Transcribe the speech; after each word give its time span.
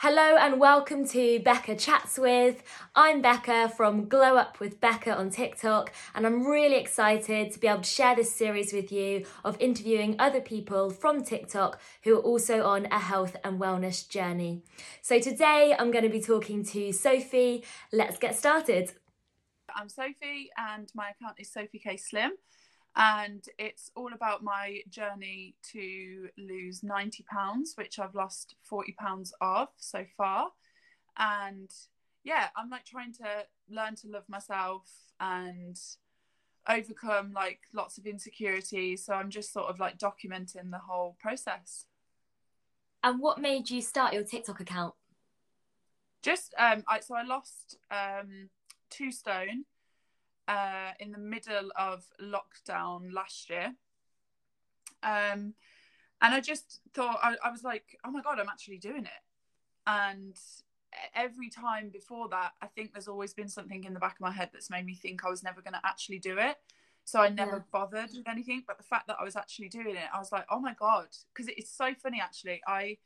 Hello 0.00 0.36
and 0.36 0.60
welcome 0.60 1.08
to 1.08 1.38
Becca 1.38 1.74
Chats 1.74 2.18
With. 2.18 2.62
I'm 2.94 3.22
Becca 3.22 3.70
from 3.70 4.08
Glow 4.08 4.36
Up 4.36 4.60
with 4.60 4.78
Becca 4.78 5.16
on 5.16 5.30
TikTok, 5.30 5.90
and 6.14 6.26
I'm 6.26 6.46
really 6.46 6.76
excited 6.76 7.50
to 7.52 7.58
be 7.58 7.66
able 7.66 7.80
to 7.80 7.88
share 7.88 8.14
this 8.14 8.30
series 8.30 8.74
with 8.74 8.92
you 8.92 9.24
of 9.42 9.56
interviewing 9.58 10.14
other 10.18 10.42
people 10.42 10.90
from 10.90 11.24
TikTok 11.24 11.80
who 12.02 12.14
are 12.16 12.20
also 12.20 12.62
on 12.62 12.84
a 12.92 12.98
health 12.98 13.36
and 13.42 13.58
wellness 13.58 14.06
journey. 14.06 14.60
So 15.00 15.18
today 15.18 15.74
I'm 15.78 15.90
going 15.90 16.04
to 16.04 16.10
be 16.10 16.20
talking 16.20 16.62
to 16.64 16.92
Sophie. 16.92 17.64
Let's 17.90 18.18
get 18.18 18.36
started. 18.36 18.92
I'm 19.74 19.88
Sophie, 19.88 20.50
and 20.58 20.92
my 20.94 21.08
account 21.08 21.40
is 21.40 21.50
Sophie 21.50 21.78
K 21.78 21.96
Slim 21.96 22.32
and 22.96 23.44
it's 23.58 23.90
all 23.94 24.14
about 24.14 24.42
my 24.42 24.80
journey 24.88 25.54
to 25.72 26.28
lose 26.38 26.82
90 26.82 27.24
pounds 27.30 27.74
which 27.76 27.98
i've 27.98 28.14
lost 28.14 28.56
40 28.62 28.92
pounds 28.98 29.34
of 29.40 29.68
so 29.76 30.04
far. 30.16 30.48
And 31.18 31.70
yeah 32.24 32.48
i'm 32.56 32.70
like 32.70 32.84
trying 32.84 33.12
to 33.14 33.46
learn 33.68 33.94
to 33.96 34.08
love 34.08 34.24
myself 34.28 34.88
and 35.20 35.78
overcome 36.68 37.32
like 37.32 37.60
lots 37.72 37.98
of 37.98 38.06
insecurities. 38.06 39.04
So 39.04 39.12
i'm 39.14 39.30
just 39.30 39.52
sort 39.52 39.66
of 39.66 39.78
like 39.78 39.98
documenting 39.98 40.70
the 40.70 40.78
whole 40.78 41.16
process. 41.20 41.86
And 43.02 43.20
what 43.20 43.40
made 43.40 43.70
you 43.70 43.82
start 43.82 44.14
your 44.14 44.24
tiktok 44.24 44.60
account? 44.60 44.94
Just 46.22 46.54
um 46.58 46.82
I, 46.88 47.00
so 47.00 47.14
i 47.14 47.22
lost 47.22 47.76
um 47.90 48.48
two 48.90 49.12
stone 49.12 49.64
uh, 50.48 50.92
in 51.00 51.12
the 51.12 51.18
middle 51.18 51.70
of 51.76 52.04
lockdown 52.20 53.12
last 53.12 53.50
year. 53.50 53.74
Um, 55.02 55.54
and 56.22 56.34
I 56.34 56.40
just 56.40 56.80
thought, 56.94 57.18
I, 57.22 57.36
I 57.44 57.50
was 57.50 57.62
like, 57.62 57.98
oh 58.04 58.10
my 58.10 58.22
God, 58.22 58.38
I'm 58.38 58.48
actually 58.48 58.78
doing 58.78 59.04
it. 59.04 59.22
And 59.86 60.36
every 61.14 61.50
time 61.50 61.90
before 61.90 62.28
that, 62.30 62.52
I 62.62 62.66
think 62.66 62.92
there's 62.92 63.08
always 63.08 63.34
been 63.34 63.48
something 63.48 63.84
in 63.84 63.94
the 63.94 64.00
back 64.00 64.14
of 64.14 64.20
my 64.20 64.30
head 64.30 64.50
that's 64.52 64.70
made 64.70 64.86
me 64.86 64.94
think 64.94 65.24
I 65.24 65.30
was 65.30 65.42
never 65.42 65.60
going 65.60 65.74
to 65.74 65.80
actually 65.84 66.18
do 66.18 66.38
it. 66.38 66.56
So 67.04 67.20
I 67.20 67.28
never 67.28 67.56
yeah. 67.56 67.62
bothered 67.70 68.10
with 68.16 68.28
anything. 68.28 68.64
But 68.66 68.78
the 68.78 68.84
fact 68.84 69.06
that 69.06 69.16
I 69.20 69.24
was 69.24 69.36
actually 69.36 69.68
doing 69.68 69.94
it, 69.94 70.08
I 70.12 70.18
was 70.18 70.32
like, 70.32 70.46
oh 70.50 70.58
my 70.58 70.74
God. 70.74 71.06
Because 71.32 71.52
it's 71.56 71.70
so 71.70 71.94
funny, 72.02 72.20
actually. 72.20 72.60
I, 72.66 72.96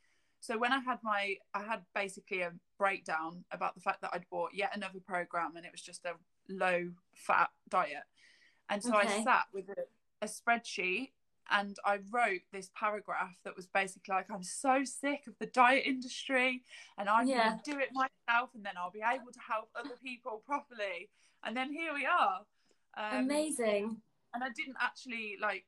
so 0.41 0.57
when 0.57 0.73
I 0.73 0.79
had 0.79 0.97
my, 1.03 1.35
I 1.53 1.61
had 1.61 1.81
basically 1.93 2.41
a 2.41 2.51
breakdown 2.79 3.45
about 3.51 3.75
the 3.75 3.81
fact 3.81 4.01
that 4.01 4.09
I'd 4.11 4.27
bought 4.31 4.55
yet 4.55 4.75
another 4.75 4.99
program 4.99 5.55
and 5.55 5.65
it 5.65 5.71
was 5.71 5.83
just 5.83 6.03
a 6.03 6.13
low 6.49 6.89
fat 7.13 7.49
diet. 7.69 8.03
And 8.67 8.81
so 8.81 8.97
okay. 8.97 9.19
I 9.19 9.23
sat 9.23 9.43
with 9.53 9.69
a, 9.69 10.25
a 10.25 10.27
spreadsheet 10.27 11.11
and 11.51 11.77
I 11.85 11.99
wrote 12.09 12.41
this 12.51 12.71
paragraph 12.75 13.35
that 13.43 13.55
was 13.55 13.67
basically 13.67 14.15
like, 14.15 14.31
I'm 14.33 14.41
so 14.41 14.83
sick 14.83 15.27
of 15.27 15.35
the 15.39 15.45
diet 15.45 15.83
industry 15.85 16.63
and 16.97 17.07
I'm 17.07 17.27
yeah. 17.27 17.49
going 17.49 17.59
to 17.63 17.71
do 17.73 17.79
it 17.79 17.89
myself 17.93 18.49
and 18.55 18.65
then 18.65 18.73
I'll 18.77 18.89
be 18.89 19.03
able 19.07 19.31
to 19.31 19.39
help 19.47 19.69
other 19.75 19.95
people 20.03 20.41
properly. 20.47 21.09
And 21.43 21.55
then 21.55 21.71
here 21.71 21.93
we 21.93 22.07
are. 22.07 22.39
Um, 22.97 23.25
Amazing. 23.25 23.97
And 24.33 24.43
I 24.43 24.49
didn't 24.55 24.77
actually 24.81 25.37
like, 25.39 25.65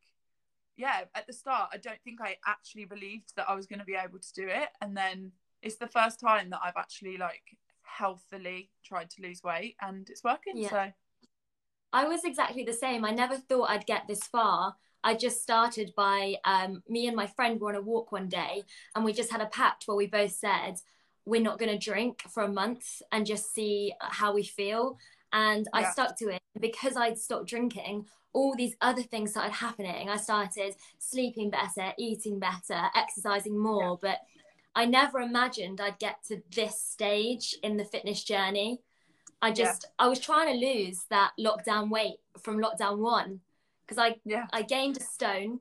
yeah, 0.77 1.01
at 1.15 1.27
the 1.27 1.33
start, 1.33 1.69
I 1.73 1.77
don't 1.77 2.01
think 2.03 2.19
I 2.21 2.37
actually 2.47 2.85
believed 2.85 3.33
that 3.35 3.49
I 3.49 3.55
was 3.55 3.67
going 3.67 3.79
to 3.79 3.85
be 3.85 3.95
able 3.95 4.19
to 4.19 4.33
do 4.33 4.47
it. 4.47 4.69
And 4.81 4.95
then 4.95 5.31
it's 5.61 5.77
the 5.77 5.87
first 5.87 6.19
time 6.19 6.49
that 6.49 6.59
I've 6.63 6.77
actually 6.77 7.17
like 7.17 7.57
healthily 7.83 8.69
tried 8.83 9.09
to 9.11 9.21
lose 9.21 9.43
weight 9.43 9.75
and 9.81 10.09
it's 10.09 10.23
working. 10.23 10.57
Yeah. 10.57 10.69
So 10.69 10.91
I 11.93 12.07
was 12.07 12.23
exactly 12.23 12.63
the 12.63 12.73
same. 12.73 13.05
I 13.05 13.11
never 13.11 13.37
thought 13.37 13.69
I'd 13.69 13.85
get 13.85 14.07
this 14.07 14.23
far. 14.23 14.75
I 15.03 15.13
just 15.15 15.43
started 15.43 15.93
by 15.95 16.35
um, 16.45 16.81
me 16.87 17.07
and 17.07 17.15
my 17.15 17.27
friend 17.27 17.59
were 17.59 17.69
on 17.69 17.75
a 17.75 17.81
walk 17.81 18.11
one 18.11 18.29
day 18.29 18.63
and 18.95 19.03
we 19.03 19.13
just 19.13 19.31
had 19.31 19.41
a 19.41 19.47
pact 19.47 19.83
where 19.85 19.97
we 19.97 20.07
both 20.07 20.31
said 20.31 20.75
we're 21.25 21.41
not 21.41 21.59
going 21.59 21.71
to 21.71 21.77
drink 21.77 22.23
for 22.33 22.43
a 22.43 22.51
month 22.51 23.01
and 23.11 23.25
just 23.25 23.53
see 23.53 23.93
how 23.99 24.33
we 24.33 24.43
feel. 24.43 24.97
And 25.33 25.67
yeah. 25.73 25.79
I 25.79 25.91
stuck 25.91 26.17
to 26.19 26.29
it 26.29 26.41
because 26.59 26.95
I'd 26.95 27.17
stopped 27.17 27.47
drinking. 27.47 28.05
All 28.33 28.55
these 28.55 28.75
other 28.81 29.01
things 29.01 29.31
started 29.31 29.51
happening. 29.51 30.09
I 30.09 30.17
started 30.17 30.75
sleeping 30.99 31.49
better, 31.49 31.91
eating 31.97 32.39
better, 32.39 32.79
exercising 32.95 33.57
more. 33.57 33.99
Yeah. 34.03 34.09
But 34.11 34.19
I 34.75 34.85
never 34.85 35.19
imagined 35.19 35.81
I'd 35.81 35.99
get 35.99 36.23
to 36.27 36.41
this 36.55 36.79
stage 36.79 37.55
in 37.63 37.77
the 37.77 37.85
fitness 37.85 38.23
journey. 38.23 38.79
I 39.41 39.51
just 39.51 39.85
yeah. 39.85 40.05
I 40.05 40.07
was 40.07 40.19
trying 40.19 40.53
to 40.53 40.65
lose 40.65 41.01
that 41.09 41.31
lockdown 41.39 41.89
weight 41.89 42.17
from 42.41 42.61
lockdown 42.61 42.99
one 42.99 43.41
because 43.85 43.97
I 43.97 44.15
yeah. 44.23 44.45
I 44.53 44.61
gained 44.61 44.97
a 44.97 45.01
stone 45.01 45.59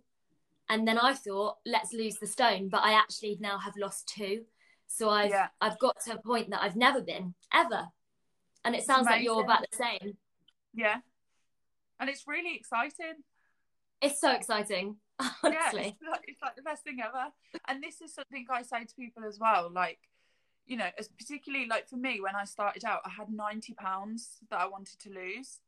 and 0.68 0.86
then 0.86 0.98
I 0.98 1.14
thought 1.14 1.56
let's 1.66 1.92
lose 1.92 2.14
the 2.16 2.26
stone 2.28 2.68
but 2.68 2.84
I 2.84 2.92
actually 2.92 3.38
now 3.40 3.58
have 3.58 3.74
lost 3.76 4.06
two 4.06 4.44
so 4.86 5.08
I've. 5.10 5.32
I've 5.60 5.78
got 5.80 5.98
to 6.04 6.14
a 6.14 6.22
point 6.22 6.50
that 6.50 6.62
I've 6.62 6.76
never 6.76 7.00
been 7.00 7.34
ever 7.52 7.88
and 8.64 8.74
it 8.74 8.84
sounds 8.84 9.06
like 9.06 9.22
you're 9.22 9.42
about 9.42 9.64
the 9.70 9.76
same 9.76 10.16
yeah 10.74 10.96
and 12.00 12.08
it's 12.08 12.26
really 12.26 12.54
exciting 12.54 13.14
it's 14.00 14.20
so 14.20 14.32
exciting 14.32 14.96
honestly 15.20 15.52
yeah, 15.52 15.88
it's, 15.88 16.02
like, 16.10 16.24
it's 16.26 16.42
like 16.42 16.56
the 16.56 16.62
best 16.62 16.82
thing 16.82 16.98
ever 17.04 17.26
and 17.68 17.82
this 17.82 18.00
is 18.00 18.14
something 18.14 18.46
I 18.50 18.62
say 18.62 18.84
to 18.84 18.94
people 18.94 19.24
as 19.24 19.38
well 19.38 19.70
like 19.72 19.98
you 20.66 20.76
know, 20.76 20.88
as 20.98 21.08
particularly 21.08 21.66
like 21.66 21.88
for 21.88 21.96
me 21.96 22.20
when 22.20 22.36
I 22.36 22.44
started 22.44 22.84
out, 22.84 23.00
I 23.04 23.10
had 23.10 23.30
90 23.30 23.74
pounds 23.74 24.38
that 24.50 24.60
I 24.60 24.66
wanted 24.66 24.98
to 25.00 25.10
lose. 25.10 25.60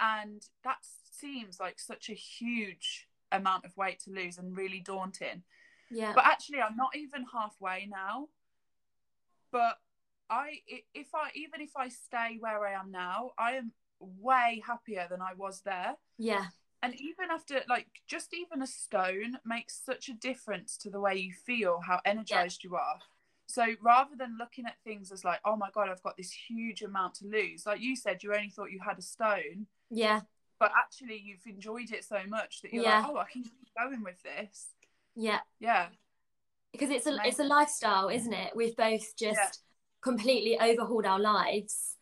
And 0.00 0.42
that 0.64 0.78
seems 1.10 1.60
like 1.60 1.78
such 1.78 2.08
a 2.08 2.14
huge 2.14 3.08
amount 3.30 3.64
of 3.64 3.76
weight 3.76 4.00
to 4.04 4.10
lose 4.10 4.38
and 4.38 4.56
really 4.56 4.80
daunting. 4.80 5.42
Yeah. 5.90 6.12
But 6.14 6.24
actually, 6.24 6.60
I'm 6.60 6.76
not 6.76 6.96
even 6.96 7.26
halfway 7.32 7.86
now. 7.90 8.28
But 9.50 9.78
I, 10.32 10.60
if 10.94 11.08
I, 11.14 11.30
even 11.34 11.60
if 11.60 11.72
I 11.76 11.88
stay 11.88 12.38
where 12.40 12.66
I 12.66 12.72
am 12.72 12.90
now, 12.90 13.32
I 13.38 13.52
am 13.52 13.72
way 14.00 14.62
happier 14.66 15.06
than 15.10 15.20
I 15.20 15.34
was 15.36 15.60
there. 15.64 15.94
Yeah. 16.18 16.46
And 16.82 16.94
even 16.94 17.30
after, 17.30 17.60
like, 17.68 17.86
just 18.08 18.34
even 18.34 18.62
a 18.62 18.66
stone 18.66 19.36
makes 19.44 19.80
such 19.84 20.08
a 20.08 20.14
difference 20.14 20.76
to 20.78 20.90
the 20.90 21.00
way 21.00 21.16
you 21.16 21.32
feel, 21.46 21.80
how 21.86 22.00
energized 22.04 22.64
yeah. 22.64 22.70
you 22.70 22.76
are. 22.76 22.98
So 23.46 23.66
rather 23.82 24.16
than 24.16 24.38
looking 24.38 24.64
at 24.64 24.76
things 24.82 25.12
as 25.12 25.24
like, 25.24 25.40
oh 25.44 25.56
my 25.56 25.68
God, 25.74 25.90
I've 25.90 26.02
got 26.02 26.16
this 26.16 26.32
huge 26.32 26.80
amount 26.82 27.16
to 27.16 27.26
lose, 27.26 27.66
like 27.66 27.80
you 27.80 27.94
said, 27.94 28.22
you 28.22 28.34
only 28.34 28.48
thought 28.48 28.72
you 28.72 28.80
had 28.84 28.98
a 28.98 29.02
stone. 29.02 29.66
Yeah. 29.90 30.22
But 30.58 30.72
actually, 30.76 31.20
you've 31.22 31.46
enjoyed 31.46 31.92
it 31.92 32.04
so 32.04 32.20
much 32.26 32.62
that 32.62 32.72
you're 32.72 32.84
yeah. 32.84 33.00
like, 33.00 33.10
oh, 33.10 33.18
I 33.18 33.26
can 33.30 33.42
keep 33.42 33.68
going 33.78 34.02
with 34.02 34.22
this. 34.22 34.68
Yeah. 35.14 35.40
Yeah. 35.60 35.88
Because 36.72 36.88
it's 36.88 37.06
a 37.06 37.10
Amazing. 37.10 37.28
it's 37.28 37.38
a 37.40 37.44
lifestyle, 37.44 38.08
isn't 38.08 38.32
it? 38.32 38.56
We've 38.56 38.76
both 38.76 39.14
just. 39.18 39.62
Completely 40.02 40.58
overhauled 40.58 41.06
our 41.06 41.20
lives, 41.20 41.96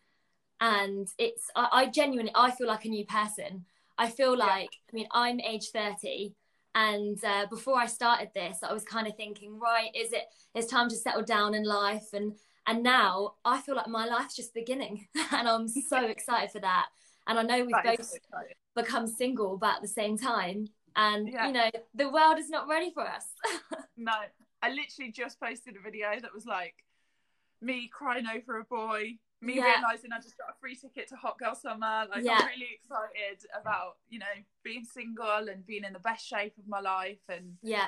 and 0.61 1.09
it's 1.19 1.51
I, 1.55 1.69
I, 1.73 1.87
genuinely 1.87 2.33
I 2.35 2.51
feel 2.51 2.67
like 2.67 2.85
a 2.85 2.89
new 2.89 3.07
person. 3.07 3.65
I 3.99 4.09
feel 4.09 4.37
like 4.37 4.71
yeah. 4.73 4.91
I 4.91 4.95
mean 4.95 5.09
I'm 5.13 5.41
age 5.41 5.71
thirty, 5.71 6.35
and 6.75 7.23
uh, 7.25 7.47
before 7.47 7.79
I 7.79 7.87
started 7.87 8.31
this, 8.35 8.59
I 8.63 8.73
was 8.73 8.85
kind 8.85 9.07
of 9.07 9.17
thinking, 9.17 9.59
right, 9.59 9.91
is 9.95 10.13
it? 10.13 10.25
It's 10.55 10.71
time 10.71 10.89
to 10.89 10.97
settle 10.97 11.23
down 11.23 11.55
in 11.55 11.65
life, 11.65 12.13
and 12.13 12.35
and 12.67 12.83
now 12.83 13.35
I 13.45 13.61
feel 13.61 13.77
like 13.77 13.89
my 13.89 14.07
life's 14.07 14.37
just 14.37 14.55
beginning, 14.55 15.07
and 15.33 15.49
I'm 15.49 15.69
so 15.69 16.07
excited 16.07 16.51
for 16.51 16.61
that. 16.61 16.87
And 17.27 17.39
I 17.39 17.43
know 17.43 17.61
we've 17.61 17.71
that 17.71 17.99
both 17.99 18.13
become 18.75 19.07
single, 19.07 19.57
but 19.57 19.77
at 19.77 19.83
the 19.83 19.89
same 19.89 20.17
time, 20.17 20.69
and 20.97 21.29
yeah. 21.29 21.47
you 21.47 21.53
know, 21.53 21.71
the 21.95 22.09
world 22.09 22.39
is 22.39 22.49
not 22.49 22.69
ready 22.69 22.91
for 22.93 23.07
us. 23.07 23.27
no, 23.97 24.13
I 24.63 24.71
literally 24.71 25.13
just 25.13 25.41
posted 25.41 25.77
a 25.77 25.81
video 25.83 26.09
that 26.21 26.33
was 26.35 26.47
like 26.47 26.75
me 27.61 27.89
crying 27.89 28.27
over 28.27 28.59
a 28.59 28.65
boy 28.65 29.19
me 29.43 29.57
yeah. 29.57 29.77
realizing 29.77 30.13
I 30.13 30.19
just 30.19 30.37
got 30.37 30.51
a 30.51 30.59
free 30.61 30.77
ticket 30.77 31.09
to 31.09 31.17
Hot 31.17 31.39
Girl 31.39 31.55
Summer. 31.55 32.07
Like 32.11 32.25
yeah. 32.25 32.41
I'm 32.41 32.47
really 32.47 32.69
excited 32.75 33.47
about 33.59 33.97
you 34.09 34.19
know 34.19 34.27
being 34.63 34.85
single 34.85 35.49
and 35.49 35.67
being 35.67 35.85
in 35.85 35.93
the 35.93 35.99
best 35.99 36.27
shape 36.27 36.55
of 36.59 36.69
my 36.69 36.81
life 36.81 37.21
and 37.29 37.57
yeah, 37.63 37.87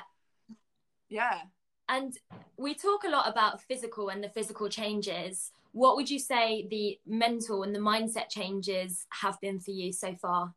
yeah. 1.09 1.41
And 1.89 2.17
we 2.57 2.73
talk 2.73 3.03
a 3.03 3.09
lot 3.09 3.29
about 3.29 3.61
physical 3.61 4.09
and 4.09 4.23
the 4.23 4.29
physical 4.29 4.69
changes. 4.69 5.51
What 5.73 5.95
would 5.95 6.09
you 6.09 6.19
say 6.19 6.67
the 6.69 6.99
mental 7.05 7.63
and 7.63 7.75
the 7.75 7.79
mindset 7.79 8.29
changes 8.29 9.05
have 9.09 9.39
been 9.41 9.59
for 9.59 9.71
you 9.71 9.91
so 9.91 10.15
far? 10.15 10.53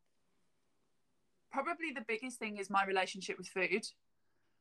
Probably 1.51 1.93
the 1.95 2.05
biggest 2.07 2.39
thing 2.39 2.59
is 2.59 2.71
my 2.71 2.85
relationship 2.85 3.39
with 3.39 3.49
food. 3.49 3.87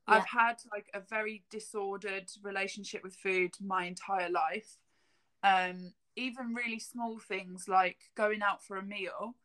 Yeah. 0.08 0.16
I've 0.16 0.28
had 0.28 0.56
like 0.72 0.88
a 0.94 1.00
very 1.00 1.44
disordered 1.50 2.30
relationship 2.44 3.04
with 3.04 3.16
food 3.16 3.52
my 3.60 3.86
entire 3.86 4.30
life. 4.30 4.78
Um, 5.44 5.94
even 6.16 6.54
really 6.54 6.80
small 6.80 7.20
things 7.20 7.68
like 7.68 7.98
going 8.16 8.42
out 8.42 8.64
for 8.64 8.78
a 8.78 8.84
meal, 8.84 9.36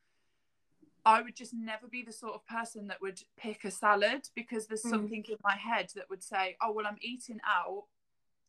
I 1.04 1.22
would 1.22 1.34
just 1.34 1.54
never 1.54 1.86
be 1.88 2.02
the 2.02 2.12
sort 2.12 2.34
of 2.34 2.46
person 2.46 2.88
that 2.88 3.00
would 3.00 3.20
pick 3.36 3.64
a 3.64 3.70
salad 3.70 4.28
because 4.34 4.66
there's 4.66 4.82
mm. 4.82 4.90
something 4.90 5.24
in 5.28 5.36
my 5.42 5.56
head 5.56 5.88
that 5.94 6.10
would 6.10 6.22
say, 6.22 6.56
oh, 6.60 6.72
well, 6.72 6.86
I'm 6.86 6.98
eating 7.00 7.40
out. 7.46 7.84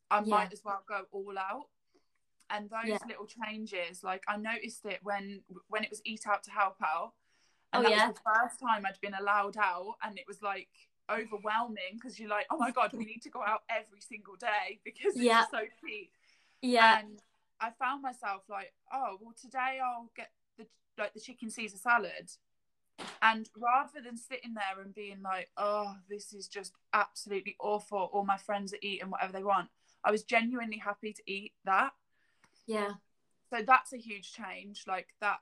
I 0.09 0.19
yeah. 0.19 0.25
might 0.25 0.53
as 0.53 0.61
well 0.63 0.83
go 0.87 1.03
all 1.11 1.37
out. 1.37 1.67
And 2.49 2.69
those 2.69 2.89
yeah. 2.89 2.97
little 3.07 3.25
changes, 3.25 4.03
like 4.03 4.23
I 4.27 4.35
noticed 4.35 4.85
it 4.85 4.99
when 5.03 5.41
when 5.69 5.85
it 5.85 5.89
was 5.89 6.01
eat 6.03 6.23
out 6.27 6.43
to 6.43 6.51
help 6.51 6.75
out. 6.83 7.13
And 7.71 7.85
oh, 7.85 7.89
that 7.89 7.95
yeah. 7.95 8.07
was 8.07 8.15
the 8.17 8.21
first 8.25 8.59
time 8.59 8.85
I'd 8.85 8.99
been 9.01 9.13
allowed 9.13 9.55
out. 9.55 9.95
And 10.03 10.17
it 10.17 10.25
was 10.27 10.41
like, 10.41 10.67
overwhelming 11.11 11.95
because 11.95 12.19
you're 12.19 12.29
like, 12.29 12.45
oh 12.51 12.57
my 12.57 12.71
god, 12.71 12.91
we 12.93 13.05
need 13.05 13.21
to 13.23 13.29
go 13.29 13.41
out 13.43 13.61
every 13.69 14.01
single 14.01 14.35
day 14.35 14.79
because 14.83 15.15
it's 15.15 15.23
Yeah. 15.23 15.45
so 15.51 15.59
cheap. 15.85 16.11
Yeah. 16.61 16.99
And 16.99 17.19
I 17.59 17.71
found 17.71 18.01
myself 18.01 18.43
like, 18.49 18.73
oh 18.91 19.17
well, 19.21 19.33
today 19.39 19.79
I'll 19.83 20.09
get 20.15 20.31
the 20.57 20.65
like 20.97 21.13
the 21.13 21.19
chicken 21.19 21.49
Caesar 21.49 21.77
salad, 21.77 22.31
and 23.21 23.49
rather 23.57 24.01
than 24.03 24.17
sitting 24.17 24.53
there 24.53 24.83
and 24.83 24.93
being 24.93 25.21
like, 25.21 25.49
oh, 25.57 25.95
this 26.09 26.33
is 26.33 26.47
just 26.47 26.73
absolutely 26.93 27.55
awful, 27.59 28.09
all 28.13 28.25
my 28.25 28.37
friends 28.37 28.73
are 28.73 28.79
eating 28.81 29.09
whatever 29.09 29.33
they 29.33 29.43
want, 29.43 29.69
I 30.03 30.11
was 30.11 30.23
genuinely 30.23 30.77
happy 30.77 31.13
to 31.13 31.21
eat 31.25 31.53
that. 31.65 31.91
yeah. 32.67 32.93
So 33.53 33.61
that's 33.67 33.91
a 33.91 33.97
huge 33.97 34.31
change. 34.33 34.85
Like 34.87 35.07
that, 35.19 35.39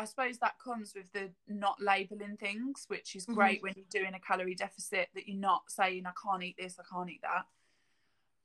I 0.00 0.04
suppose 0.06 0.38
that 0.38 0.58
comes 0.58 0.94
with 0.94 1.12
the 1.12 1.30
not 1.46 1.78
labeling 1.78 2.38
things, 2.38 2.84
which 2.88 3.14
is 3.14 3.26
Mhm. 3.26 3.34
great 3.34 3.62
when 3.62 3.74
you're 3.76 3.84
doing 3.90 4.14
a 4.14 4.18
calorie 4.20 4.54
deficit. 4.54 5.10
That 5.12 5.28
you're 5.28 5.36
not 5.36 5.70
saying 5.70 6.06
I 6.06 6.12
can't 6.12 6.42
eat 6.42 6.56
this, 6.56 6.78
I 6.78 6.84
can't 6.84 7.10
eat 7.10 7.20
that. 7.20 7.46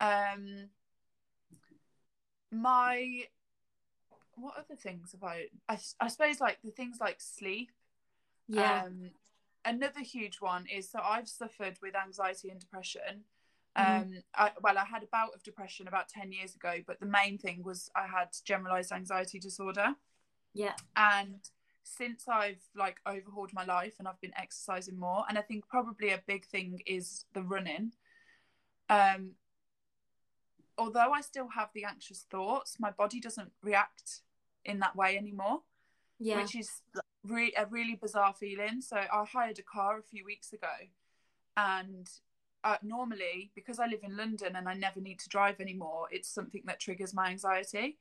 Um, 0.02 0.70
my 2.52 3.30
what 4.36 4.58
other 4.58 4.76
things 4.76 5.14
have 5.14 5.24
I? 5.24 5.50
I, 5.70 5.80
I 6.02 6.10
suppose 6.10 6.42
like 6.42 6.62
the 6.62 6.72
things 6.72 7.00
like 7.00 7.22
sleep. 7.22 7.72
Yeah. 8.48 8.84
Um, 8.84 9.12
another 9.64 10.02
huge 10.02 10.42
one 10.42 10.68
is 10.68 10.90
so 10.90 11.00
I've 11.02 11.30
suffered 11.30 11.80
with 11.82 11.96
anxiety 11.96 12.50
and 12.50 12.60
depression. 12.60 13.24
Mhm. 13.78 14.02
Um, 14.02 14.24
I, 14.34 14.52
well, 14.60 14.78
I 14.78 14.84
had 14.84 15.04
a 15.04 15.08
bout 15.08 15.34
of 15.34 15.42
depression 15.44 15.88
about 15.88 16.10
10 16.10 16.34
years 16.34 16.54
ago, 16.54 16.84
but 16.86 17.00
the 17.00 17.06
main 17.06 17.38
thing 17.38 17.64
was 17.64 17.90
I 17.96 18.08
had 18.08 18.36
generalized 18.44 18.92
anxiety 18.92 19.40
disorder. 19.40 19.96
Yeah. 20.56 20.74
And 20.96 21.42
since 21.84 22.28
I've 22.28 22.64
like 22.76 22.98
overhauled 23.06 23.54
my 23.54 23.64
life 23.64 23.94
and 24.00 24.08
I've 24.08 24.20
been 24.22 24.34
exercising 24.36 24.98
more, 24.98 25.24
and 25.30 25.38
I 25.38 25.42
think 25.42 25.68
probably 25.68 26.10
a 26.10 26.22
big 26.26 26.46
thing 26.46 26.82
is 26.88 27.26
the 27.34 27.44
running. 27.44 27.92
Um, 28.90 29.32
although 30.78 31.12
I 31.12 31.22
still 31.22 31.50
have 31.50 31.70
the 31.76 31.86
anxious 31.86 32.26
thoughts, 32.30 32.78
my 32.80 32.92
body 32.92 33.20
doesn't 33.20 33.52
react 33.62 34.22
in 34.64 34.80
that 34.80 34.96
way 34.96 35.16
anymore 35.18 35.62
Yeah. 36.20 36.38
which 36.42 36.56
is 36.56 36.82
re- 37.24 37.54
a 37.56 37.66
really 37.68 37.96
bizarre 37.96 38.34
feeling. 38.34 38.82
So 38.82 38.98
I 38.98 39.26
hired 39.32 39.60
a 39.60 39.64
car 39.64 40.00
a 40.00 40.04
few 40.04 40.26
weeks 40.26 40.54
ago, 40.54 40.76
and 41.56 42.10
uh, 42.64 42.78
normally 42.82 43.52
because 43.56 43.80
I 43.80 43.86
live 43.86 44.04
in 44.04 44.18
London 44.18 44.56
and 44.56 44.68
I 44.68 44.74
never 44.74 45.00
need 45.00 45.20
to 45.20 45.30
drive 45.30 45.60
anymore, 45.62 46.08
it's 46.12 46.28
something 46.28 46.64
that 46.66 46.80
triggers 46.80 47.14
my 47.14 47.30
anxiety. 47.30 48.00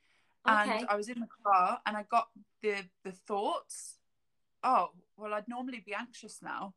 Okay. 0.49 0.79
And 0.79 0.87
I 0.89 0.97
was 0.97 1.09
in 1.09 1.21
the 1.21 1.29
car 1.45 1.81
and 1.87 1.97
I 1.97 2.05
got 2.11 2.29
the 2.63 2.77
the 3.03 3.13
thoughts, 3.13 3.99
oh 4.63 4.91
well, 5.17 5.35
I'd 5.35 5.49
normally 5.49 5.83
be 5.85 5.95
anxious 5.95 6.41
now. 6.43 6.75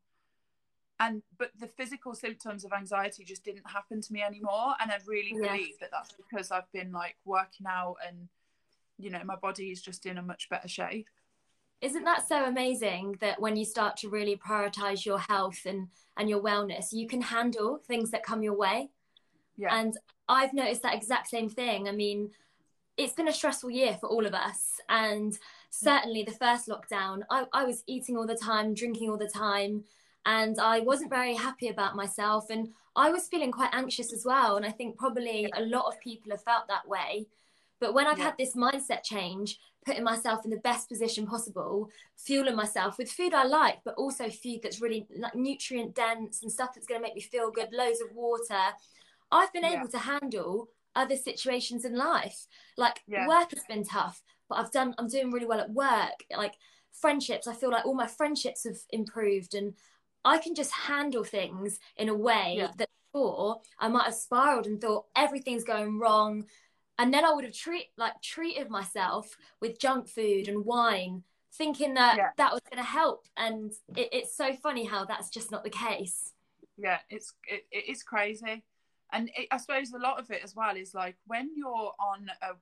And 1.00 1.22
but 1.38 1.52
the 1.60 1.68
physical 1.68 2.16
symptoms 2.16 2.66
of 2.66 2.72
anxiety 2.74 3.24
just 3.24 3.44
didn't 3.44 3.69
happen 3.69 4.02
to 4.02 4.14
me 4.14 4.24
anymore, 4.24 4.74
and 4.81 4.92
I 4.92 4.98
really 5.06 5.34
Yeah. 5.36 5.52
believe 5.52 5.80
that 5.80 5.92
that's 5.92 6.14
because 6.14 6.52
I've 6.52 6.72
been 6.72 6.92
like 6.92 7.18
working 7.25 7.68
out 7.68 7.98
and 8.08 8.30
you 8.98 9.10
know 9.12 9.24
my 9.24 9.36
body 9.36 9.69
is 9.72 9.81
just 9.81 10.06
in 10.06 10.18
a 10.18 10.24
much 10.24 10.50
better 10.50 10.68
shape. 10.68 11.08
Isn't 11.81 12.06
that 12.06 12.28
so 12.28 12.46
amazing 12.46 13.18
that 13.19 13.40
when 13.40 13.56
you 13.56 13.64
start 13.66 13.98
to 13.98 14.10
really 14.10 14.36
prioritize 14.36 15.06
your 15.06 15.19
health 15.19 15.66
and 15.66 15.90
and 16.16 16.28
your 16.30 16.42
wellness, 16.42 16.92
you 16.92 17.08
can 17.08 17.22
handle 17.22 17.78
things 17.88 18.10
that 18.12 18.24
come 18.24 18.42
your 18.42 18.56
way? 18.58 18.90
Yeah. 19.56 19.75
And 19.78 19.96
I've 20.28 20.54
noticed 20.54 20.81
that 20.81 20.96
exact 20.96 21.28
same 21.28 21.50
thing. 21.50 21.88
I 21.88 21.92
mean, 21.92 22.31
it's 22.97 23.13
been 23.13 23.27
a 23.27 23.33
stressful 23.33 23.69
year 23.69 23.97
for 23.99 24.09
all 24.09 24.25
of 24.25 24.33
us. 24.33 24.79
And 24.89 25.31
mm. 25.33 25.39
certainly 25.71 26.23
the 26.23 26.31
first 26.31 26.67
lockdown, 26.67 27.21
I, 27.29 27.45
I 27.53 27.63
was 27.63 27.83
eating 27.88 28.17
all 28.17 28.27
the 28.27 28.35
time, 28.35 28.73
drinking 28.73 29.09
all 29.09 29.17
the 29.17 29.31
time, 29.33 29.83
and 30.25 30.59
I 30.59 30.79
wasn't 30.79 31.09
very 31.11 31.35
happy 31.35 31.69
about 31.69 31.95
myself. 31.95 32.49
And 32.49 32.73
I 32.95 33.11
was 33.11 33.27
feeling 33.27 33.51
quite 33.51 33.73
anxious 33.73 34.11
as 34.11 34.25
well. 34.25 34.57
And 34.57 34.65
I 34.65 34.71
think 34.71 34.97
probably 34.97 35.49
a 35.55 35.61
lot 35.61 35.85
of 35.85 35.99
people 36.01 36.31
have 36.31 36.44
felt 36.44 36.67
that 36.67 36.88
way. 36.88 37.27
But 37.79 37.94
when 37.94 38.07
I've 38.07 38.17
Yeah. 38.17 38.25
had 38.25 38.38
this 38.38 38.55
mindset 38.55 39.03
change, 39.03 39.59
putting 39.85 40.03
myself 40.03 40.44
in 40.44 40.51
the 40.51 40.57
best 40.57 40.89
position 40.89 41.25
possible, 41.25 41.89
fueling 42.17 42.55
myself 42.55 42.97
with 42.97 43.09
food 43.09 43.33
I 43.33 43.44
like, 43.45 43.79
but 43.85 43.95
also 43.95 44.29
food 44.29 44.61
that's 44.63 44.81
really 44.81 45.07
like 45.15 45.35
nutrient 45.35 45.95
dense 45.95 46.41
and 46.41 46.51
stuff 46.51 46.73
that's 46.73 46.88
going 46.88 46.99
to 46.99 47.07
make 47.07 47.15
me 47.15 47.21
feel 47.21 47.51
good, 47.51 47.71
loads 47.71 48.01
of 48.01 48.11
water. 48.13 48.73
I've 49.31 49.53
been 49.53 49.63
Yeah. 49.63 49.79
able 49.79 49.88
to 49.89 49.99
handle 49.99 50.69
other 50.97 51.15
situations 51.15 51.85
in 51.85 51.95
life. 51.95 52.47
Like 52.77 53.01
Yeah. 53.07 53.27
work 53.27 53.51
has 53.51 53.63
been 53.69 53.83
tough, 53.85 54.21
but 54.49 54.55
I've 54.59 54.71
done 54.71 54.95
I'm 54.97 55.07
doing 55.07 55.31
really 55.31 55.45
well 55.45 55.59
at 55.61 55.69
work. 55.71 56.17
Like 56.35 56.55
friendships, 56.91 57.47
I 57.47 57.53
feel 57.53 57.69
like 57.71 57.85
all 57.85 57.94
my 57.94 58.07
friendships 58.07 58.63
have 58.65 58.77
improved 58.89 59.53
and 59.53 59.73
I 60.25 60.39
can 60.39 60.55
just 60.55 60.71
handle 60.71 61.23
things 61.23 61.79
in 61.95 62.09
a 62.09 62.15
way 62.15 62.55
Yeah. 62.57 62.71
that 62.77 62.89
before 63.13 63.61
I 63.79 63.88
might 63.88 64.05
have 64.05 64.15
spiraled 64.15 64.65
and 64.67 64.81
thought 64.81 65.05
everything's 65.15 65.63
going 65.63 65.99
wrong. 65.99 66.45
And 66.99 67.13
then 67.13 67.23
I 67.23 67.31
would 67.33 67.45
have 67.45 67.53
treat 67.53 67.88
like 67.97 68.19
treated 68.21 68.69
myself 68.69 69.38
with 69.61 69.79
junk 69.79 70.09
food 70.09 70.47
and 70.47 70.65
wine, 70.65 71.23
thinking 71.53 71.94
that 71.94 72.17
Yeah. 72.17 72.31
that 72.38 72.51
was 72.51 72.61
going 72.69 72.83
to 72.83 72.89
help. 72.89 73.27
And 73.38 73.71
it, 73.95 74.09
it's 74.11 74.35
so 74.35 74.53
funny 74.55 74.85
how 74.85 75.05
that's 75.05 75.29
just 75.29 75.51
not 75.51 75.63
the 75.63 75.69
case. 75.69 76.33
yeah 76.79 76.99
it's 77.09 77.33
it, 77.47 77.65
it 77.71 77.85
is 77.89 78.03
crazy 78.03 78.63
and 79.13 79.30
it, 79.36 79.48
i 79.51 79.57
suppose 79.57 79.92
a 79.92 80.00
lot 80.00 80.19
of 80.19 80.30
it 80.31 80.42
as 80.44 80.56
well 80.56 80.75
is 80.75 80.94
like 80.94 81.15
when 81.25 81.50
you're 81.56 81.94
on 82.00 82.30
a 82.42 82.54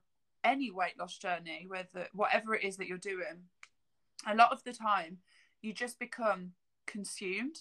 any 0.44 0.70
weight 0.70 0.98
loss 0.98 1.18
journey 1.18 1.66
whether 1.68 2.06
whatever 2.12 2.54
it 2.54 2.62
is 2.62 2.76
that 2.76 2.86
you're 2.86 2.98
doing 2.98 3.42
a 4.28 4.34
lot 4.34 4.52
of 4.52 4.62
the 4.64 4.72
time 4.72 5.18
you 5.62 5.72
just 5.72 5.98
become 5.98 6.52
consumed. 6.86 7.58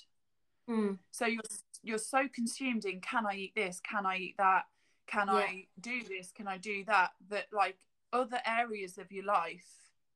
Mm, 0.70 0.98
so 1.12 1.26
you're 1.26 1.42
you're 1.84 1.98
so 1.98 2.28
consumed 2.34 2.86
in 2.86 3.02
can 3.02 3.26
i 3.26 3.36
eat 3.36 3.54
this? 3.56 3.82
Can 3.82 4.06
i 4.06 4.18
eat 4.18 4.36
that? 4.38 4.64
Can 5.08 5.30
i 5.30 5.66
do 5.80 6.02
this? 6.04 6.32
Can 6.32 6.48
i 6.48 6.58
do 6.58 6.84
that? 6.86 7.12
That 7.30 7.48
like 7.52 7.78
other 8.14 8.40
areas 8.46 8.98
of 8.98 9.12
your 9.12 9.26
life 9.26 9.66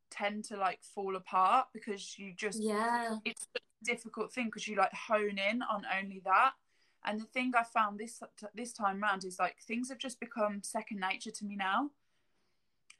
tend 0.10 0.46
to 0.46 0.58
like 0.58 0.80
fall 0.82 1.16
apart 1.16 1.68
because 1.74 2.18
you 2.18 2.34
just 2.36 2.62
yeah. 2.62 3.18
it's 3.26 3.48
a 3.56 3.60
difficult 3.86 4.32
thing 4.32 4.46
because 4.46 4.68
you 4.68 4.76
like 4.76 4.94
hone 4.94 5.38
in 5.38 5.62
on 5.62 5.84
only 6.00 6.22
that 6.26 6.54
and 7.10 7.20
the 7.20 7.26
thing 7.26 7.52
i 7.58 7.64
found 7.64 8.00
this 8.00 8.22
this 8.54 8.72
time 8.74 9.02
round 9.02 9.24
is 9.26 9.40
like 9.40 9.58
things 9.68 9.90
have 9.90 9.98
just 9.98 10.20
become 10.20 10.62
second 10.64 11.00
nature 11.00 11.32
to 11.32 11.46
me 11.46 11.56
now. 11.56 11.90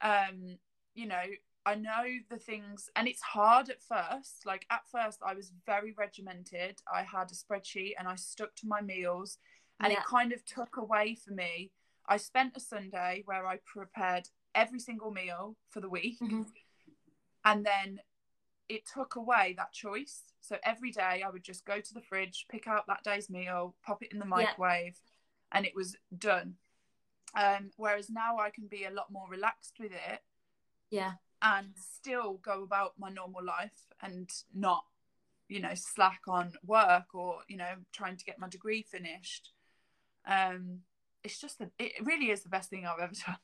Um 0.02 0.58
you 0.94 1.06
know 1.06 1.22
i 1.66 1.74
know 1.74 2.04
the 2.30 2.38
things 2.38 2.88
and 2.96 3.06
it's 3.06 3.22
hard 3.22 3.68
at 3.68 3.82
first. 3.82 4.44
Like 4.46 4.66
at 4.70 4.82
first 4.90 5.20
i 5.24 5.34
was 5.34 5.52
very 5.66 5.92
regimented. 5.96 6.80
I 6.92 7.02
had 7.02 7.30
a 7.30 7.34
spreadsheet 7.34 7.92
and 7.98 8.08
i 8.08 8.16
stuck 8.16 8.54
to 8.56 8.66
my 8.66 8.80
meals 8.80 9.38
and 9.80 9.92
Yeah. 9.92 10.00
it 10.00 10.04
kind 10.06 10.32
of 10.32 10.44
took 10.44 10.76
away 10.76 11.14
for 11.14 11.32
me. 11.32 11.70
I 12.08 12.16
spent 12.16 12.56
a 12.56 12.60
sunday 12.60 13.22
where 13.26 13.46
i 13.46 13.58
prepared 13.64 14.28
every 14.54 14.80
single 14.80 15.10
meal 15.12 15.56
for 15.68 15.80
the 15.80 15.88
week. 15.88 16.18
Mhm. 16.20 16.46
and 17.44 17.64
then 17.64 18.00
it 18.70 18.86
took 18.86 19.16
away 19.16 19.54
that 19.56 19.72
choice. 19.72 20.22
So 20.40 20.56
every 20.64 20.90
day 20.92 21.22
I 21.26 21.30
would 21.30 21.42
just 21.42 21.64
go 21.66 21.80
to 21.80 21.94
the 21.94 22.00
fridge, 22.00 22.46
pick 22.48 22.66
out 22.66 22.86
that 22.86 23.04
day's 23.04 23.28
meal, 23.28 23.74
pop 23.84 24.02
it 24.02 24.12
in 24.12 24.18
the 24.18 24.24
microwave, 24.24 24.96
and 25.52 25.66
it 25.66 25.74
was 25.74 25.96
done. 26.16 26.54
Um, 27.34 27.70
whereas 27.76 28.08
now 28.10 28.38
I 28.38 28.50
can 28.50 28.66
be 28.66 28.84
a 28.84 28.90
lot 28.90 29.12
more 29.12 29.28
relaxed 29.28 29.76
with 29.78 29.92
it 29.92 30.20
Yeah. 30.90 31.12
and 31.42 31.68
still 31.76 32.34
go 32.34 32.62
about 32.62 32.94
my 32.98 33.10
normal 33.10 33.44
life 33.44 33.86
and 34.02 34.30
not, 34.54 34.84
you 35.48 35.60
know, 35.60 35.74
slack 35.74 36.22
on 36.26 36.52
work 36.64 37.14
or 37.14 37.40
you 37.48 37.56
know 37.56 37.74
trying 37.92 38.16
to 38.16 38.24
get 38.24 38.38
my 38.38 38.48
degree 38.48 38.82
finished. 38.82 39.50
Um, 40.26 40.80
it's 41.22 41.40
just 41.40 41.58
the, 41.58 41.70
it 41.78 41.92
really 42.02 42.30
is 42.30 42.42
the 42.42 42.48
best 42.48 42.70
thing 42.70 42.86
I've 42.86 43.00
ever 43.00 43.14
done. 43.26 43.36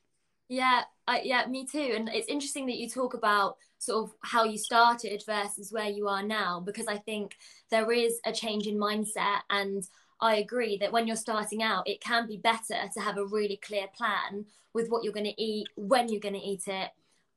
Yeah, 0.49 0.83
I, 1.09 1.23
yeah, 1.23 1.47
me 1.47 1.67
too. 1.67 1.93
And 1.97 2.09
it's 2.09 2.29
interesting 2.29 2.67
that 2.67 2.77
you 2.77 2.89
talk 2.89 3.15
about 3.15 3.57
sort 3.79 4.05
of 4.05 4.15
how 4.23 4.45
you 4.45 4.59
started 4.59 5.23
versus 5.27 5.73
where 5.73 5.89
you 5.89 6.09
are 6.09 6.23
now, 6.23 6.61
because 6.61 6.87
I 6.87 6.99
think 6.99 7.37
there 7.71 7.91
is 7.91 8.21
a 8.25 8.33
change 8.33 8.67
in 8.67 8.77
mindset. 8.79 9.41
And 9.51 9.83
I 10.21 10.37
agree 10.37 10.79
that 10.79 10.93
when 10.93 11.07
you're 11.07 11.17
starting 11.17 11.63
out, 11.63 11.89
it 11.89 12.01
can 12.01 12.27
be 12.27 12.37
better 12.39 12.89
to 12.95 13.01
have 13.01 13.19
a 13.19 13.27
really 13.27 13.59
clear 13.63 13.87
plan 13.97 14.47
with 14.73 14.89
what 14.89 15.03
you're 15.03 15.13
going 15.13 15.27
to 15.27 15.43
eat, 15.43 15.67
when 15.77 16.09
you're 16.09 16.21
going 16.21 16.35
to 16.35 16.41
eat 16.41 16.63
it. 16.69 16.91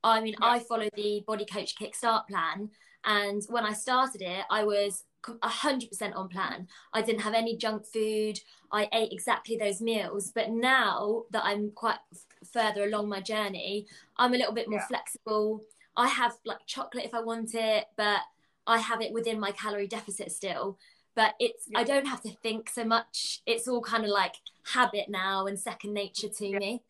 I 0.03 0.21
mean, 0.21 0.35
Yeah. 0.39 0.47
I 0.47 0.59
follow 0.59 0.87
the 0.95 1.23
Body 1.25 1.45
Coach 1.45 1.75
Kickstart 1.75 2.27
plan. 2.27 2.69
And 3.05 3.41
when 3.49 3.65
I 3.65 3.73
started 3.73 4.21
it, 4.21 4.45
I 4.51 4.63
was 4.65 5.03
com- 5.21 5.39
100% 5.41 6.15
on 6.15 6.29
plan. 6.29 6.67
I 6.93 7.01
didn't 7.01 7.21
have 7.21 7.33
any 7.33 7.57
junk 7.57 7.85
food. 7.91 8.39
I 8.71 8.87
ate 8.93 9.11
exactly 9.11 9.57
those 9.57 9.81
meals. 9.81 10.31
But 10.33 10.51
now 10.51 11.23
that 11.31 11.43
I'm 11.43 11.71
quite 11.71 11.97
further 12.43 12.83
along 12.83 13.09
my 13.09 13.21
journey, 13.21 13.85
I'm 14.17 14.33
a 14.33 14.37
little 14.37 14.53
bit 14.53 14.69
more 14.69 14.79
Yeah. 14.79 14.87
flexible. 14.87 15.63
I 15.97 16.07
have 16.07 16.37
like 16.45 16.65
chocolate 16.65 17.05
if 17.05 17.13
I 17.13 17.19
want 17.21 17.53
it, 17.55 17.87
but 17.95 18.21
I 18.67 18.79
have 18.79 19.01
it 19.01 19.11
within 19.11 19.39
my 19.39 19.51
calorie 19.51 19.87
deficit 19.87 20.31
still. 20.31 20.77
But 21.15 21.35
it's 21.39 21.65
Yeah. 21.67 21.79
I 21.79 21.83
don't 21.83 22.05
have 22.07 22.21
to 22.21 22.31
think 22.31 22.69
so 22.69 22.83
much. 22.85 23.41
It's 23.45 23.67
all 23.67 23.81
kind 23.81 24.03
of 24.05 24.09
like 24.11 24.35
habit 24.63 25.09
now 25.09 25.47
and 25.47 25.59
second 25.59 25.93
nature 25.93 26.29
to 26.29 26.47
Yeah. 26.47 26.59
me. 26.59 26.83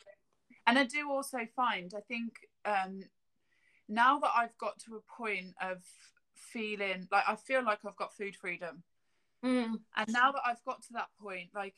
and 0.68 0.78
I 0.78 0.84
do 0.84 1.10
also 1.10 1.48
find 1.56 1.94
I 1.96 2.02
think 2.02 2.48
um, 2.66 3.04
now 3.88 4.20
that 4.20 4.32
I've 4.36 4.56
got 4.60 4.78
to 4.82 4.98
a 4.98 5.02
point 5.02 5.56
of 5.60 5.84
feeling 6.36 7.08
like 7.12 7.24
I 7.28 7.36
feel 7.36 7.64
like 7.64 7.84
I've 7.86 7.96
got 7.96 8.14
food 8.16 8.36
freedom. 8.36 8.84
Mm. 9.44 9.82
And 9.96 10.08
now 10.12 10.32
that 10.32 10.42
I've 10.46 10.64
got 10.66 10.84
to 10.84 10.94
that 10.94 11.08
point, 11.20 11.50
like 11.56 11.76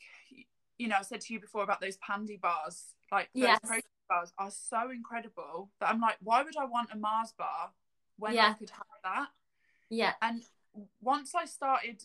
you 0.82 0.88
know, 0.88 0.96
I 0.98 1.02
said 1.02 1.20
to 1.20 1.32
you 1.32 1.38
before 1.40 1.62
about 1.62 1.80
those 1.80 1.96
pandy 1.98 2.36
bars, 2.36 2.94
like 3.12 3.30
those 3.38 3.44
Yes. 3.44 3.60
protein 3.64 3.82
bars 4.08 4.32
are 4.36 4.50
so 4.50 4.90
incredible 4.90 5.70
that 5.78 5.88
I'm 5.88 6.00
like, 6.00 6.16
why 6.20 6.42
would 6.42 6.56
I 6.56 6.64
want 6.64 6.90
a 6.92 6.96
Mars 6.96 7.32
bar 7.38 7.70
when 8.18 8.36
I 8.40 8.50
could 8.54 8.70
have 8.70 8.82
that? 9.04 9.28
Yeah. 9.90 10.14
And 10.20 10.42
once 11.00 11.36
I 11.36 11.44
started, 11.44 12.02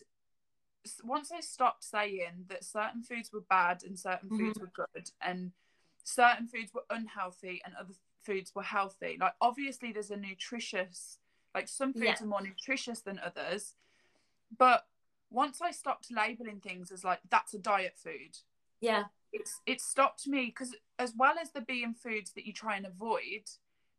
once 1.02 1.32
I 1.32 1.40
stopped 1.40 1.82
saying 1.82 2.44
that 2.48 2.64
certain 2.64 3.02
foods 3.02 3.32
were 3.32 3.40
bad 3.50 3.82
and 3.82 3.98
certain 3.98 4.30
Mm-hmm. 4.30 4.46
foods 4.46 4.60
were 4.60 4.70
good, 4.94 5.10
and 5.20 5.50
certain 6.04 6.46
foods 6.46 6.72
were 6.72 6.84
unhealthy 6.88 7.60
and 7.64 7.74
other 7.74 7.94
foods 8.22 8.54
were 8.54 8.62
healthy, 8.62 9.16
like 9.20 9.34
obviously 9.40 9.90
there's 9.90 10.12
a 10.12 10.16
nutritious, 10.16 11.18
like 11.52 11.66
some 11.66 11.92
foods 11.92 12.20
Yeah. 12.20 12.22
are 12.22 12.26
more 12.26 12.42
nutritious 12.42 13.00
than 13.00 13.18
others, 13.18 13.74
but 14.56 14.86
once 15.30 15.60
I 15.60 15.72
stopped 15.72 16.10
labeling 16.10 16.60
things 16.60 16.90
as 16.90 17.04
like 17.04 17.20
that's 17.28 17.54
a 17.54 17.58
diet 17.58 17.96
food, 17.96 18.38
Yeah. 18.80 19.04
it's 19.32 19.60
it 19.66 19.80
stopped 19.80 20.26
me 20.26 20.46
because 20.46 20.74
as 20.98 21.12
well 21.16 21.34
as 21.40 21.50
there 21.52 21.64
being 21.66 21.94
foods 21.94 22.32
that 22.34 22.46
you 22.46 22.52
try 22.52 22.76
and 22.76 22.86
avoid 22.86 23.42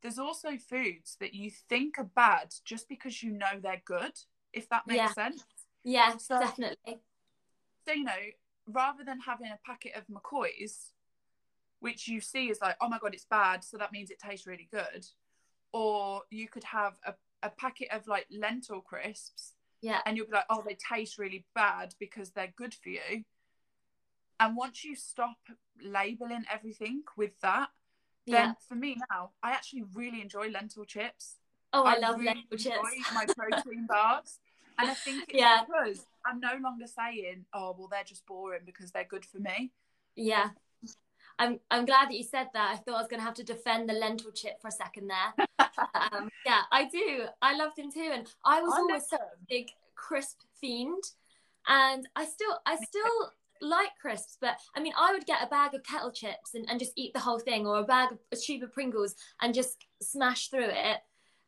there's 0.01 0.17
also 0.19 0.51
foods 0.57 1.17
that 1.19 1.33
you 1.33 1.51
think 1.69 2.00
are 2.00 2.09
bad 2.15 2.53
just 2.65 2.88
because 2.89 3.21
you 3.21 3.31
know 3.31 3.59
they're 3.62 3.81
good 3.86 4.13
if 4.53 4.67
that 4.69 4.88
makes 4.88 4.98
Yeah. 4.98 5.13
sense 5.13 5.43
Yeah. 5.83 6.17
So- 6.17 6.39
definitely. 6.39 7.00
so 7.86 7.93
you 7.93 8.03
know 8.03 8.24
rather 8.67 9.03
than 9.03 9.19
having 9.19 9.48
a 9.51 9.59
packet 9.65 9.93
of 9.95 10.03
mccoys 10.07 10.91
which 11.79 12.07
you 12.07 12.19
see 12.21 12.50
is 12.50 12.59
like 12.62 12.75
oh 12.81 12.89
my 12.89 13.00
god 13.00 13.13
it's 13.13 13.25
bad 13.25 13.63
so 13.63 13.77
that 13.77 13.91
means 13.91 14.09
it 14.12 14.19
tastes 14.19 14.45
really 14.48 14.67
good 14.71 15.05
or 15.71 16.24
you 16.31 16.48
could 16.48 16.63
have 16.63 16.98
a, 17.05 17.13
a 17.43 17.50
packet 17.51 17.88
of 17.91 18.07
like 18.07 18.25
lentil 18.31 18.81
crisps 18.81 19.53
Yeah. 19.81 20.01
and 20.05 20.17
you'll 20.17 20.25
be 20.27 20.33
like, 20.33 20.45
oh, 20.50 20.63
they 20.65 20.75
taste 20.93 21.17
really 21.19 21.45
bad 21.55 21.93
because 22.00 22.31
they're 22.31 22.51
good 22.57 22.74
for 22.74 22.89
you. 22.89 23.24
And 24.39 24.55
once 24.55 24.84
you 24.84 24.96
stop 24.96 25.38
labeling 25.81 26.46
everything 26.51 27.03
with 27.17 27.39
that, 27.41 27.69
then 28.25 28.50
Yeah. 28.50 28.53
for 28.67 28.75
me 28.75 28.98
now, 29.10 29.31
I 29.43 29.51
actually 29.51 29.84
really 29.93 30.22
enjoy 30.22 30.50
lentil 30.50 30.86
chips. 30.86 31.38
Oh, 31.74 31.84
I, 31.84 31.98
love 31.98 32.19
really 32.19 32.48
lentil 32.50 32.58
chips. 32.58 33.13
my 33.13 33.25
protein 33.38 33.86
bars. 33.88 34.39
And 34.77 34.89
I 34.89 34.93
think 34.93 35.25
it's 35.29 35.34
Yeah. 35.39 35.65
because 35.65 36.05
I'm 36.25 36.39
no 36.39 36.55
longer 36.62 36.88
saying, 36.88 37.46
oh, 37.53 37.75
well, 37.77 37.88
they're 37.89 38.03
just 38.03 38.25
boring 38.25 38.62
because 38.65 38.91
they're 38.91 39.03
good 39.03 39.25
for 39.25 39.39
me. 39.39 39.74
Yeah. 40.15 40.51
I'm 41.38 41.60
I'm 41.72 41.86
glad 41.86 42.10
that 42.10 42.17
you 42.17 42.24
said 42.24 42.50
that. 42.53 42.72
I 42.74 42.75
thought 42.75 42.96
I 42.96 43.01
was 43.01 43.08
gonna 43.08 43.24
have 43.24 43.36
to 43.36 43.43
defend 43.43 43.88
the 43.89 43.93
lentil 43.93 44.31
chip 44.31 44.62
for 44.62 44.67
a 44.67 44.72
second 44.72 45.08
there. 45.08 45.48
um, 46.12 46.29
yeah, 46.46 46.63
I 46.72 46.86
do. 46.86 47.27
I 47.41 47.55
love 47.55 47.74
them 47.75 47.89
too, 47.91 48.10
and 48.12 48.27
I 48.43 48.62
was 48.62 48.74
I 48.74 48.79
always 48.79 49.08
such 49.08 49.22
a 49.22 49.38
big 49.48 49.69
crisp 49.96 50.41
fiend, 50.60 51.01
and 51.67 52.10
I 52.15 52.25
still 52.25 52.60
I 52.65 52.75
still 52.75 53.31
like 53.61 53.89
crisps, 54.01 54.37
but 54.39 54.57
I 54.75 54.79
mean 54.79 54.93
I 54.97 55.11
would 55.13 55.25
get 55.25 55.43
a 55.43 55.47
bag 55.47 55.73
of 55.73 55.83
kettle 55.83 56.11
chips 56.11 56.53
and, 56.55 56.65
and 56.69 56.79
just 56.79 56.93
eat 56.95 57.13
the 57.13 57.19
whole 57.19 57.39
thing, 57.39 57.65
or 57.67 57.79
a 57.79 57.83
bag 57.83 58.11
of 58.11 58.19
a 58.31 58.35
tube 58.35 58.63
of 58.63 58.73
Pringles 58.73 59.15
and 59.41 59.53
just 59.53 59.85
smash 60.01 60.49
through 60.49 60.69
it, 60.69 60.97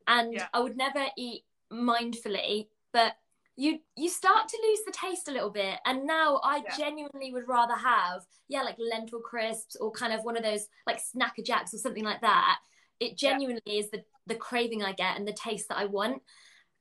and 0.07 0.33
Yeah. 0.33 0.47
I 0.53 0.59
would 0.59 0.77
never 0.77 1.05
eat 1.17 1.43
mindfully, 1.71 2.67
but 2.93 3.15
you 3.57 3.79
you 3.95 4.09
start 4.09 4.47
to 4.47 4.57
lose 4.63 4.79
the 4.85 4.91
taste 4.93 5.27
a 5.27 5.31
little 5.31 5.49
bit. 5.49 5.77
And 5.85 6.05
now 6.05 6.39
i 6.43 6.57
Yeah. 6.57 6.77
genuinely 6.77 7.31
would 7.33 7.47
rather 7.47 7.75
have 7.75 8.25
yeah 8.47 8.61
like 8.63 8.77
lentil 8.79 9.19
crisps 9.19 9.75
or 9.75 9.91
kind 9.91 10.13
of 10.13 10.23
one 10.23 10.37
of 10.37 10.43
those 10.43 10.67
like 10.87 10.99
Snack 10.99 11.37
a 11.37 11.43
Jacks 11.43 11.73
or 11.73 11.77
something 11.77 12.03
like 12.03 12.21
that. 12.21 12.59
It 12.99 13.17
genuinely 13.17 13.61
is 13.65 13.89
the 13.91 14.03
the 14.27 14.35
craving 14.35 14.83
i 14.83 14.93
get 14.93 15.17
and 15.17 15.27
the 15.27 15.33
taste 15.33 15.67
that 15.69 15.77
i 15.77 15.85
want. 15.85 16.21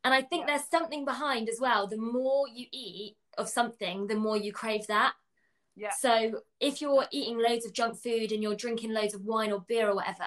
And 0.04 0.14
i 0.14 0.22
think 0.22 0.46
Yeah. 0.46 0.56
there's 0.56 0.68
something 0.70 1.04
behind 1.04 1.48
as 1.48 1.58
well. 1.60 1.86
The 1.86 1.98
more 1.98 2.46
you 2.48 2.66
eat 2.72 3.16
of 3.36 3.48
something 3.48 4.06
the 4.06 4.16
more 4.16 4.36
you 4.36 4.52
crave 4.52 4.86
that 4.86 5.14
Yeah. 5.80 5.92
so 5.98 6.42
if 6.60 6.82
you're 6.82 7.06
eating 7.10 7.38
loads 7.38 7.64
of 7.64 7.72
junk 7.72 7.96
food 7.96 8.32
and 8.32 8.42
you're 8.42 8.54
drinking 8.54 8.92
loads 8.92 9.14
of 9.14 9.22
wine 9.22 9.50
or 9.50 9.64
beer 9.66 9.88
or 9.88 9.94
whatever 9.94 10.24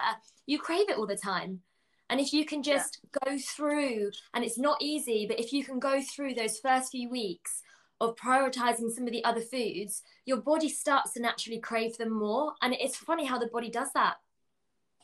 you 0.48 0.58
crave 0.58 0.90
it 0.90 0.98
all 0.98 1.06
the 1.06 1.16
time 1.16 1.62
and 2.10 2.20
if 2.20 2.34
you 2.34 2.46
can 2.46 2.62
Yeah. 2.64 2.78
just 2.78 3.00
go 3.26 3.38
through, 3.40 4.12
and 4.34 4.44
it's 4.44 4.58
not 4.58 4.78
easy, 4.82 5.26
but 5.26 5.40
if 5.40 5.52
you 5.52 5.64
can 5.64 5.80
go 5.80 6.02
through 6.02 6.36
those 6.36 6.60
first 6.60 6.92
few 6.92 7.10
weeks 7.10 7.64
of 8.02 8.16
prioritizing 8.16 8.92
some 8.92 9.06
of 9.08 9.12
the 9.12 9.24
other 9.24 9.42
foods, 9.42 10.04
your 10.26 10.38
body 10.38 10.70
starts 10.70 11.14
to 11.14 11.22
naturally 11.22 11.60
crave 11.60 11.98
them 11.98 12.12
more. 12.12 12.54
And 12.62 12.74
it's 12.74 12.98
funny 12.98 13.26
how 13.26 13.40
the 13.40 13.48
body 13.48 13.70
does 13.70 13.92
that. 13.94 14.18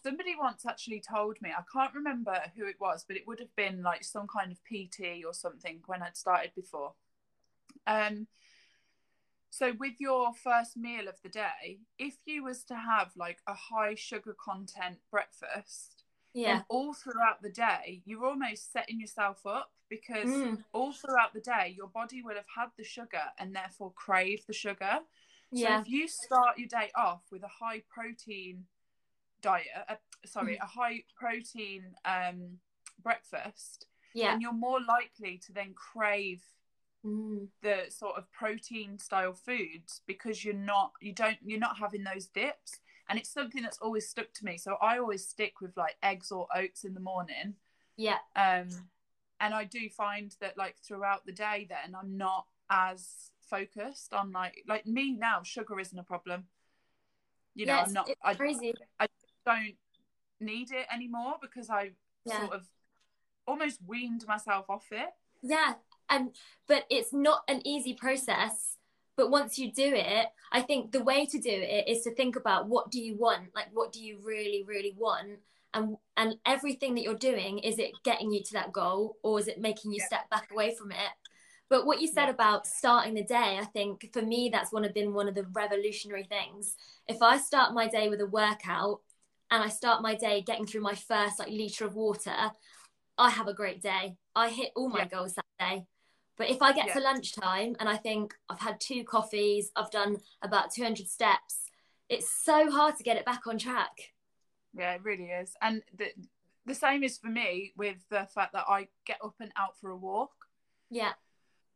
Somebody 0.03 0.35
once 0.39 0.65
actually 0.67 1.01
told 1.01 1.41
me, 1.41 1.49
I 1.49 1.63
can't 1.73 1.95
remember 1.95 2.39
who 2.55 2.67
it 2.67 2.79
was, 2.79 3.05
but 3.07 3.17
it 3.17 3.25
would 3.25 3.39
have 3.39 3.55
been 3.55 3.81
like 3.81 4.03
some 4.03 4.27
kind 4.27 4.51
of 4.51 4.63
PT 4.65 5.25
or 5.25 5.33
something 5.33 5.81
when 5.87 6.03
I'd 6.03 6.15
started 6.15 6.51
before. 6.55 6.93
Um, 7.87 8.27
so 9.49 9.73
with 9.79 9.95
your 9.99 10.33
first 10.33 10.77
meal 10.77 11.07
of 11.07 11.15
the 11.23 11.29
day, 11.29 11.79
if 11.97 12.15
you 12.25 12.43
was 12.43 12.63
to 12.65 12.75
have 12.75 13.11
like 13.15 13.39
a 13.47 13.53
high 13.53 13.95
sugar 13.95 14.35
content 14.43 14.97
breakfast, 15.11 16.03
Yeah. 16.33 16.53
then 16.53 16.65
all 16.69 16.93
throughout 16.93 17.41
the 17.41 17.49
day, 17.49 18.01
you're 18.05 18.25
almost 18.25 18.71
setting 18.71 18.99
yourself 18.99 19.45
up 19.45 19.71
because 19.89 20.25
Mm, 20.27 20.63
all 20.73 20.93
throughout 20.93 21.33
the 21.33 21.41
day, 21.41 21.73
your 21.75 21.87
body 21.87 22.21
will 22.21 22.35
have 22.35 22.45
had 22.55 22.69
the 22.77 22.83
sugar 22.83 23.23
and 23.39 23.55
therefore 23.55 23.91
crave 23.95 24.45
the 24.45 24.53
sugar. 24.53 24.99
So 25.53 25.67
yeah. 25.67 25.81
if 25.81 25.89
you 25.89 26.07
start 26.07 26.57
your 26.57 26.67
day 26.67 26.91
off 26.95 27.21
with 27.31 27.43
a 27.43 27.47
high 27.47 27.81
protein 27.89 28.65
diet, 29.41 29.65
uh, 29.89 29.95
sorry, 30.25 30.55
Mm-hmm. 30.55 30.63
a 30.63 30.67
high 30.67 31.03
protein 31.15 31.95
um, 32.05 32.59
breakfast, 33.01 33.87
Yeah. 34.13 34.31
then 34.31 34.41
you're 34.41 34.53
more 34.53 34.79
likely 34.87 35.37
to 35.45 35.53
then 35.53 35.73
crave 35.73 36.43
Mm, 37.05 37.47
the 37.61 37.85
sort 37.89 38.17
of 38.17 38.29
protein 38.31 38.99
style 38.99 39.33
foods 39.33 40.01
because 40.05 40.43
you're 40.43 40.53
not 40.53 40.91
you 40.99 41.13
don't 41.13 41.37
you're 41.45 41.59
not 41.59 41.77
having 41.77 42.03
those 42.03 42.27
dips. 42.27 42.79
And 43.09 43.17
it's 43.17 43.29
something 43.33 43.63
that's 43.63 43.79
always 43.79 44.07
stuck 44.07 44.33
to 44.33 44.45
me. 44.45 44.57
So 44.57 44.75
i 44.81 44.97
always 44.97 45.25
stick 45.25 45.61
with 45.61 45.77
like 45.77 45.95
eggs 46.03 46.31
or 46.31 46.47
oats 46.53 46.83
in 46.83 46.93
the 46.93 46.99
morning. 46.99 47.55
Yeah. 47.95 48.17
um 48.35 48.67
and 49.39 49.53
i 49.53 49.63
do 49.63 49.87
find 49.89 50.35
that 50.41 50.57
like 50.57 50.75
throughout 50.85 51.25
the 51.25 51.31
day 51.31 51.65
then 51.69 51.95
i'm 51.95 52.17
not 52.17 52.45
as 52.69 53.31
focused 53.49 54.13
on 54.13 54.31
like 54.33 54.63
like 54.67 54.85
me 54.85 55.13
now 55.13 55.41
sugar 55.41 55.79
isn't 55.79 55.97
a 55.97 56.03
problem. 56.03 56.45
You 57.55 57.65
know 57.65 57.75
yeah, 57.75 57.83
i'm 57.85 57.93
not 57.93 58.09
i 58.23 58.33
crazy. 58.35 58.73
don't 59.45 59.75
need 60.41 60.71
it 60.71 60.85
anymore 60.93 61.35
because 61.41 61.69
i 61.69 61.91
Yeah. 62.25 62.39
sort 62.41 62.53
of 62.53 62.67
almost 63.47 63.79
weaned 63.87 64.25
myself 64.27 64.69
off 64.69 64.87
it. 64.91 65.09
Yeah, 65.41 65.73
and 66.09 66.35
but 66.67 66.85
it's 66.89 67.13
not 67.13 67.41
an 67.47 67.61
easy 67.65 67.93
process. 67.93 68.75
But 69.17 69.31
once 69.31 69.59
you 69.59 69.69
do 69.71 69.91
it, 69.93 70.27
I 70.51 70.61
think 70.61 70.93
the 70.93 71.03
way 71.03 71.25
to 71.25 71.39
do 71.39 71.51
it 71.51 71.89
is 71.89 72.03
to 72.03 72.15
think 72.15 72.37
about 72.37 72.69
what 72.69 72.89
do 72.89 73.01
you 73.01 73.17
want, 73.17 73.53
like 73.53 73.67
what 73.73 73.91
do 73.91 74.01
you 74.01 74.17
really, 74.23 74.63
really 74.65 74.95
want, 74.97 75.39
and 75.73 75.97
and 76.15 76.35
everything 76.45 76.95
that 76.95 77.03
you're 77.03 77.15
doing 77.15 77.59
is 77.59 77.79
it 77.79 77.91
getting 78.03 78.31
you 78.31 78.41
to 78.43 78.53
that 78.53 78.71
goal 78.71 79.17
or 79.23 79.39
is 79.39 79.47
it 79.47 79.59
making 79.59 79.91
you 79.91 79.97
Yeah. 79.99 80.05
step 80.05 80.29
back 80.29 80.49
away 80.51 80.73
from 80.73 80.91
it? 80.91 81.11
But 81.69 81.85
what 81.85 82.01
you 82.01 82.07
said 82.07 82.25
Yeah. 82.25 82.31
about 82.31 82.65
starting 82.65 83.13
the 83.13 83.23
day, 83.23 83.57
I 83.59 83.65
think 83.65 84.11
for 84.13 84.21
me 84.21 84.49
that's 84.49 84.71
one 84.71 84.85
of 84.85 84.93
been 84.93 85.13
one 85.13 85.27
of 85.27 85.35
the 85.35 85.43
revolutionary 85.43 86.23
things. 86.23 86.75
If 87.07 87.21
I 87.21 87.37
start 87.37 87.73
my 87.73 87.87
day 87.87 88.09
with 88.09 88.21
a 88.21 88.25
workout 88.25 89.01
and 89.51 89.61
I 89.63 89.67
start 89.69 90.01
my 90.01 90.15
day 90.15 90.41
getting 90.41 90.65
through 90.65 90.81
my 90.81 90.95
first 90.95 91.39
like 91.39 91.49
liter 91.49 91.85
of 91.85 91.95
water, 91.95 92.51
I 93.17 93.29
have 93.29 93.47
a 93.47 93.53
great 93.53 93.81
day. 93.81 94.15
I 94.33 94.49
hit 94.49 94.71
all 94.75 94.89
my 94.89 94.99
Yeah. 94.99 95.05
goals 95.09 95.35
that 95.35 95.45
day. 95.59 95.85
But 96.39 96.49
if 96.49 96.61
I 96.61 96.71
get 96.71 96.93
to 96.93 97.01
lunchtime 97.01 97.75
and 97.81 97.89
I 97.89 97.97
think 97.97 98.33
I've 98.49 98.61
had 98.61 98.79
two 98.79 99.03
coffees, 99.03 99.71
I've 99.75 99.91
done 99.91 100.17
about 100.41 100.71
200 100.73 101.05
steps, 101.05 101.69
it's 102.07 102.33
so 102.43 102.71
hard 102.71 102.95
to 102.95 103.03
get 103.03 103.17
it 103.17 103.25
back 103.25 103.45
on 103.45 103.57
track. 103.57 103.91
Yeah, 104.73 104.93
it 104.93 105.03
really 105.03 105.25
is. 105.25 105.53
And 105.61 105.83
the 105.95 106.05
the 106.65 106.73
same 106.75 107.03
is 107.03 107.17
for 107.17 107.27
me 107.27 107.73
with 107.75 107.97
the 108.09 108.27
fact 108.33 108.53
that 108.53 108.65
I 108.69 108.87
get 109.05 109.17
up 109.23 109.35
and 109.41 109.51
out 109.57 109.77
for 109.81 109.89
a 109.89 109.97
walk. 109.97 110.31
Yeah. 110.89 111.11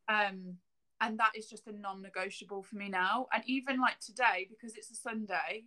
Um 0.08 0.58
and 1.02 1.20
that 1.20 1.32
is 1.36 1.48
just 1.48 1.68
a 1.68 1.74
non-negotiable 1.74 2.64
for 2.64 2.78
me 2.78 2.88
now. 2.88 3.28
And 3.34 3.44
even 3.46 3.82
like 3.82 4.00
today, 4.00 4.48
because 4.50 4.78
it's 4.78 4.92
a 4.92 4.96
Sunday, 4.96 5.66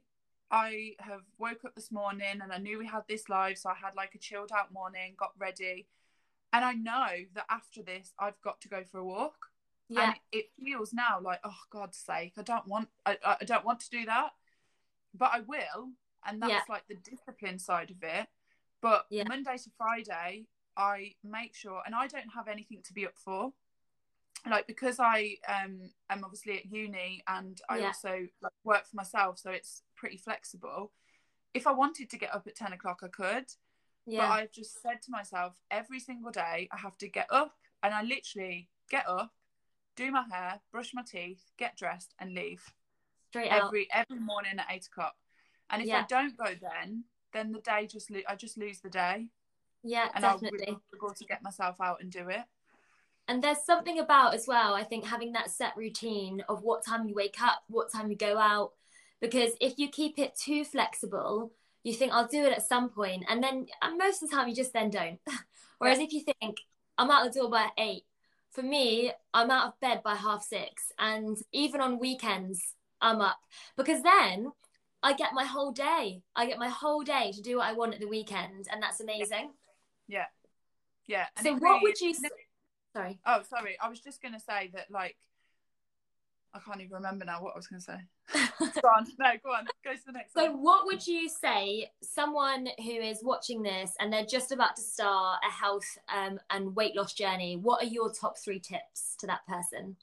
I 0.50 0.92
have 1.00 1.20
woke 1.38 1.66
up 1.66 1.74
this 1.74 1.92
morning 1.92 2.40
and 2.42 2.50
I 2.50 2.56
knew 2.56 2.78
we 2.78 2.86
had 2.86 3.02
this 3.06 3.28
live, 3.28 3.58
so 3.58 3.68
I 3.68 3.74
had 3.74 3.94
like 3.94 4.14
a 4.14 4.18
chilled 4.18 4.52
out 4.56 4.72
morning, 4.72 5.14
got 5.18 5.32
ready. 5.38 5.86
And 6.52 6.64
I 6.64 6.72
know 6.72 7.08
that 7.34 7.46
after 7.50 7.82
this 7.82 8.12
I've 8.18 8.40
got 8.42 8.60
to 8.62 8.68
go 8.68 8.82
for 8.90 8.98
a 8.98 9.04
walk. 9.04 9.50
Yeah. 9.88 10.04
And 10.10 10.14
it 10.32 10.46
feels 10.62 10.92
now 10.92 11.20
like, 11.20 11.40
oh 11.44 11.56
God's 11.70 11.98
sake, 11.98 12.34
I 12.38 12.42
don't 12.42 12.66
want 12.66 12.88
I, 13.04 13.18
I 13.40 13.44
don't 13.44 13.64
want 13.64 13.80
to 13.80 13.90
do 13.90 14.04
that. 14.06 14.30
But 15.14 15.30
I 15.32 15.40
will. 15.40 15.90
And 16.26 16.42
that's 16.42 16.50
Yeah. 16.50 16.60
like 16.68 16.86
the 16.88 16.96
discipline 16.96 17.58
side 17.58 17.90
of 17.90 18.02
it. 18.02 18.26
But 18.80 19.06
Yeah. 19.10 19.24
Monday 19.28 19.56
to 19.58 19.70
Friday, 19.76 20.46
I 20.76 21.14
make 21.22 21.54
sure 21.54 21.82
and 21.86 21.94
I 21.94 22.06
don't 22.06 22.30
have 22.34 22.48
anything 22.48 22.82
to 22.84 22.92
be 22.92 23.06
up 23.06 23.16
for. 23.16 23.52
Like 24.48 24.66
because 24.66 24.98
I 25.00 25.36
um 25.48 25.90
am 26.10 26.22
obviously 26.24 26.58
at 26.58 26.66
uni 26.66 27.22
and 27.26 27.60
I 27.68 27.78
Yeah. 27.78 27.86
also 27.88 28.28
like 28.40 28.52
work 28.64 28.86
for 28.86 28.96
myself, 28.96 29.38
so 29.38 29.50
it's 29.50 29.82
pretty 29.94 30.16
flexible. 30.18 30.92
If 31.54 31.66
I 31.66 31.72
wanted 31.72 32.10
to 32.10 32.18
get 32.18 32.34
up 32.34 32.46
at 32.46 32.54
10 32.54 32.72
o'clock, 32.74 33.00
I 33.02 33.08
could. 33.08 33.46
But. 34.06 34.30
I've 34.30 34.52
just 34.52 34.80
said 34.82 35.02
to 35.02 35.10
myself 35.10 35.54
every 35.70 36.00
single 36.00 36.30
day, 36.30 36.68
I 36.72 36.76
have 36.76 36.96
to 36.98 37.08
get 37.08 37.26
up 37.30 37.54
and 37.82 37.92
I 37.92 38.02
literally 38.02 38.68
get 38.90 39.08
up, 39.08 39.32
do 39.96 40.10
my 40.10 40.24
hair, 40.30 40.60
brush 40.72 40.92
my 40.94 41.02
teeth, 41.02 41.42
get 41.58 41.76
dressed, 41.76 42.14
and 42.18 42.32
leave 42.34 42.62
Straight 43.30 43.50
out. 43.50 43.66
every 43.66 43.88
every 43.92 44.20
morning 44.20 44.58
at 44.58 44.66
eight 44.70 44.86
o'clock. 44.86 45.14
And 45.70 45.82
if 45.82 45.92
I 45.92 46.02
don't 46.08 46.36
go 46.36 46.46
then, 46.60 47.04
then 47.32 47.52
the 47.52 47.60
day 47.60 47.86
just 47.86 48.10
lo- 48.10 48.20
I 48.28 48.36
just 48.36 48.56
lose 48.56 48.80
the 48.80 48.88
day, 48.88 49.28
Yeah, 49.82 50.08
and 50.14 50.24
I'll 50.24 50.34
definitely. 50.34 50.66
really 50.66 50.78
struggle 50.86 51.14
to 51.14 51.24
get 51.24 51.42
myself 51.42 51.80
out 51.80 52.00
and 52.00 52.10
do 52.10 52.28
it. 52.28 52.44
And 53.28 53.42
there's 53.42 53.64
something 53.64 53.98
about 53.98 54.34
as 54.34 54.46
well, 54.46 54.74
I 54.74 54.84
think, 54.84 55.04
having 55.04 55.32
that 55.32 55.50
set 55.50 55.76
routine 55.76 56.44
of 56.48 56.62
what 56.62 56.84
time 56.86 57.08
you 57.08 57.14
wake 57.14 57.42
up, 57.42 57.64
what 57.66 57.92
time 57.92 58.08
you 58.08 58.16
go 58.16 58.38
out. 58.38 58.72
Because 59.20 59.52
if 59.60 59.78
you 59.78 59.88
keep 59.88 60.18
it 60.18 60.36
too 60.36 60.64
flexible, 60.64 61.50
you 61.86 61.94
think 61.94 62.12
I'll 62.12 62.26
do 62.26 62.44
it 62.44 62.52
at 62.52 62.66
some 62.66 62.88
point, 62.88 63.24
and 63.28 63.40
then 63.40 63.66
and 63.80 63.96
most 63.96 64.20
of 64.20 64.28
the 64.28 64.34
time 64.34 64.48
you 64.48 64.56
just 64.56 64.72
then 64.72 64.90
don't. 64.90 65.20
Whereas 65.78 66.00
if 66.00 66.12
you 66.12 66.20
think 66.20 66.58
I'm 66.98 67.12
out 67.12 67.32
the 67.32 67.38
door 67.38 67.48
by 67.48 67.68
eight, 67.78 68.02
for 68.50 68.62
me, 68.62 69.12
I'm 69.32 69.52
out 69.52 69.68
of 69.68 69.80
bed 69.80 70.02
by 70.02 70.16
half 70.16 70.42
six, 70.42 70.90
and 70.98 71.36
even 71.52 71.80
on 71.80 72.00
weekends, 72.00 72.74
I'm 73.00 73.20
up 73.20 73.38
because 73.76 74.02
then 74.02 74.50
I 75.00 75.12
get 75.12 75.32
my 75.32 75.44
whole 75.44 75.70
day. 75.70 76.22
I 76.34 76.46
get 76.46 76.58
my 76.58 76.68
whole 76.68 77.04
day 77.04 77.30
to 77.32 77.40
do 77.40 77.58
what 77.58 77.66
I 77.66 77.72
want 77.72 77.94
at 77.94 78.00
the 78.00 78.08
weekend, 78.08 78.66
and 78.72 78.82
that's 78.82 78.98
amazing. 78.98 79.52
Yeah, 80.08 80.24
yeah. 81.06 81.26
So, 81.40 81.52
what 81.52 81.62
really 81.62 81.80
would 81.82 82.00
you? 82.00 82.14
Sorry. 82.92 83.20
Oh, 83.24 83.42
sorry. 83.48 83.76
I 83.80 83.88
was 83.88 84.00
just 84.00 84.20
gonna 84.20 84.40
say 84.40 84.72
that 84.74 84.90
like 84.90 85.16
I 86.56 86.60
can't 86.60 86.80
even 86.80 86.94
remember 86.94 87.24
now 87.24 87.42
what 87.42 87.52
I 87.54 87.56
was 87.56 87.66
gonna 87.66 87.80
say. 87.80 87.98
go 88.58 88.88
on, 88.88 89.06
no, 89.18 89.30
go 89.44 89.50
on. 89.50 89.66
Go 89.84 89.92
to 89.92 90.00
the 90.06 90.12
next 90.12 90.32
So, 90.32 90.50
one. 90.52 90.62
what 90.62 90.86
would 90.86 91.06
you 91.06 91.28
say 91.28 91.90
someone 92.02 92.68
who 92.78 92.92
is 92.92 93.20
watching 93.22 93.62
this 93.62 93.92
and 94.00 94.12
they're 94.12 94.24
just 94.24 94.52
about 94.52 94.76
to 94.76 94.82
start 94.82 95.40
a 95.46 95.50
health 95.52 95.98
um, 96.14 96.40
and 96.50 96.74
weight 96.74 96.96
loss 96.96 97.12
journey? 97.12 97.56
What 97.56 97.82
are 97.82 97.86
your 97.86 98.10
top 98.10 98.38
three 98.38 98.58
tips 98.58 99.16
to 99.20 99.26
that 99.26 99.46
person? 99.46 99.96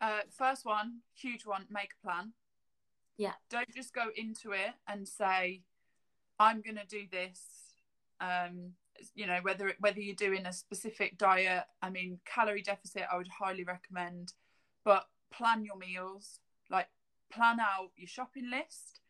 Uh, 0.00 0.20
first 0.30 0.64
one, 0.64 0.98
huge 1.14 1.44
one. 1.46 1.64
Make 1.70 1.90
a 2.02 2.06
plan. 2.06 2.32
Yeah. 3.16 3.32
Don't 3.50 3.74
just 3.74 3.92
go 3.94 4.06
into 4.16 4.52
it 4.52 4.70
and 4.86 5.08
say, 5.08 5.62
"I'm 6.38 6.60
gonna 6.60 6.84
do 6.88 7.06
this." 7.10 7.40
Um, 8.20 8.74
you 9.14 9.26
know, 9.26 9.38
whether 9.42 9.72
whether 9.80 10.00
you're 10.00 10.14
doing 10.14 10.46
a 10.46 10.52
specific 10.52 11.18
diet. 11.18 11.64
I 11.82 11.90
mean, 11.90 12.20
calorie 12.24 12.62
deficit. 12.62 13.02
I 13.12 13.16
would 13.16 13.28
highly 13.28 13.64
recommend, 13.64 14.34
but 14.88 15.06
plan 15.30 15.66
your 15.66 15.76
meals. 15.76 16.40
Like 16.70 16.88
plan 17.30 17.60
out 17.60 17.90
your 17.94 18.08
shopping 18.08 18.50
list. 18.50 19.00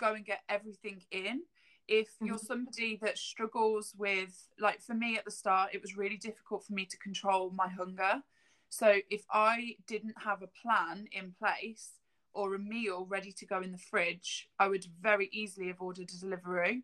Go 0.00 0.14
and 0.14 0.24
get 0.24 0.40
everything 0.48 1.04
in. 1.12 1.42
If 1.86 2.08
you're 2.20 2.36
Mhm. 2.36 2.46
somebody 2.46 2.96
that 2.96 3.16
struggles 3.16 3.94
with, 3.96 4.48
like 4.58 4.82
for 4.82 4.94
me 4.94 5.16
at 5.16 5.24
the 5.24 5.30
start, 5.30 5.72
it 5.72 5.80
was 5.80 5.96
really 5.96 6.16
difficult 6.16 6.64
for 6.64 6.72
me 6.72 6.84
to 6.84 6.98
control 6.98 7.50
my 7.50 7.68
hunger. 7.68 8.24
So 8.70 9.00
if 9.08 9.24
I 9.30 9.76
didn't 9.86 10.18
have 10.18 10.42
a 10.42 10.48
plan 10.48 11.06
in 11.12 11.32
place 11.38 12.00
or 12.32 12.54
a 12.56 12.58
meal 12.58 13.06
ready 13.06 13.30
to 13.32 13.46
go 13.46 13.60
in 13.60 13.70
the 13.70 13.78
fridge, 13.78 14.50
I 14.58 14.66
would 14.66 14.86
very 15.00 15.28
easily 15.30 15.68
have 15.68 15.80
ordered 15.80 16.10
a 16.10 16.18
delivery 16.18 16.82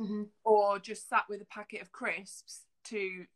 Mm-hmm. 0.00 0.24
or 0.44 0.78
just 0.78 1.08
sat 1.08 1.24
with 1.28 1.40
a 1.40 1.46
packet 1.46 1.80
of 1.80 1.90
crisps 1.90 2.66
to 2.84 3.26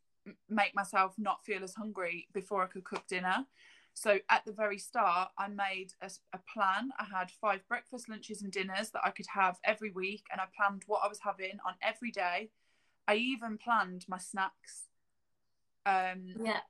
make 0.47 0.73
myself 0.73 1.15
not 1.17 1.43
feel 1.43 1.63
as 1.63 1.75
hungry 1.75 2.27
before 2.33 2.63
I 2.63 2.67
could 2.67 2.83
cook 2.83 3.07
dinner. 3.07 3.45
So 3.93 4.19
at 4.29 4.43
the 4.45 4.51
very 4.51 4.79
start, 4.79 5.31
I 5.37 5.47
made 5.47 5.93
a 6.01 6.39
plan. 6.53 6.89
I 6.99 7.05
had 7.05 7.31
five 7.31 7.67
breakfast, 7.67 8.09
lunches, 8.09 8.41
and 8.41 8.51
dinners 8.51 8.89
that 8.91 9.05
I 9.05 9.11
could 9.11 9.27
have 9.33 9.59
every 9.63 9.91
week, 9.91 10.23
and 10.31 10.41
I 10.41 10.45
planned 10.55 10.83
what 10.87 11.01
I 11.03 11.07
was 11.07 11.19
having 11.19 11.59
on 11.65 11.75
every 11.81 12.11
day. 12.11 12.49
I 13.07 13.15
even 13.15 13.57
planned 13.57 14.05
my 14.07 14.17
snacks. 14.17 14.87
Um, 15.85 16.35
Yeah. 16.43 16.61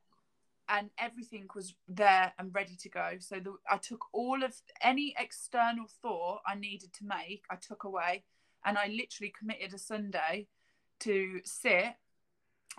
and 0.68 0.90
everything 0.98 1.48
was 1.56 1.76
there 1.88 2.34
and 2.40 2.54
ready 2.54 2.76
to 2.76 2.90
go. 2.90 3.18
So 3.20 3.40
the, 3.40 3.56
I 3.70 3.78
took 3.78 4.06
all 4.14 4.44
of 4.44 4.56
any 4.82 5.14
external 5.18 5.86
thought 6.02 6.42
I 6.48 6.56
needed 6.56 6.94
to 6.94 7.06
make, 7.06 7.44
I 7.50 7.56
took 7.56 7.84
away, 7.84 8.24
and 8.66 8.78
I 8.78 8.88
literally 8.88 9.34
committed 9.38 9.74
a 9.74 9.78
Sunday 9.78 10.48
to 11.02 11.42
sit. 11.44 11.96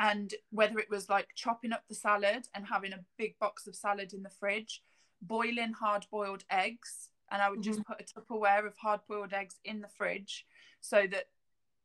And 0.01 0.35
whether 0.51 0.79
it 0.79 0.91
was 0.91 1.09
like 1.09 1.29
chopping 1.37 1.73
up 1.73 1.85
the 1.89 1.95
salad 1.95 2.49
and 2.55 2.67
having 2.67 2.93
a 2.93 3.05
big 3.17 3.39
box 3.39 3.67
of 3.67 3.77
salad 3.77 4.13
in 4.13 4.23
the 4.23 4.31
fridge, 4.31 4.83
boiling 5.23 5.73
hard 5.73 6.07
boiled 6.11 6.45
eggs, 6.51 7.11
and 7.31 7.41
I 7.41 7.49
would 7.51 7.63
just 7.63 7.85
put 7.85 8.01
a 8.01 8.05
Tupperware 8.05 8.67
of 8.67 8.77
hard 8.77 9.01
boiled 9.09 9.33
eggs 9.33 9.57
in 9.65 9.81
the 9.81 9.89
fridge 9.89 10.47
so 10.81 11.07
that 11.11 11.25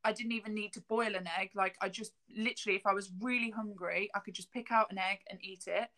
I 0.03 0.11
didn't 0.11 0.33
even 0.33 0.53
need 0.53 0.73
to 0.73 0.81
boil 0.81 1.15
an 1.15 1.27
egg. 1.39 1.51
Like 1.55 1.75
I 1.81 1.89
just 1.89 2.13
literally, 2.35 2.77
if 2.77 2.85
I 2.85 2.93
was 2.93 3.11
really 3.21 3.49
hungry, 3.49 4.09
I 4.15 4.19
could 4.19 4.33
just 4.33 4.51
pick 4.51 4.71
out 4.71 4.91
an 4.91 4.97
egg 4.97 5.19
and 5.29 5.39
eat 5.43 5.65
it. 5.67 5.89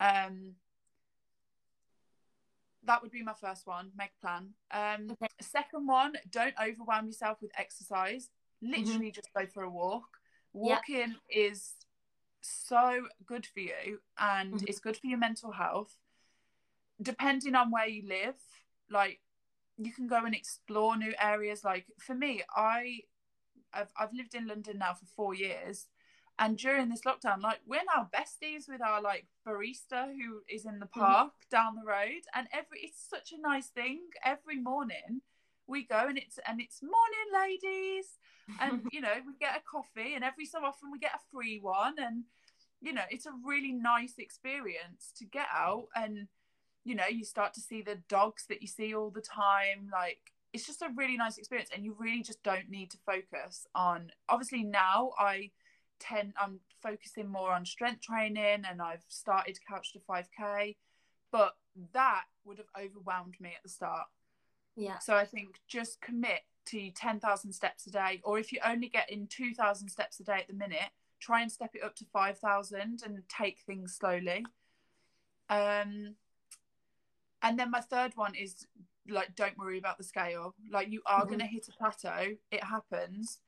Um, 0.00 0.54
that 2.84 3.02
would 3.02 3.10
be 3.10 3.22
my 3.22 3.34
first 3.34 3.66
one. 3.66 3.90
Make 3.96 4.10
a 4.22 4.26
plan. 4.26 4.54
Um, 4.70 5.10
Okay. 5.10 5.26
second 5.40 5.86
one, 5.86 6.14
don't 6.30 6.54
overwhelm 6.62 7.06
yourself 7.06 7.38
with 7.42 7.50
exercise. 7.56 8.30
Literally, 8.62 9.10
just 9.10 9.28
go 9.36 9.46
for 9.46 9.62
a 9.62 9.70
walk. 9.70 10.17
Walking 10.52 11.16
is 11.28 11.74
so 12.40 13.08
good 13.26 13.46
for 13.46 13.60
you, 13.60 14.02
and 14.18 14.54
Mhm. 14.54 14.64
it's 14.68 14.80
good 14.80 14.96
for 14.96 15.06
your 15.06 15.18
mental 15.18 15.52
health. 15.52 15.96
Depending 17.00 17.54
on 17.54 17.70
where 17.70 17.86
you 17.86 18.02
live, 18.06 18.36
like 18.90 19.20
you 19.76 19.92
can 19.92 20.08
go 20.08 20.24
and 20.24 20.34
explore 20.34 20.96
new 20.96 21.14
areas. 21.18 21.64
Like 21.64 21.86
for 21.98 22.14
me, 22.14 22.42
I 22.54 23.02
I've 23.72 23.92
I've 23.96 24.12
lived 24.12 24.34
in 24.34 24.46
London 24.46 24.78
now 24.78 24.94
for 24.94 25.06
four 25.06 25.34
years, 25.34 25.88
and 26.38 26.58
during 26.58 26.88
this 26.88 27.02
lockdown, 27.02 27.40
like 27.40 27.60
we're 27.66 27.84
now 27.94 28.08
besties 28.12 28.68
with 28.68 28.82
our 28.82 29.00
like 29.00 29.26
barista 29.46 30.12
who 30.16 30.42
is 30.48 30.64
in 30.64 30.80
the 30.80 30.86
park 30.86 31.34
down 31.50 31.76
the 31.76 31.84
road, 31.84 32.22
and 32.34 32.48
every 32.52 32.80
it's 32.80 33.06
such 33.08 33.32
a 33.32 33.38
nice 33.38 33.68
thing. 33.68 34.08
Every 34.24 34.58
morning 34.58 35.22
we 35.68 35.84
go 35.84 36.06
and 36.08 36.18
it's 36.18 36.38
and 36.46 36.60
it's 36.60 36.82
morning, 36.82 37.28
ladies, 37.32 38.06
and 38.60 38.82
you 38.92 39.00
know 39.00 39.14
we 39.26 39.34
get 39.38 39.56
a 39.56 39.62
coffee, 39.70 40.14
and 40.14 40.24
every 40.24 40.46
so 40.46 40.64
often 40.64 40.90
we 40.90 40.98
get 40.98 41.12
a 41.14 41.20
free 41.30 41.58
one, 41.60 41.94
and 41.98 42.24
you 42.80 42.92
know 42.92 43.02
it's 43.10 43.26
a 43.26 43.32
really 43.44 43.72
nice 43.72 44.14
experience 44.18 45.12
to 45.18 45.24
get 45.24 45.46
out 45.52 45.88
and 45.96 46.28
you 46.84 46.94
know 46.94 47.06
you 47.10 47.24
start 47.24 47.52
to 47.52 47.60
see 47.60 47.82
the 47.82 47.98
dogs 48.08 48.44
that 48.48 48.62
you 48.62 48.68
see 48.68 48.94
all 48.94 49.10
the 49.10 49.20
time. 49.20 49.88
Like 49.92 50.32
it's 50.52 50.66
just 50.66 50.82
a 50.82 50.88
really 50.96 51.16
nice 51.16 51.38
experience 51.38 51.70
and 51.74 51.84
you 51.84 51.94
really 51.98 52.22
just 52.22 52.42
don't 52.42 52.70
need 52.70 52.90
to 52.90 52.98
focus 53.04 53.66
on 53.74 54.10
obviously 54.28 54.62
now 54.62 55.10
i 55.18 55.50
tend 56.00 56.32
i'm 56.40 56.60
focusing 56.82 57.28
more 57.28 57.52
on 57.52 57.64
strength 57.64 58.00
training 58.00 58.62
and 58.68 58.80
i've 58.80 59.04
started 59.08 59.58
couch 59.68 59.92
to 59.92 59.98
5k 59.98 60.76
but 61.30 61.56
that 61.92 62.22
would 62.44 62.58
have 62.58 62.68
overwhelmed 62.80 63.34
me 63.40 63.50
at 63.54 63.62
the 63.62 63.68
start 63.68 64.06
Yeah. 64.78 64.98
so 65.00 65.14
i 65.16 65.24
think 65.24 65.60
just 65.66 66.00
commit 66.00 66.42
to 66.66 66.90
10,000 66.90 67.52
steps 67.52 67.86
a 67.86 67.90
day 67.90 68.20
or 68.24 68.38
if 68.38 68.52
you 68.52 68.60
only 68.64 68.88
get 68.88 69.10
in 69.10 69.26
2,000 69.26 69.88
steps 69.88 70.20
a 70.20 70.24
day 70.24 70.38
at 70.40 70.46
the 70.48 70.54
minute 70.54 70.90
try 71.18 71.40
and 71.42 71.50
step 71.50 71.70
it 71.74 71.82
up 71.82 71.96
to 71.96 72.04
5,000 72.12 73.02
and 73.04 73.22
take 73.28 73.58
things 73.66 73.96
slowly. 73.98 74.44
Um 75.50 76.14
and 77.42 77.58
then 77.58 77.70
my 77.70 77.80
third 77.80 78.12
one 78.16 78.34
is 78.34 78.66
like 79.08 79.34
don't 79.34 79.56
worry 79.58 79.78
about 79.78 79.98
the 79.98 80.04
scale. 80.04 80.54
Like 80.70 80.90
you 80.90 81.02
are 81.06 81.24
Mhm. 81.24 81.28
going 81.28 81.40
to 81.40 81.46
hit 81.46 81.66
a 81.68 81.72
plateau. 81.72 82.36
It 82.50 82.62
happens. 82.62 83.40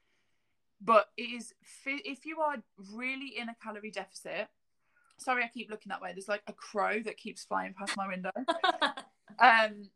But 0.81 1.11
it 1.16 1.31
is 1.31 1.55
if 1.87 2.25
you 2.25 2.40
are 2.40 2.57
really 2.93 3.38
in 3.38 3.49
a 3.49 3.55
calorie 3.62 3.90
deficit 3.90 4.49
sorry 5.19 5.45
i 5.45 5.49
keep 5.49 5.69
looking 5.71 5.90
that 5.90 6.01
way. 6.01 6.12
There's 6.12 6.29
like 6.29 6.43
a 6.47 6.53
crow 6.55 7.01
that 7.03 7.19
keeps 7.19 7.45
flying 7.45 7.75
past 7.75 7.97
my 7.97 8.09
window. 8.09 8.33
Um 9.38 9.90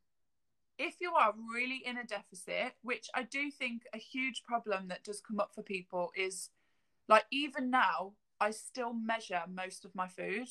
if 0.79 1.01
you 1.01 1.13
are 1.15 1.33
really 1.55 1.83
in 1.85 1.99
a 1.99 2.05
deficit 2.05 2.75
which 2.83 3.09
i 3.15 3.23
do 3.23 3.51
think 3.51 3.83
a 3.95 3.99
huge 3.99 4.43
problem 4.45 4.89
that 4.89 5.05
does 5.05 5.21
come 5.21 5.39
up 5.39 5.51
for 5.55 5.63
people 5.63 6.11
is 6.17 6.51
like 7.09 7.25
even 7.31 7.71
now 7.71 8.13
i 8.41 8.51
still 8.51 8.93
measure 8.93 9.43
most 9.53 9.85
of 9.85 9.95
my 9.95 10.09
food 10.09 10.49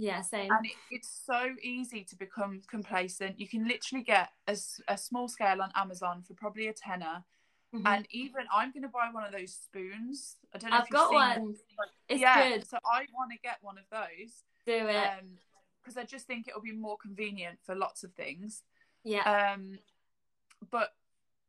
yeah. 0.00 0.22
Same. 0.22 0.52
and 0.52 0.64
it, 0.64 0.76
it's 0.92 1.22
so 1.26 1.54
easy 1.60 2.04
to 2.04 2.14
become 2.16 2.60
complacent 2.70 3.40
you 3.40 3.48
can 3.48 3.66
literally 3.66 4.04
get 4.04 4.28
a 4.46 4.96
small 4.96 5.28
scale 5.28 5.60
on 5.60 5.70
amazon 5.74 6.22
for 6.26 6.34
probably 6.34 6.68
a 6.68 6.72
tenner 6.72 7.24
Mhm. 7.74 7.82
and 7.84 8.06
even 8.10 8.46
i'm 8.50 8.72
going 8.72 8.82
to 8.82 8.88
buy 8.88 9.08
one 9.12 9.24
of 9.24 9.32
those 9.32 9.52
spoons 9.52 10.36
i 10.54 10.58
don't 10.58 10.70
know 10.70 10.78
I've 10.78 10.84
if 10.84 10.90
you've 10.90 10.96
got 11.00 11.10
seen 11.10 11.18
one. 11.76 11.88
It's 12.08 12.20
yeah 12.22 12.48
good. 12.56 12.66
so 12.66 12.78
i 12.86 13.04
want 13.12 13.30
to 13.30 13.38
get 13.42 13.58
one 13.60 13.76
of 13.76 13.84
those 13.90 14.42
Do 14.64 14.88
it. 14.88 14.96
um 14.96 15.36
because 15.82 15.98
i 15.98 16.04
just 16.04 16.26
think 16.26 16.48
it'll 16.48 16.62
be 16.62 16.72
more 16.72 16.96
convenient 16.96 17.58
for 17.62 17.74
lots 17.74 18.04
of 18.04 18.12
things 18.14 18.62
yeah. 19.04 19.52
um 19.52 19.78
but 20.70 20.90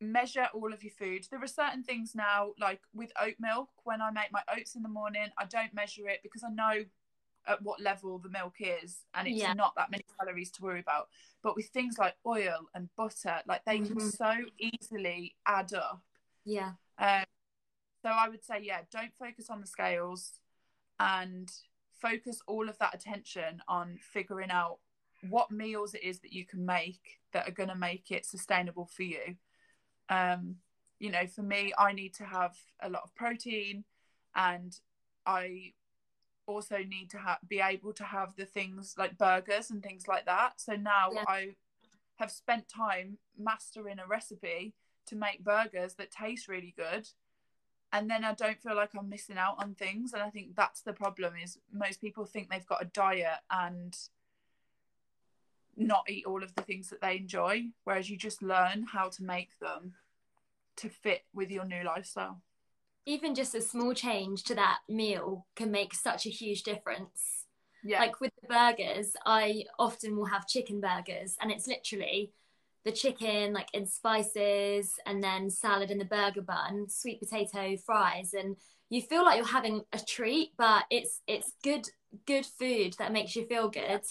measure 0.02 0.48
all 0.54 0.72
of 0.74 0.84
your 0.84 0.94
food 0.94 1.26
there 1.30 1.42
are 1.44 1.48
certain 1.48 1.84
things 1.84 2.16
now 2.16 2.52
like 2.60 2.82
with 2.94 3.12
oat 3.22 3.34
milk 3.40 3.70
when 3.84 4.02
i 4.02 4.10
make 4.12 4.32
my 4.32 4.42
oats 4.56 4.76
in 4.76 4.82
the 4.82 4.88
morning 4.90 5.28
i 5.38 5.44
don't 5.46 5.74
measure 5.74 6.08
it 6.08 6.20
because 6.24 6.44
i 6.44 6.50
know 6.50 6.84
at 7.48 7.62
what 7.64 7.82
level 7.82 8.18
the 8.20 8.30
milk 8.30 8.56
is 8.60 9.00
and 9.14 9.28
it's 9.28 9.38
Yeah. 9.38 9.54
not 9.54 9.74
that 9.76 9.90
many 9.92 10.04
calories 10.20 10.52
to 10.52 10.62
worry 10.62 10.80
about 10.80 11.10
but 11.42 11.56
with 11.56 11.68
things 11.68 11.98
like 11.98 12.16
oil 12.26 12.70
and 12.76 12.88
butter 12.96 13.42
like 13.48 13.64
they 13.66 13.80
can 13.80 13.98
Mhm. 13.98 14.16
so 14.18 14.32
easily 14.58 15.36
add 15.46 15.74
up 15.74 16.02
yeah. 16.46 16.74
um, 16.98 17.26
so 18.04 18.10
i 18.10 18.30
would 18.30 18.44
say 18.44 18.60
yeah 18.62 18.82
don't 18.92 19.14
focus 19.18 19.50
on 19.50 19.60
the 19.62 19.68
scales 19.68 20.40
and 21.00 21.52
focus 22.00 22.40
all 22.48 22.70
of 22.70 22.78
that 22.80 22.94
attention 22.94 23.62
on 23.68 23.98
figuring 24.02 24.52
out 24.52 24.80
what 25.28 25.52
meals 25.52 25.94
it 25.94 26.04
is 26.04 26.20
that 26.20 26.34
you 26.34 26.46
can 26.46 26.66
make 26.66 27.20
that 27.34 27.48
are 27.48 27.52
going 27.52 27.70
to 27.70 27.76
make 27.76 28.12
it 28.12 28.26
sustainable 28.26 28.86
for 28.86 29.04
you. 29.04 29.36
Um, 30.10 30.56
you 31.00 31.12
know, 31.12 31.28
for 31.28 31.42
me, 31.42 31.74
I 31.78 31.94
need 31.94 32.14
to 32.16 32.26
have 32.26 32.56
a 32.82 32.90
lot 32.90 33.04
of 33.04 33.16
protein 33.16 33.84
and 34.36 34.76
I 35.26 35.74
also 36.46 36.78
need 36.78 37.10
to 37.12 37.18
have 37.18 37.38
be 37.48 37.60
able 37.60 37.94
to 37.94 38.04
have 38.04 38.36
the 38.36 38.46
things 38.46 38.96
like 38.98 39.18
burgers 39.18 39.70
and 39.70 39.84
things 39.84 40.08
like 40.08 40.26
that. 40.26 40.54
So 40.58 40.74
now 40.74 41.12
yeah. 41.14 41.24
I 41.28 41.56
have 42.16 42.32
spent 42.32 42.68
time 42.68 43.18
mastering 43.38 44.00
a 44.00 44.08
recipe 44.08 44.74
to 45.06 45.16
make 45.16 45.44
burgers 45.44 45.94
that 45.96 46.12
taste 46.12 46.48
really 46.48 46.74
good 46.76 47.08
and 47.92 48.10
then 48.10 48.24
I 48.24 48.34
don't 48.34 48.62
feel 48.62 48.76
like 48.76 48.92
I'm 48.96 49.10
missing 49.10 49.38
out 49.38 49.56
on 49.58 49.74
things. 49.74 50.14
And 50.14 50.22
I 50.22 50.30
think 50.30 50.56
that's 50.56 50.82
the 50.82 50.94
problem 50.94 51.34
is 51.42 51.58
most 51.74 52.02
people 52.02 52.26
think 52.26 52.50
they've 52.50 52.66
got 52.66 52.84
a 52.84 52.86
diet 52.86 53.40
and 53.50 53.98
not 55.80 56.10
eat 56.10 56.26
all 56.26 56.44
of 56.44 56.54
the 56.56 56.62
things 56.62 56.90
that 56.90 57.02
they 57.02 57.18
enjoy, 57.18 57.64
whereas 57.84 58.10
you 58.10 58.18
just 58.18 58.42
learn 58.42 58.86
how 58.92 59.10
to 59.10 59.24
make 59.24 59.58
them 59.60 59.94
to 60.78 60.90
fit 60.90 61.24
with 61.34 61.50
your 61.52 61.66
new 61.66 61.84
lifestyle. 61.84 62.42
Even 63.06 63.34
just 63.34 63.56
a 63.56 63.62
small 63.62 63.94
change 63.94 64.44
to 64.44 64.56
that 64.56 64.80
meal 64.88 65.46
can 65.56 65.72
make 65.72 65.94
such 65.94 66.26
a 66.26 66.30
huge 66.30 66.64
difference. 66.64 67.46
Yeah. 67.84 68.00
Like 68.00 68.20
with 68.20 68.32
the 68.42 68.48
burgers, 68.48 69.14
I 69.26 69.64
often 69.78 70.16
will 70.16 70.26
have 70.26 70.48
chicken 70.48 70.82
burgers, 70.82 71.38
and 71.42 71.52
it's 71.52 71.68
literally 71.68 72.34
the 72.86 72.92
chicken 72.92 73.54
like 73.54 73.68
in 73.74 73.86
spices 73.86 74.96
and 75.06 75.24
then 75.24 75.50
salad 75.50 75.92
in 75.92 75.98
the 75.98 76.06
burger 76.06 76.42
bun 76.42 76.88
sweet 76.88 77.20
potato 77.20 77.76
fries 77.76 78.34
and 78.34 78.56
you 78.90 79.02
feel 79.02 79.24
like 79.24 79.38
you're 79.38 79.46
having 79.46 79.82
a 79.94 80.00
treat 80.00 80.52
but 80.58 80.86
it's 80.90 81.22
it's 81.28 81.54
good 81.64 81.88
good 82.26 82.46
food 82.46 82.96
that 82.98 83.12
makes 83.12 83.36
you 83.36 83.46
feel 83.46 83.70
good 83.70 84.02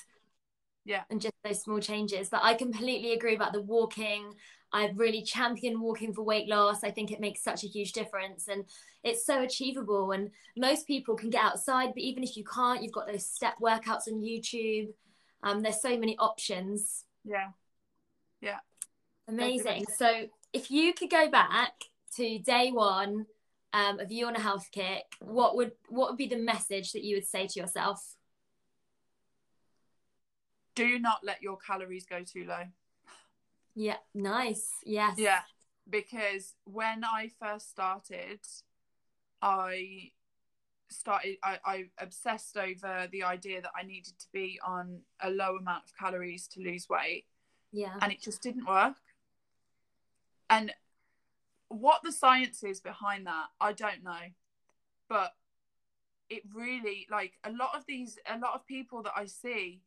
yeah. 0.88 1.02
and 1.10 1.20
just 1.20 1.34
those 1.44 1.62
small 1.62 1.80
changes. 1.80 2.30
But 2.30 2.40
i 2.42 2.54
completely 2.54 3.12
agree 3.12 3.36
about 3.36 3.52
the 3.52 3.60
walking. 3.60 4.32
I've 4.72 4.98
really 4.98 5.22
championed 5.22 5.80
walking 5.80 6.12
for 6.14 6.22
weight 6.22 6.48
loss. 6.48 6.82
I 6.82 6.90
think 6.90 7.10
it 7.10 7.20
makes 7.20 7.42
such 7.42 7.62
a 7.62 7.68
huge 7.68 7.92
difference 7.92 8.48
and 8.48 8.64
it's 9.04 9.24
so 9.24 9.42
achievable 9.42 10.12
and 10.12 10.30
most 10.56 10.86
people 10.86 11.14
can 11.14 11.30
get 11.30 11.44
outside 11.44 11.90
but 11.94 12.02
even 12.02 12.24
if 12.24 12.36
you 12.36 12.44
can't 12.44 12.82
you've 12.82 12.92
got 12.92 13.06
those 13.06 13.24
step 13.24 13.54
workouts 13.62 14.08
on 14.08 14.20
youtube. 14.20 14.88
Um, 15.42 15.62
there's 15.62 15.80
so 15.80 15.96
many 15.96 16.16
options. 16.18 17.04
Yeah. 17.24 17.50
Yeah. 18.40 18.58
Amazing. 19.28 19.84
So 19.96 20.26
if 20.52 20.70
you 20.70 20.94
could 20.94 21.10
go 21.10 21.30
back 21.30 21.74
to 22.16 22.38
day 22.38 22.70
one 22.72 23.26
um, 23.72 24.00
of 24.00 24.10
you 24.10 24.26
on 24.26 24.34
a 24.34 24.40
health 24.40 24.68
kick, 24.72 25.04
what 25.20 25.54
would 25.54 25.72
what 25.90 26.10
would 26.10 26.16
be 26.16 26.28
the 26.28 26.38
message 26.38 26.92
that 26.92 27.04
you 27.04 27.16
would 27.16 27.26
say 27.26 27.46
to 27.46 27.60
yourself? 27.60 28.02
Do 30.78 30.98
not 30.98 31.20
let 31.22 31.42
your 31.42 31.56
calories 31.56 32.06
go 32.06 32.22
too 32.22 32.44
low. 32.44 32.64
Yeah, 33.74 33.96
nice. 34.14 34.70
Yes. 34.84 35.14
Yeah, 35.18 35.40
because 35.88 36.54
when 36.64 37.04
I 37.04 37.30
first 37.40 37.70
started, 37.70 38.40
I 39.42 40.12
started 40.90 41.36
I, 41.44 41.58
I 41.64 41.84
obsessed 41.98 42.56
over 42.56 43.08
the 43.12 43.22
idea 43.22 43.60
that 43.60 43.72
I 43.78 43.82
needed 43.84 44.18
to 44.18 44.26
be 44.32 44.58
on 44.64 45.00
a 45.20 45.30
low 45.30 45.56
amount 45.56 45.84
of 45.84 45.96
calories 45.98 46.48
to 46.48 46.60
lose 46.60 46.88
weight 46.88 47.26
yeah. 47.72 47.94
And 48.00 48.12
it 48.12 48.20
just 48.20 48.42
didn't 48.42 48.66
work. 48.66 48.96
And 50.48 50.72
what 51.68 52.02
the 52.02 52.12
science 52.12 52.62
is 52.62 52.80
behind 52.80 53.26
that, 53.26 53.46
I 53.60 53.72
don't 53.72 54.02
know. 54.02 54.32
But 55.08 55.34
it 56.30 56.42
really 56.54 57.06
like 57.10 57.34
a 57.44 57.50
lot 57.50 57.70
of 57.74 57.84
these 57.86 58.18
a 58.26 58.38
lot 58.38 58.54
of 58.54 58.66
people 58.66 59.02
that 59.02 59.12
I 59.16 59.24
see 59.24 59.80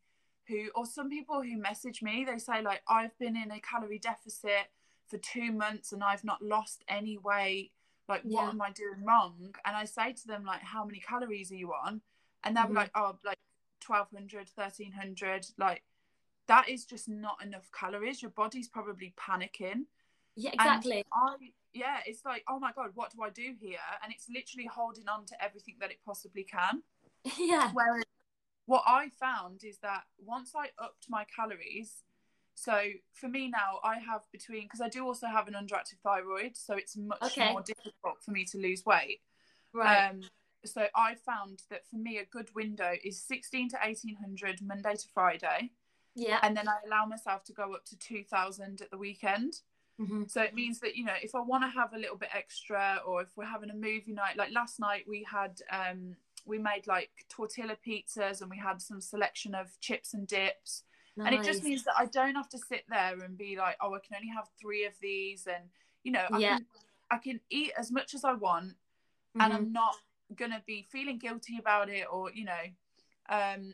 who 0.52 0.70
or 0.76 0.86
some 0.86 1.10
people 1.10 1.42
who 1.42 1.58
message 1.58 2.02
me, 2.02 2.26
they 2.26 2.38
say 2.38 2.62
like 2.62 2.82
I've 2.88 3.18
been 3.18 3.36
in 3.36 3.52
a 3.52 3.60
calorie 3.60 4.00
deficit 4.00 4.70
for 5.08 5.18
two 5.18 5.52
months 5.52 5.92
and 5.92 6.04
I've 6.04 6.24
not 6.24 6.42
lost 6.42 6.84
any 6.88 7.18
weight. 7.18 7.72
Like 8.08 8.22
yeah. 8.26 8.44
what 8.44 8.54
am 8.54 8.62
I 8.62 8.72
doing 8.72 9.06
wrong? 9.06 9.56
And 9.66 9.76
I 9.76 9.86
say 9.86 10.14
to 10.14 10.28
them 10.28 10.44
like 10.46 10.62
how 10.62 10.86
many 10.86 11.00
calories 11.00 11.52
are 11.52 11.56
you 11.56 11.72
on? 11.74 12.02
And 12.44 12.56
they'll 12.56 12.66
mm-hmm. 12.66 12.74
be 12.74 12.80
like, 12.80 12.92
oh 12.96 13.18
like 13.26 13.38
1200 13.88 14.50
1300 14.54 15.48
like 15.58 15.84
that 16.48 16.70
is 16.70 16.86
just 16.86 17.08
not 17.08 17.38
enough 17.44 17.70
calories. 17.72 18.22
Your 18.22 18.32
body's 18.32 18.68
probably 18.68 19.14
panicking. 19.18 19.86
Yeah, 20.36 20.52
exactly. 20.54 21.04
I, 21.14 21.36
yeah, 21.74 21.98
it's 22.06 22.26
like, 22.26 22.44
oh 22.50 22.60
my 22.60 22.72
god, 22.74 22.92
what 22.96 23.12
do 23.14 23.22
I 23.22 23.30
do 23.30 23.54
here? 23.60 23.78
And 24.04 24.14
it's 24.14 24.28
literally 24.30 24.68
holding 24.68 25.08
on 25.08 25.26
to 25.28 25.44
everything 25.44 25.76
that 25.80 25.92
it 25.92 26.00
possibly 26.06 26.44
can. 26.44 26.84
Yeah. 27.38 27.70
Whereas 27.74 28.04
what 28.72 28.84
I 28.88 29.10
found 29.20 29.66
is 29.66 29.80
that 29.80 30.04
once 30.18 30.54
I 30.56 30.68
upped 30.82 31.08
my 31.10 31.26
calories, 31.26 32.04
so 32.56 32.80
for 33.12 33.28
me 33.28 33.50
now, 33.50 33.80
I 33.84 33.96
have 34.00 34.22
between 34.32 34.64
because 34.64 34.80
I 34.80 34.88
do 34.88 35.06
also 35.06 35.28
have 35.28 35.50
an 35.50 35.56
underactive 35.56 36.00
thyroid, 36.02 36.56
so 36.56 36.76
it's 36.76 36.96
much 36.96 37.22
okay. 37.22 37.52
more 37.52 37.62
difficult 37.62 38.24
for 38.24 38.32
me 38.32 38.46
to 38.46 38.58
lose 38.58 38.86
weight. 38.86 39.20
Right. 39.74 40.08
Um, 40.12 40.22
so 40.64 40.88
I 40.96 41.16
found 41.16 41.64
that 41.70 41.86
for 41.86 41.98
me, 41.98 42.20
a 42.20 42.26
good 42.26 42.48
window 42.56 42.94
is 43.04 43.22
16 43.22 43.72
to 43.72 43.78
1800 43.84 44.62
Monday 44.62 44.94
to 44.94 45.08
Friday. 45.14 45.72
Yeah. 46.16 46.40
And 46.42 46.56
then 46.56 46.70
I 46.70 46.76
allow 46.88 47.06
myself 47.06 47.44
to 47.46 47.54
go 47.54 47.74
up 47.74 47.84
to 47.88 48.00
2000 48.00 48.82
at 48.82 48.90
the 48.90 48.98
weekend. 48.98 49.56
Mm-hmm. 50.00 50.24
So 50.30 50.42
it 50.42 50.54
means 50.54 50.80
that, 50.80 50.96
you 50.96 51.04
know, 51.04 51.20
if 51.22 51.36
I 51.36 51.42
want 51.42 51.64
to 51.66 51.70
have 51.70 51.92
a 51.94 51.98
little 51.98 52.18
bit 52.18 52.30
extra 52.34 53.02
or 53.06 53.22
if 53.22 53.36
we're 53.36 53.44
having 53.44 53.70
a 53.70 53.76
movie 53.76 54.14
night, 54.14 54.38
like 54.38 54.54
last 54.54 54.80
night 54.80 55.04
we 55.10 55.26
had, 55.30 55.60
um, 55.70 56.16
we 56.46 56.58
made 56.58 56.88
like 56.88 57.10
tortilla 57.30 57.78
pizzas 57.86 58.42
and 58.42 58.50
we 58.50 58.58
had 58.58 58.82
some 58.82 59.02
selection 59.02 59.56
of 59.56 59.80
chips 59.80 60.14
and 60.14 60.28
dips. 60.28 60.84
Nice. 61.18 61.28
And 61.28 61.36
it 61.36 61.44
just 61.44 61.64
means 61.64 61.84
that 61.84 61.94
I 61.98 62.06
don't 62.06 62.36
have 62.36 62.50
to 62.50 62.58
sit 62.58 62.84
there 62.90 63.22
and 63.24 63.38
be 63.38 63.58
like, 63.58 63.76
oh, 63.82 63.94
I 63.94 64.00
can 64.00 64.16
only 64.16 64.32
have 64.34 64.48
three 64.60 64.86
of 64.86 64.94
these. 65.02 65.48
And, 65.48 65.66
you 66.04 66.12
know, 66.12 66.26
I, 66.32 66.38
yeah. 66.38 66.58
can, 66.58 66.66
I 67.12 67.18
can 67.18 67.40
eat 67.50 67.74
as 67.78 67.92
much 67.92 68.14
as 68.14 68.24
I 68.24 68.34
want 68.34 68.70
mm-hmm. 68.70 69.42
and 69.42 69.54
I'm 69.54 69.64
mm-hmm. 69.66 69.74
not 69.74 69.96
going 70.36 70.52
to 70.52 70.62
be 70.66 70.88
feeling 70.90 71.18
guilty 71.18 71.58
about 71.60 71.90
it 71.90 72.06
or, 72.10 72.32
you 72.32 72.46
know, 72.46 72.64
um, 73.30 73.74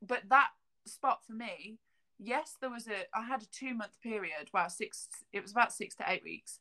but 0.00 0.22
that 0.28 0.50
spot 0.86 1.20
for 1.26 1.32
me 1.32 1.78
yes 2.18 2.56
there 2.60 2.70
was 2.70 2.86
a 2.86 3.04
i 3.14 3.22
had 3.22 3.42
a 3.42 3.46
two 3.46 3.74
month 3.74 4.00
period 4.02 4.48
well 4.52 4.68
six 4.68 5.08
it 5.32 5.42
was 5.42 5.50
about 5.50 5.72
six 5.72 5.94
to 5.94 6.04
eight 6.06 6.22
weeks 6.22 6.60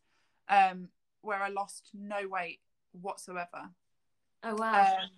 um 0.50 0.88
where 1.22 1.42
i 1.42 1.50
lost 1.50 1.90
no 1.94 2.28
weight 2.28 2.60
whatsoever 3.00 3.70
oh 4.44 4.56
wow 4.56 4.98
um, 5.02 5.10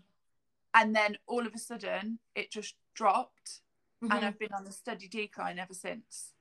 and 0.74 0.96
then 0.96 1.18
all 1.28 1.46
of 1.46 1.54
a 1.54 1.60
sudden 1.60 2.20
it 2.36 2.52
just 2.52 2.76
dropped 2.96 3.62
mm-hmm. 4.04 4.12
and 4.12 4.26
i've 4.26 4.40
been 4.40 4.54
on 4.58 4.68
a 4.68 4.72
steady 4.72 5.08
decline 5.08 5.60
ever 5.60 5.74
since 5.74 6.32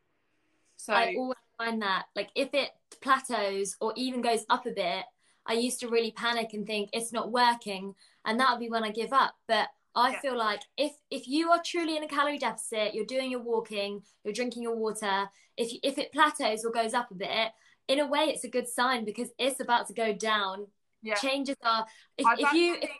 so 0.76 0.92
i 0.92 1.14
always 1.16 1.36
find 1.58 1.82
that 1.82 2.04
like 2.14 2.30
if 2.34 2.52
it 2.54 2.70
plateaus 3.00 3.76
or 3.80 3.92
even 3.96 4.20
goes 4.20 4.44
up 4.50 4.66
a 4.66 4.70
bit 4.70 5.04
i 5.46 5.52
used 5.52 5.80
to 5.80 5.88
really 5.88 6.12
panic 6.12 6.50
and 6.52 6.66
think 6.66 6.90
it's 6.92 7.12
not 7.12 7.32
working 7.32 7.94
and 8.24 8.38
that 8.38 8.50
would 8.50 8.60
be 8.60 8.70
when 8.70 8.84
i 8.84 8.90
give 8.90 9.12
up 9.12 9.34
but 9.48 9.68
I 9.94 10.12
yeah. 10.12 10.20
feel 10.20 10.38
like 10.38 10.62
if 10.76 10.92
if 11.10 11.28
you 11.28 11.50
are 11.50 11.60
truly 11.64 11.96
in 11.96 12.02
a 12.02 12.08
calorie 12.08 12.38
deficit, 12.38 12.94
you're 12.94 13.04
doing 13.04 13.30
your 13.30 13.42
walking, 13.42 14.02
you're 14.24 14.32
drinking 14.32 14.62
your 14.62 14.74
water. 14.74 15.28
If 15.56 15.72
you, 15.72 15.80
if 15.82 15.98
it 15.98 16.12
plateaus 16.12 16.64
or 16.64 16.72
goes 16.72 16.94
up 16.94 17.10
a 17.10 17.14
bit, 17.14 17.50
in 17.88 18.00
a 18.00 18.06
way, 18.06 18.24
it's 18.24 18.44
a 18.44 18.48
good 18.48 18.68
sign 18.68 19.04
because 19.04 19.28
it's 19.38 19.60
about 19.60 19.86
to 19.88 19.92
go 19.92 20.12
down. 20.12 20.66
Yeah. 21.02 21.16
Changes 21.16 21.56
are 21.62 21.86
if, 22.16 22.26
if 22.38 22.52
you. 22.52 22.76
If, 22.80 22.90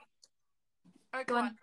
oh, 1.15 1.23
go 1.27 1.37
on. 1.37 1.45
on. 1.45 1.57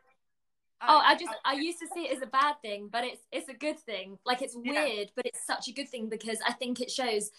Oh, 0.82 0.86
oh, 0.90 1.02
I 1.04 1.16
just 1.16 1.32
oh, 1.34 1.40
I 1.44 1.54
used 1.54 1.80
to 1.80 1.88
see 1.94 2.04
it 2.04 2.16
as 2.16 2.22
a 2.22 2.28
bad 2.28 2.56
thing, 2.62 2.90
but 2.92 3.04
it's 3.04 3.22
it's 3.32 3.50
a 3.50 3.54
good 3.54 3.78
thing. 3.80 4.18
Like 4.26 4.42
it's 4.42 4.56
weird, 4.56 4.98
yeah. 4.98 5.06
but 5.16 5.26
it's 5.26 5.46
such 5.46 5.68
a 5.68 5.74
good 5.74 5.90
thing 5.90 6.08
because 6.08 6.40
I 6.48 6.54
think 6.54 6.80
it 6.80 6.90
shows 6.90 7.32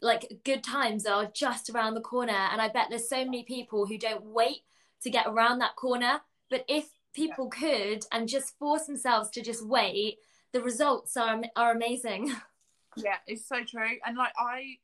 like 0.00 0.40
good 0.44 0.62
times 0.62 1.06
are 1.06 1.26
just 1.26 1.70
around 1.70 1.94
the 1.94 2.00
corner 2.00 2.32
and 2.32 2.60
I 2.60 2.68
bet 2.68 2.86
there's 2.90 3.08
so 3.08 3.24
many 3.24 3.42
people 3.42 3.86
who 3.86 3.98
don't 3.98 4.24
wait 4.24 4.60
to 5.02 5.10
get 5.10 5.26
around 5.26 5.58
that 5.58 5.76
corner. 5.76 6.20
But 6.50 6.64
if 6.68 6.86
people 7.14 7.50
yeah. 7.52 7.60
could 7.60 8.06
and 8.12 8.28
just 8.28 8.56
force 8.58 8.84
themselves 8.84 9.30
to 9.30 9.42
just 9.42 9.66
wait, 9.66 10.18
the 10.52 10.62
results 10.62 11.16
are 11.16 11.42
are 11.56 11.72
amazing. 11.72 12.32
Yeah, 12.96 13.16
it's 13.26 13.48
so 13.48 13.64
true. 13.64 13.98
And 14.06 14.16
like 14.16 14.32
I, 14.38 14.78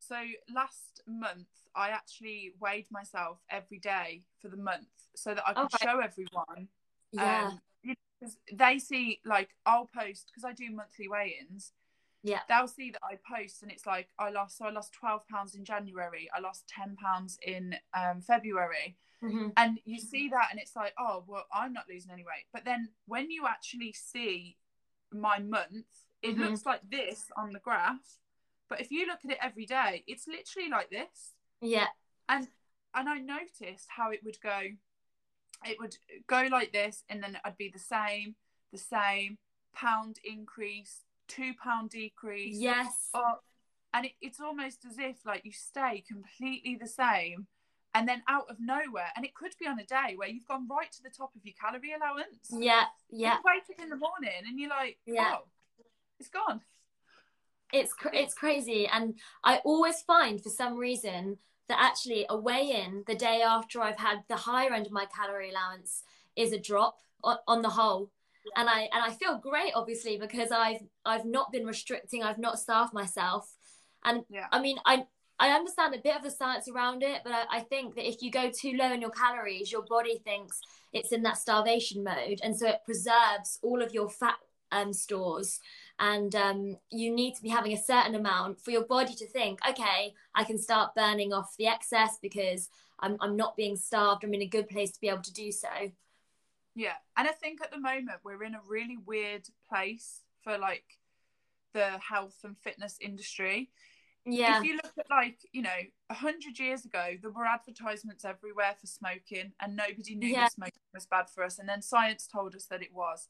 so 0.00 0.16
last 0.52 1.00
month 1.06 1.46
I 1.74 1.90
actually 1.90 2.52
weighed 2.60 2.86
myself 2.90 3.38
every 3.50 3.78
day 3.78 4.22
for 4.40 4.48
the 4.48 4.56
month 4.56 4.86
so 5.14 5.34
that 5.34 5.42
I 5.46 5.52
could 5.54 5.64
okay. 5.74 5.84
show 5.84 6.00
everyone. 6.00 6.68
Yeah. 7.12 7.48
Um, 7.48 7.60
because 7.82 8.36
they 8.52 8.78
see 8.78 9.20
like 9.24 9.48
I'll 9.66 9.90
post 9.94 10.30
because 10.32 10.44
I 10.44 10.52
do 10.52 10.70
monthly 10.70 11.08
weigh-ins. 11.08 11.72
Yeah. 12.22 12.40
They'll 12.48 12.68
see 12.68 12.92
that 12.92 13.00
I 13.02 13.18
post 13.36 13.62
and 13.62 13.72
it's 13.72 13.84
like 13.84 14.08
I 14.18 14.30
lost 14.30 14.58
so 14.58 14.66
I 14.66 14.70
lost 14.70 14.92
12 14.92 15.26
pounds 15.28 15.54
in 15.54 15.64
January, 15.64 16.30
I 16.34 16.40
lost 16.40 16.68
10 16.68 16.96
pounds 16.96 17.38
in 17.44 17.74
um, 17.94 18.20
February. 18.20 18.96
Mm-hmm. 19.22 19.48
And 19.56 19.78
you 19.84 20.00
see 20.00 20.28
that, 20.30 20.48
and 20.50 20.58
it's 20.58 20.74
like, 20.74 20.94
oh, 20.98 21.22
well, 21.28 21.44
I'm 21.52 21.72
not 21.72 21.84
losing 21.88 22.10
any 22.10 22.24
weight. 22.24 22.46
But 22.52 22.64
then 22.64 22.88
when 23.06 23.30
you 23.30 23.46
actually 23.46 23.92
see 23.92 24.56
my 25.12 25.38
month, 25.38 25.86
it 26.22 26.32
mm-hmm. 26.32 26.42
looks 26.42 26.66
like 26.66 26.80
this 26.90 27.26
on 27.36 27.52
the 27.52 27.60
graph. 27.60 28.18
But 28.68 28.80
if 28.80 28.90
you 28.90 29.06
look 29.06 29.20
at 29.24 29.30
it 29.30 29.38
every 29.40 29.66
day, 29.66 30.02
it's 30.06 30.26
literally 30.26 30.70
like 30.70 30.90
this. 30.90 31.34
Yeah. 31.62 31.86
And 32.28 32.48
and 32.94 33.08
I 33.08 33.18
noticed 33.18 33.86
how 33.88 34.10
it 34.10 34.20
would 34.24 34.38
go. 34.42 34.60
it 35.64 35.76
would 35.80 35.96
go 36.26 36.48
like 36.50 36.72
this, 36.72 37.04
and 37.08 37.22
then 37.22 37.38
I'd 37.44 37.56
be 37.56 37.70
the 37.72 37.78
same, 37.78 38.34
the 38.72 38.78
same 38.78 39.38
pound 39.74 40.18
increase, 40.24 41.00
two 41.28 41.52
pound 41.62 41.90
decrease. 41.90 42.56
Yes. 42.58 43.08
Or, 43.14 43.38
and 43.94 44.06
it, 44.06 44.12
it's 44.20 44.40
almost 44.40 44.84
as 44.84 44.98
if 44.98 45.24
like 45.24 45.44
you 45.44 45.52
stay 45.52 46.02
completely 46.06 46.76
the 46.80 46.86
same 46.88 47.46
and 47.94 48.08
then 48.08 48.22
out 48.26 48.46
of 48.48 48.56
nowhere 48.58 49.08
and 49.16 49.22
it 49.26 49.34
could 49.34 49.52
be 49.60 49.66
on 49.66 49.78
a 49.78 49.84
day 49.84 50.14
where 50.16 50.28
you've 50.28 50.48
gone 50.48 50.66
right 50.66 50.90
to 50.90 51.02
the 51.02 51.10
top 51.10 51.30
of 51.36 51.42
your 51.44 51.52
calorie 51.60 51.92
allowance 51.92 52.48
Yeah, 52.50 52.84
yeah. 53.10 53.34
you 53.34 53.40
wake 53.44 53.64
up 53.70 53.82
in 53.84 53.90
the 53.90 53.96
morning 53.96 54.32
and 54.48 54.58
you're 54.58 54.70
like 54.70 54.96
Yeah. 55.04 55.34
oh 55.36 55.44
it's 56.18 56.30
gone 56.30 56.62
it's 57.70 57.92
cr- 57.92 58.14
it's 58.14 58.32
crazy 58.32 58.86
and 58.86 59.18
i 59.44 59.58
always 59.58 60.00
find 60.00 60.42
for 60.42 60.48
some 60.48 60.78
reason 60.78 61.36
that 61.72 61.80
actually 61.80 62.26
a 62.28 62.36
weigh-in 62.36 63.02
the 63.06 63.14
day 63.14 63.40
after 63.40 63.80
i've 63.80 63.96
had 63.98 64.18
the 64.28 64.36
higher 64.36 64.72
end 64.74 64.84
of 64.86 64.92
my 64.92 65.06
calorie 65.06 65.50
allowance 65.50 66.02
is 66.36 66.52
a 66.52 66.58
drop 66.58 66.98
on, 67.24 67.38
on 67.48 67.62
the 67.62 67.70
whole. 67.70 68.10
And 68.56 68.68
i 68.68 68.80
and 68.92 69.02
i 69.02 69.10
feel 69.10 69.38
great 69.38 69.72
obviously 69.74 70.18
because 70.18 70.50
i've 70.50 70.82
i've 71.06 71.24
not 71.24 71.50
been 71.50 71.64
restricting 71.64 72.22
i've 72.22 72.38
not 72.38 72.58
starved 72.58 72.92
myself. 72.92 73.56
And 74.04 74.24
Yeah. 74.28 74.46
i 74.52 74.60
mean 74.60 74.78
i 74.84 75.06
I 75.38 75.48
understand 75.48 75.92
a 75.92 75.98
bit 75.98 76.14
of 76.14 76.22
the 76.22 76.30
science 76.30 76.68
around 76.68 77.02
it, 77.02 77.22
but 77.24 77.32
I, 77.32 77.58
I 77.58 77.60
think 77.60 77.96
that 77.96 78.06
if 78.06 78.22
you 78.22 78.30
go 78.30 78.48
too 78.48 78.74
low 78.76 78.92
in 78.92 79.00
your 79.00 79.10
calories, 79.10 79.72
your 79.72 79.82
body 79.82 80.18
thinks 80.24 80.60
it's 80.92 81.10
in 81.10 81.22
that 81.24 81.36
starvation 81.36 82.04
mode, 82.04 82.38
and 82.44 82.56
so 82.56 82.68
it 82.68 82.84
preserves 82.84 83.58
all 83.60 83.82
of 83.82 83.92
your 83.92 84.08
fat 84.08 84.36
um, 84.70 84.92
stores 84.92 85.58
and 85.98 86.34
um, 86.34 86.76
you 86.90 87.14
need 87.14 87.34
to 87.34 87.42
be 87.42 87.48
having 87.48 87.72
a 87.72 87.82
certain 87.82 88.14
amount 88.14 88.60
for 88.60 88.70
your 88.70 88.84
body 88.84 89.14
to 89.14 89.26
think 89.26 89.60
okay 89.68 90.14
i 90.34 90.44
can 90.44 90.58
start 90.58 90.94
burning 90.94 91.32
off 91.32 91.54
the 91.58 91.66
excess 91.66 92.18
because 92.20 92.68
i'm, 93.00 93.16
I'm 93.20 93.36
not 93.36 93.56
being 93.56 93.76
starved 93.76 94.24
i'm 94.24 94.34
in 94.34 94.42
a 94.42 94.46
good 94.46 94.68
place 94.68 94.90
to 94.92 95.00
be 95.00 95.08
able 95.08 95.22
to 95.22 95.32
do 95.32 95.52
so 95.52 95.68
Yeah, 96.74 96.94
and 97.16 97.28
I 97.28 97.32
think 97.32 97.60
at 97.62 97.70
the 97.70 97.78
moment 97.80 98.20
we're 98.24 98.44
in 98.44 98.54
a 98.54 98.60
really 98.66 98.96
weird 98.96 99.46
place 99.68 100.22
for 100.42 100.56
like 100.58 100.98
the 101.74 101.98
health 101.98 102.38
and 102.44 102.56
fitness 102.58 102.96
industry. 103.00 103.70
yeah 104.24 104.58
If 104.58 104.64
you 104.64 104.74
look 104.74 104.92
at 104.98 105.10
like 105.10 105.38
you 105.52 105.62
know 105.62 105.80
a 106.08 106.14
hundred 106.14 106.58
years 106.58 106.84
ago, 106.84 107.16
there 107.20 107.30
were 107.30 107.44
advertisements 107.44 108.24
everywhere 108.24 108.74
for 108.80 108.86
smoking, 108.86 109.52
and 109.60 109.76
nobody 109.76 110.14
knew 110.14 110.32
Yeah. 110.32 110.44
that 110.44 110.52
smoking 110.52 110.80
was 110.94 111.06
bad 111.06 111.28
for 111.28 111.44
us, 111.44 111.58
and 111.58 111.68
then 111.68 111.82
science 111.82 112.26
told 112.26 112.54
us 112.54 112.66
that 112.66 112.82
it 112.82 112.92
was. 112.94 113.28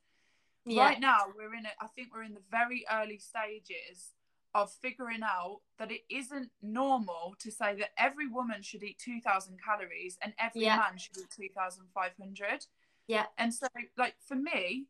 Yeah 0.65 0.85
Right 0.85 1.01
now, 1.01 1.19
we're 1.37 1.55
in. 1.55 1.67
I 1.81 1.87
think 1.95 2.09
we're 2.15 2.23
in 2.23 2.35
the 2.35 2.43
very 2.51 2.85
early 2.93 3.19
stages 3.19 4.13
of 4.55 4.71
figuring 4.71 5.23
out 5.23 5.61
that 5.79 5.91
it 5.91 6.03
isn't 6.11 6.51
normal 6.61 7.35
to 7.41 7.51
say 7.51 7.75
that 7.77 7.91
every 7.97 8.29
woman 8.29 8.61
should 8.63 8.83
eat 8.83 8.99
2000 8.99 9.59
calories 9.65 10.19
and 10.23 10.35
every 10.39 10.63
Yeah. 10.63 10.77
man 10.77 10.99
should 10.99 11.17
eat 11.17 11.31
2500 11.31 12.67
Yeah. 13.07 13.27
and 13.39 13.55
so 13.55 13.67
like 13.97 14.17
for 14.27 14.35
me 14.37 14.87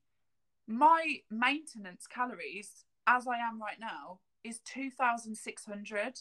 my 0.66 1.20
maintenance 1.30 2.06
calories 2.06 2.84
as 3.06 3.26
i 3.26 3.36
am 3.38 3.60
right 3.60 3.78
now 3.80 4.18
is 4.44 4.60
2600 4.60 6.20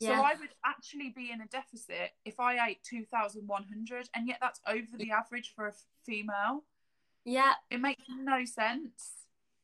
yeah. 0.00 0.08
so 0.16 0.22
i 0.22 0.34
would 0.34 0.54
actually 0.64 1.10
be 1.10 1.30
in 1.30 1.40
a 1.40 1.46
deficit 1.46 2.12
if 2.24 2.38
i 2.40 2.68
ate 2.68 2.82
2100 2.84 4.08
and 4.14 4.28
yet 4.28 4.38
that's 4.40 4.60
over 4.66 4.96
the 4.98 5.10
average 5.10 5.52
for 5.54 5.66
a 5.66 5.70
f- 5.70 5.84
female 6.04 6.64
yeah. 7.24 7.52
It 7.70 7.80
makes 7.80 8.04
no 8.08 8.44
sense. 8.44 9.12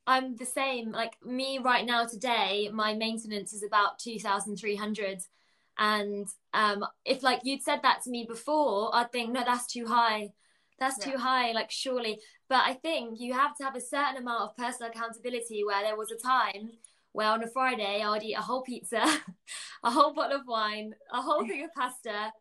I'm 0.06 0.36
the 0.36 0.46
same. 0.46 0.90
Like 0.92 1.12
me 1.24 1.58
right 1.58 1.84
now 1.84 2.06
today 2.06 2.70
my 2.72 2.94
maintenance 2.94 3.52
is 3.52 3.62
about 3.62 3.98
2300 3.98 5.18
and 5.80 6.26
um 6.54 6.84
if 7.04 7.22
like 7.22 7.40
you'd 7.44 7.62
said 7.62 7.80
that 7.84 8.02
to 8.02 8.10
me 8.10 8.26
before 8.28 8.90
i'd 8.96 9.12
think 9.12 9.30
no 9.30 9.44
that's 9.44 9.66
too 9.72 9.86
high. 9.86 10.30
That's 10.80 10.98
Yeah. 10.98 11.12
too 11.12 11.18
high 11.18 11.52
like 11.52 11.70
surely. 11.70 12.18
But 12.48 12.62
i 12.66 12.74
think 12.74 13.20
you 13.20 13.32
have 13.34 13.54
to 13.58 13.64
have 13.64 13.76
a 13.76 13.80
certain 13.80 14.16
amount 14.16 14.42
of 14.50 14.56
personal 14.56 14.90
accountability 14.90 15.62
where 15.64 15.82
there 15.82 15.96
was 15.96 16.10
a 16.10 16.16
time 16.16 16.70
where 17.12 17.28
on 17.28 17.42
a 17.42 17.48
friday 17.48 18.02
i'd 18.02 18.22
eat 18.22 18.34
a 18.34 18.40
whole 18.40 18.62
pizza 18.62 19.02
a 19.84 19.90
whole 19.90 20.12
bottle 20.14 20.38
of 20.40 20.46
wine 20.46 20.94
a 21.12 21.20
whole 21.20 21.46
thing 21.46 21.64
of 21.64 21.70
pasta 21.76 22.32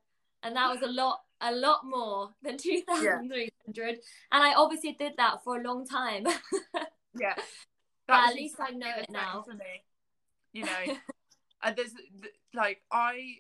and 0.44 0.56
that 0.56 0.70
was 0.70 0.82
a 0.82 0.92
lot 0.92 1.20
a 1.42 1.52
lot 1.52 1.82
more 1.86 2.30
than 2.42 2.58
2300 2.58 3.50
and 4.32 4.44
i 4.44 4.54
obviously 4.54 4.96
did 4.98 5.14
that 5.18 5.44
for 5.44 5.58
a 5.60 5.64
long 5.64 5.86
time 5.86 6.26
Yeah. 7.20 7.36
But 8.08 8.30
at 8.30 8.36
least 8.36 8.56
I 8.60 8.72
know 8.72 8.92
it 8.98 9.10
now. 9.10 9.44
For 9.46 9.54
me, 9.54 9.84
you 10.54 10.64
know, 10.64 10.98
and 11.64 11.76
there's 11.76 11.92
like 12.54 12.82
I, 12.92 13.38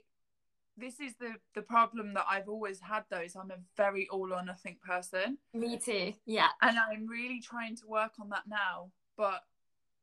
this 0.76 1.00
is 1.00 1.16
the 1.20 1.36
the 1.56 1.62
problem 1.62 2.13
that 2.16 2.26
I've 2.30 2.50
always 2.50 2.82
had. 2.82 3.04
Those 3.10 3.36
I'm 3.36 3.52
a 3.52 3.60
very 3.78 4.10
all 4.12 4.34
or 4.34 4.44
nothing 4.44 4.78
person, 4.86 5.38
me 5.54 5.78
too 5.78 6.13
yeah 6.26 6.50
and 6.62 6.78
I'm 6.78 7.08
really 7.08 7.40
trying 7.40 7.78
to 7.78 7.88
work 7.88 8.13
on 8.20 8.30
that 8.30 8.44
now. 8.48 8.92
But 9.16 9.42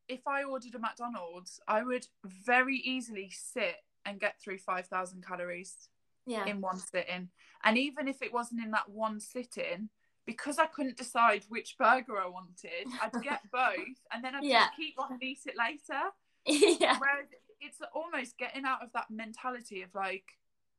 if 0.08 0.26
I 0.26 0.44
ordered 0.44 0.74
a 0.74 0.78
McDonald's, 0.78 1.60
I 1.68 1.82
would 1.82 2.06
very 2.24 2.76
easily 2.78 3.30
sit 3.30 3.76
and 4.06 4.20
get 4.20 4.40
through 4.40 4.58
five 4.58 4.86
thousand 4.86 5.26
calories 5.26 5.88
yeah 6.26 6.46
in 6.46 6.62
one 6.62 6.78
sitting. 6.78 7.28
And 7.62 7.76
even 7.76 8.08
if 8.08 8.22
it 8.22 8.32
wasn't 8.32 8.64
in 8.64 8.70
that 8.70 8.88
one 8.88 9.20
sitting, 9.20 9.90
because 10.26 10.58
I 10.58 10.66
couldn't 10.66 10.96
decide 10.96 11.44
which 11.48 11.76
burger 11.78 12.18
I 12.18 12.26
wanted, 12.26 12.86
I'd 13.02 13.22
get 13.22 13.40
both 13.52 13.98
and 14.12 14.22
then 14.24 14.34
I'd 14.34 14.44
Yeah. 14.44 14.66
just 14.66 14.76
keep 14.76 14.96
one 14.96 15.12
and 15.12 15.22
eat 15.22 15.40
it 15.46 15.54
later. 15.58 16.00
yeah 16.46 16.98
Whereas 16.98 17.26
it's 17.60 17.78
almost 17.94 18.36
getting 18.38 18.64
out 18.64 18.82
of 18.82 18.92
that 18.92 19.10
mentality 19.10 19.82
of 19.82 19.94
like, 19.94 20.24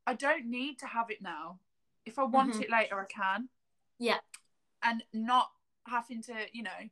I 0.08 0.14
don't 0.14 0.46
need 0.46 0.78
to 0.80 0.86
have 0.88 1.10
it 1.10 1.22
now. 1.22 1.60
If 2.06 2.20
I 2.20 2.24
want 2.24 2.54
Mhm. 2.56 2.62
it 2.64 2.70
later, 2.70 3.00
I 3.02 3.06
can. 3.06 3.50
Yeah. 3.98 4.20
And 4.84 5.04
not 5.14 5.52
having 5.88 6.22
to, 6.24 6.34
you 6.52 6.62
know, 6.64 6.90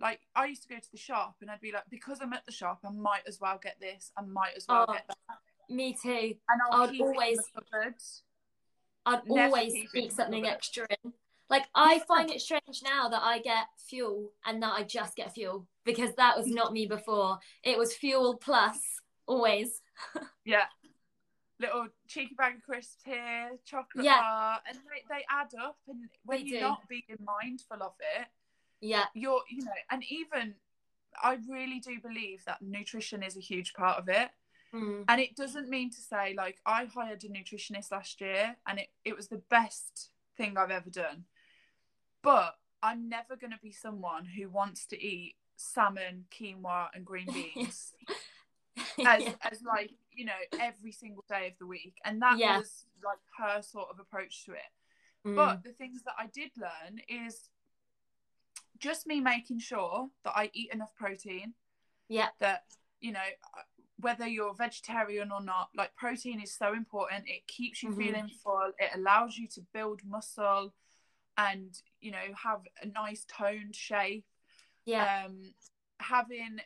like 0.00 0.20
I 0.34 0.46
used 0.46 0.62
to 0.62 0.68
go 0.68 0.76
to 0.78 0.90
the 0.90 0.96
shop 0.98 1.36
and 1.40 1.50
I'd 1.50 1.60
be 1.60 1.72
like, 1.72 1.84
because 1.90 2.20
I'm 2.22 2.32
at 2.32 2.46
the 2.46 2.52
shop, 2.52 2.80
I 2.84 2.90
might 2.90 3.22
as 3.28 3.40
well 3.40 3.58
get 3.62 3.78
this. 3.80 4.10
I 4.16 4.22
might 4.22 4.54
as 4.56 4.66
well 4.68 4.86
Oh, 4.88 4.92
get 4.92 5.06
that. 5.08 5.38
me 5.68 5.94
too 6.00 6.34
And 6.48 6.60
I'll 6.70 6.82
I'd 6.82 6.90
keep 6.90 7.00
it 7.00 7.04
in 7.04 7.08
always- 7.10 7.38
i'd 9.06 9.28
Never 9.28 9.46
always 9.56 9.90
sneak 9.90 10.12
something 10.12 10.46
extra 10.46 10.86
in 11.04 11.12
like 11.50 11.64
i 11.74 11.98
find 12.08 12.30
it 12.30 12.40
strange 12.40 12.82
now 12.82 13.08
that 13.08 13.22
i 13.22 13.38
get 13.38 13.66
fuel 13.88 14.30
and 14.46 14.62
that 14.62 14.72
i 14.72 14.82
just 14.82 15.14
get 15.16 15.32
fuel 15.34 15.66
because 15.84 16.14
that 16.16 16.36
was 16.36 16.46
not 16.46 16.72
me 16.72 16.86
before 16.86 17.38
it 17.62 17.78
was 17.78 17.94
fuel 17.94 18.36
plus 18.36 18.78
always 19.26 19.80
Yeah. 20.44 20.64
Little 21.60 21.86
cheeky 22.08 22.34
bag 22.36 22.56
of 22.56 22.62
crisps 22.62 23.00
here, 23.04 23.52
chocolate 23.64 24.04
Yeah. 24.04 24.20
bar, 24.20 24.58
and 24.68 24.76
they, 24.76 25.04
they 25.08 25.24
add 25.30 25.50
up. 25.64 25.76
And 25.86 26.08
when 26.24 26.40
They 26.40 26.44
you're 26.46 26.58
do. 26.60 26.64
not 26.66 26.88
being 26.88 27.04
mindful 27.24 27.80
of 27.80 27.92
it, 28.18 28.26
yeah 28.80 29.04
you're, 29.14 29.40
you 29.48 29.64
know, 29.64 29.70
and 29.90 30.02
even 30.10 30.54
I 31.22 31.38
really 31.48 31.78
do 31.78 32.00
believe 32.00 32.44
that 32.46 32.60
nutrition 32.60 33.22
is 33.22 33.36
a 33.36 33.40
huge 33.40 33.72
part 33.72 33.98
of 33.98 34.08
it. 34.08 34.30
Mm. 34.74 35.04
And 35.08 35.20
it 35.20 35.36
doesn't 35.36 35.68
mean 35.70 35.90
to 35.90 36.00
say, 36.00 36.34
like, 36.36 36.58
I 36.66 36.86
hired 36.86 37.22
a 37.22 37.28
nutritionist 37.28 37.92
last 37.92 38.20
year 38.20 38.56
and 38.66 38.80
it, 38.80 38.88
it 39.04 39.14
was 39.16 39.28
the 39.28 39.40
best 39.48 40.10
thing 40.36 40.58
I've 40.58 40.72
ever 40.72 40.90
done. 40.90 41.24
But 42.24 42.54
I'm 42.82 43.08
never 43.08 43.36
going 43.36 43.52
to 43.52 43.58
be 43.62 43.70
someone 43.72 44.24
who 44.24 44.48
wants 44.48 44.86
to 44.86 45.00
eat 45.00 45.36
salmon, 45.56 46.24
quinoa, 46.36 46.88
and 46.94 47.04
green 47.06 47.28
beans 47.32 47.92
as, 49.06 49.22
Yeah. 49.22 49.34
as 49.50 49.62
like 49.62 49.92
you 50.12 50.24
know 50.24 50.32
every 50.58 50.90
single 50.92 51.24
day 51.28 51.46
of 51.48 51.52
the 51.58 51.66
week 51.66 51.94
and 52.04 52.20
that 52.22 52.38
Yeah. 52.38 52.56
was 52.58 52.86
like 53.04 53.18
her 53.38 53.62
sort 53.62 53.88
of 53.90 53.98
approach 54.00 54.44
to 54.46 54.52
it 54.52 54.70
Mm. 55.26 55.36
but 55.36 55.62
the 55.62 55.72
things 55.72 56.02
that 56.02 56.14
i 56.18 56.26
did 56.26 56.50
learn 56.58 57.00
is 57.08 57.48
just 58.78 59.06
me 59.06 59.20
making 59.20 59.58
sure 59.58 60.10
that 60.22 60.32
i 60.36 60.50
eat 60.52 60.70
enough 60.72 60.94
protein 60.94 61.54
yeah 62.08 62.28
that 62.40 62.64
you 63.00 63.10
know 63.12 63.28
whether 64.00 64.26
you're 64.26 64.54
vegetarian 64.54 65.30
or 65.32 65.42
not 65.42 65.70
like 65.74 65.94
protein 65.96 66.40
is 66.42 66.52
so 66.54 66.74
important 66.74 67.24
it 67.26 67.46
keeps 67.46 67.82
you 67.82 67.88
Mhm. 67.90 67.96
feeling 67.96 68.28
full 68.42 68.72
it 68.78 68.90
allows 68.94 69.38
you 69.38 69.48
to 69.48 69.60
build 69.72 70.02
muscle 70.04 70.74
and 71.36 71.74
you 72.00 72.10
know 72.10 72.26
have 72.42 72.60
a 72.82 72.86
nice 72.86 73.24
toned 73.28 73.74
shape. 73.74 74.26
Yeah. 74.84 75.24
Um 75.26 75.54
having 76.00 76.58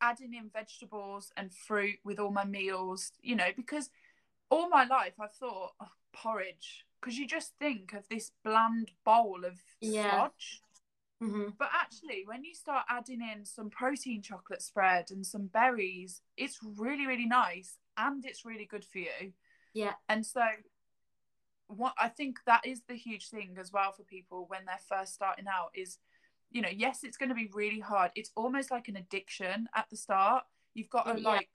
adding 0.00 0.34
in 0.34 0.48
vegetables 0.52 1.32
and 1.36 1.52
fruit 1.52 1.98
with 2.04 2.18
all 2.18 2.30
my 2.30 2.44
meals 2.44 3.12
you 3.22 3.36
know 3.36 3.48
because 3.54 3.90
all 4.48 4.68
my 4.68 4.84
life 4.84 5.12
i've 5.20 5.34
thought 5.34 5.72
oh, 5.80 5.88
porridge. 6.12 6.86
Because 7.00 7.18
you 7.18 7.26
just 7.26 7.52
think 7.58 7.92
of 7.94 8.06
this 8.08 8.30
bland 8.44 8.90
bowl 9.04 9.44
of 9.44 9.58
Yeah. 9.80 10.10
sludge 10.10 10.62
Mhm. 11.22 11.56
but 11.58 11.68
actually 11.74 12.24
when 12.26 12.44
you 12.44 12.54
start 12.54 12.86
adding 12.88 13.20
in 13.20 13.44
some 13.44 13.68
protein 13.68 14.22
chocolate 14.22 14.62
spread 14.62 15.10
and 15.10 15.26
some 15.26 15.48
berries 15.48 16.22
it's 16.36 16.58
really 16.62 17.06
really 17.06 17.26
nice 17.26 17.76
and 17.98 18.24
it's 18.24 18.44
really 18.44 18.64
good 18.64 18.84
for 18.84 18.98
you. 18.98 19.32
Yeah. 19.74 19.94
And 20.08 20.24
so 20.24 20.42
what 21.76 21.94
I 21.98 22.08
think 22.08 22.38
that 22.46 22.66
is 22.66 22.82
the 22.88 22.94
huge 22.94 23.28
thing 23.28 23.56
as 23.58 23.72
well 23.72 23.92
for 23.92 24.02
people 24.02 24.46
when 24.48 24.64
they're 24.66 24.78
first 24.88 25.14
starting 25.14 25.46
out 25.46 25.70
is 25.74 25.98
you 26.50 26.62
know 26.62 26.68
yes 26.68 27.00
it's 27.04 27.16
going 27.16 27.28
to 27.28 27.34
be 27.34 27.50
really 27.52 27.80
hard 27.80 28.10
it's 28.16 28.32
almost 28.36 28.70
like 28.70 28.88
an 28.88 28.96
addiction 28.96 29.68
at 29.74 29.88
the 29.90 29.96
start 29.96 30.44
you've 30.74 30.90
got 30.90 31.04
to 31.04 31.14
Yeah. 31.20 31.36
like 31.36 31.50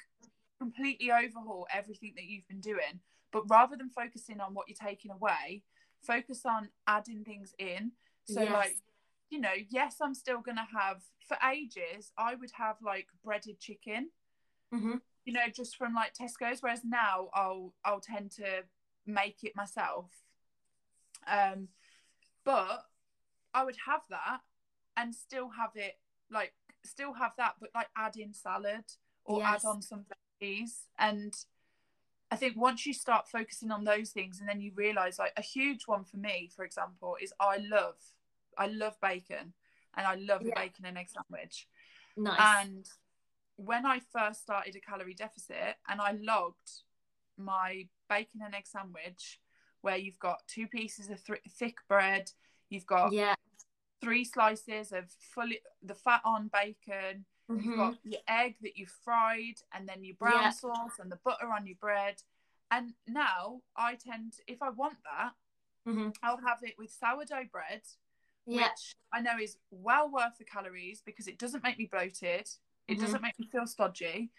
completely 0.60 1.12
overhaul 1.12 1.68
everything 1.74 2.14
that 2.16 2.26
you've 2.26 2.48
been 2.48 2.62
doing 2.62 3.00
but 3.32 3.44
rather 3.50 3.76
than 3.76 3.90
focusing 3.90 4.40
on 4.40 4.54
what 4.54 4.68
you're 4.70 4.90
taking 4.90 5.12
away 5.12 5.64
focus 6.06 6.46
on 6.46 6.70
adding 6.88 7.24
things 7.24 7.54
in. 7.58 7.92
So 8.26 8.42
Yes. 8.42 8.54
like, 8.54 8.78
you 9.30 9.40
know, 9.40 9.54
yes, 9.70 9.98
I'm 10.02 10.14
still 10.14 10.40
gonna 10.40 10.68
have 10.80 11.02
for 11.28 11.38
ages. 11.52 12.12
I 12.18 12.36
would 12.36 12.52
have 12.58 12.78
like 12.82 13.08
breaded 13.24 13.60
chicken, 13.60 14.12
Mhm. 14.74 15.02
you 15.26 15.34
know, 15.34 15.48
just 15.54 15.76
from 15.76 15.94
like 15.94 16.14
Tesco's. 16.14 16.62
Whereas 16.62 16.84
now 16.86 17.30
I'll 17.34 17.74
I'll 17.84 18.00
tend 18.02 18.32
to 18.34 18.64
make 19.06 19.44
it 19.44 19.56
myself. 19.56 20.12
Um, 21.28 21.70
but 22.44 22.86
I 23.54 23.64
would 23.64 23.78
have 23.88 24.02
that 24.10 24.42
and 24.98 25.14
still 25.16 25.50
have 25.58 25.72
it 25.76 25.98
like 26.30 26.54
still 26.84 27.14
have 27.14 27.32
that, 27.38 27.56
but 27.60 27.70
like 27.74 27.90
add 27.98 28.18
in 28.18 28.34
salad 28.34 28.86
or 29.24 29.40
Yes. 29.40 29.66
add 29.66 29.68
on 29.68 29.82
some 29.82 30.06
veggies. 30.42 30.86
And 30.98 31.34
I 32.32 32.36
think 32.36 32.58
once 32.58 32.86
you 32.86 32.94
start 32.94 33.28
focusing 33.28 33.72
on 33.72 33.84
those 33.84 34.10
things, 34.10 34.40
and 34.40 34.50
then 34.50 34.60
you 34.62 34.72
realize 34.76 35.20
like 35.20 35.34
a 35.38 35.42
huge 35.42 35.84
one 35.86 36.04
for 36.04 36.18
me, 36.18 36.50
for 36.56 36.66
example, 36.66 37.18
is 37.22 37.34
I 37.40 37.58
love 37.58 37.96
I 38.58 38.68
love 38.68 38.96
bacon 39.02 39.54
and 39.98 40.08
I 40.08 40.16
love 40.16 40.42
Yeah. 40.44 40.52
a 40.52 40.62
bacon 40.62 40.86
and 40.86 40.98
egg 40.98 41.10
sandwich. 41.10 41.68
Nice. 42.18 42.40
And 42.40 42.90
when 43.58 43.86
I 43.86 44.00
first 44.00 44.42
started 44.42 44.76
a 44.76 44.80
calorie 44.80 45.14
deficit 45.14 45.76
and 45.88 46.02
I 46.02 46.12
logged 46.22 46.82
my 47.38 47.88
bacon 48.10 48.42
and 48.44 48.56
egg 48.56 48.68
sandwich, 48.68 49.40
where 49.82 49.98
you've 49.98 50.20
got 50.20 50.48
two 50.48 50.68
pieces 50.68 51.10
of 51.10 51.24
th- 51.24 51.42
thick 51.50 51.78
bread, 51.88 52.32
you've 52.70 52.86
got 52.86 53.14
yeah. 53.14 53.36
three 54.02 54.24
slices 54.24 54.92
of 54.92 55.06
fully 55.34 55.60
the 55.84 55.96
fat 55.96 56.22
on 56.26 56.50
bacon, 56.50 57.26
you've 57.50 57.66
Mhm. 57.66 57.76
got 57.78 57.98
your 58.04 58.22
egg 58.28 58.56
that 58.62 58.78
you've 58.78 58.90
fried, 59.04 59.62
and 59.74 59.88
then 59.88 60.04
your 60.04 60.16
brown 60.16 60.44
Yeah. 60.44 60.50
sauce 60.50 61.00
and 61.00 61.12
the 61.12 61.18
butter 61.18 61.52
on 61.52 61.68
your 61.68 61.78
bread. 61.78 62.22
And 62.72 62.94
now 63.08 63.62
I 63.76 63.96
tend, 63.96 64.40
if 64.48 64.62
I 64.62 64.70
want 64.70 64.98
that, 65.04 65.34
Mhm. 65.86 66.16
I'll 66.24 66.38
have 66.38 66.64
it 66.64 66.78
with 66.78 66.92
sourdough 66.92 67.46
bread, 67.52 67.84
Yeah. 68.48 68.70
which 68.70 68.96
I 69.14 69.22
know 69.22 69.38
is 69.38 69.58
well 69.70 70.10
worth 70.10 70.38
the 70.38 70.46
calories 70.46 71.02
because 71.02 71.28
it 71.28 71.38
doesn't 71.38 71.64
make 71.64 71.78
me 71.78 71.86
bloated. 71.86 72.50
It 72.88 72.98
Mhm. 72.98 73.02
doesn't 73.02 73.22
make 73.22 73.38
me 73.40 73.48
feel 73.48 73.68
stodgy. 73.68 74.32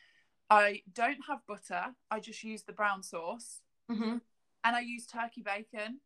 I 0.48 0.82
don't 0.92 1.18
have 1.28 1.40
butter. 1.46 1.94
I 2.10 2.20
just 2.20 2.42
use 2.44 2.62
the 2.62 2.72
brown 2.72 3.02
sauce 3.02 3.62
Mhm. 3.90 4.20
and 4.64 4.76
I 4.76 4.80
use 4.80 5.06
turkey 5.06 5.42
bacon 5.42 6.00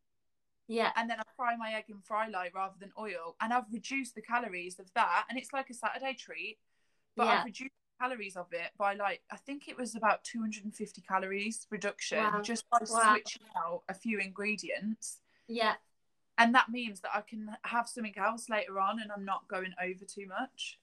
Yeah. 0.67 0.93
and 0.97 1.11
then 1.11 1.21
I 1.21 1.25
fry 1.37 1.57
my 1.57 1.75
egg 1.75 1.85
in 1.89 2.01
fry 2.01 2.29
light 2.29 2.55
rather 2.55 2.77
than 2.79 2.93
oil 2.99 3.37
and 3.41 3.53
I've 3.53 3.71
reduced 3.73 4.15
the 4.15 4.23
calories 4.23 4.79
of 4.79 4.93
that 4.95 5.27
and 5.29 5.39
it's 5.39 5.53
like 5.53 5.69
a 5.71 5.75
Saturday 5.75 6.15
treat 6.15 6.59
but 7.17 7.27
Yeah. 7.27 7.39
I've 7.41 7.45
reduced 7.45 7.75
the 7.99 8.05
calories 8.05 8.37
of 8.37 8.53
it 8.53 8.71
by 8.79 8.95
like 8.95 9.23
I 9.31 9.37
think 9.37 9.69
it 9.69 9.77
was 9.77 9.95
about 9.95 10.25
250 10.25 11.03
calories 11.03 11.67
reduction 11.71 12.19
Wow. 12.19 12.43
just 12.43 12.69
by 12.71 12.79
Wow. 12.89 13.13
switching 13.15 13.47
out 13.57 13.83
a 13.89 13.95
few 13.95 14.19
ingredients 14.21 15.21
Yeah. 15.49 15.77
and 16.39 16.55
that 16.55 16.71
means 16.71 17.01
that 17.03 17.15
I 17.15 17.21
can 17.23 17.57
have 17.65 17.89
something 17.89 18.17
else 18.17 18.49
later 18.49 18.79
on 18.81 19.01
and 19.01 19.11
I'm 19.13 19.25
not 19.25 19.49
going 19.49 19.75
over 19.83 20.05
too 20.07 20.27
much. 20.27 20.79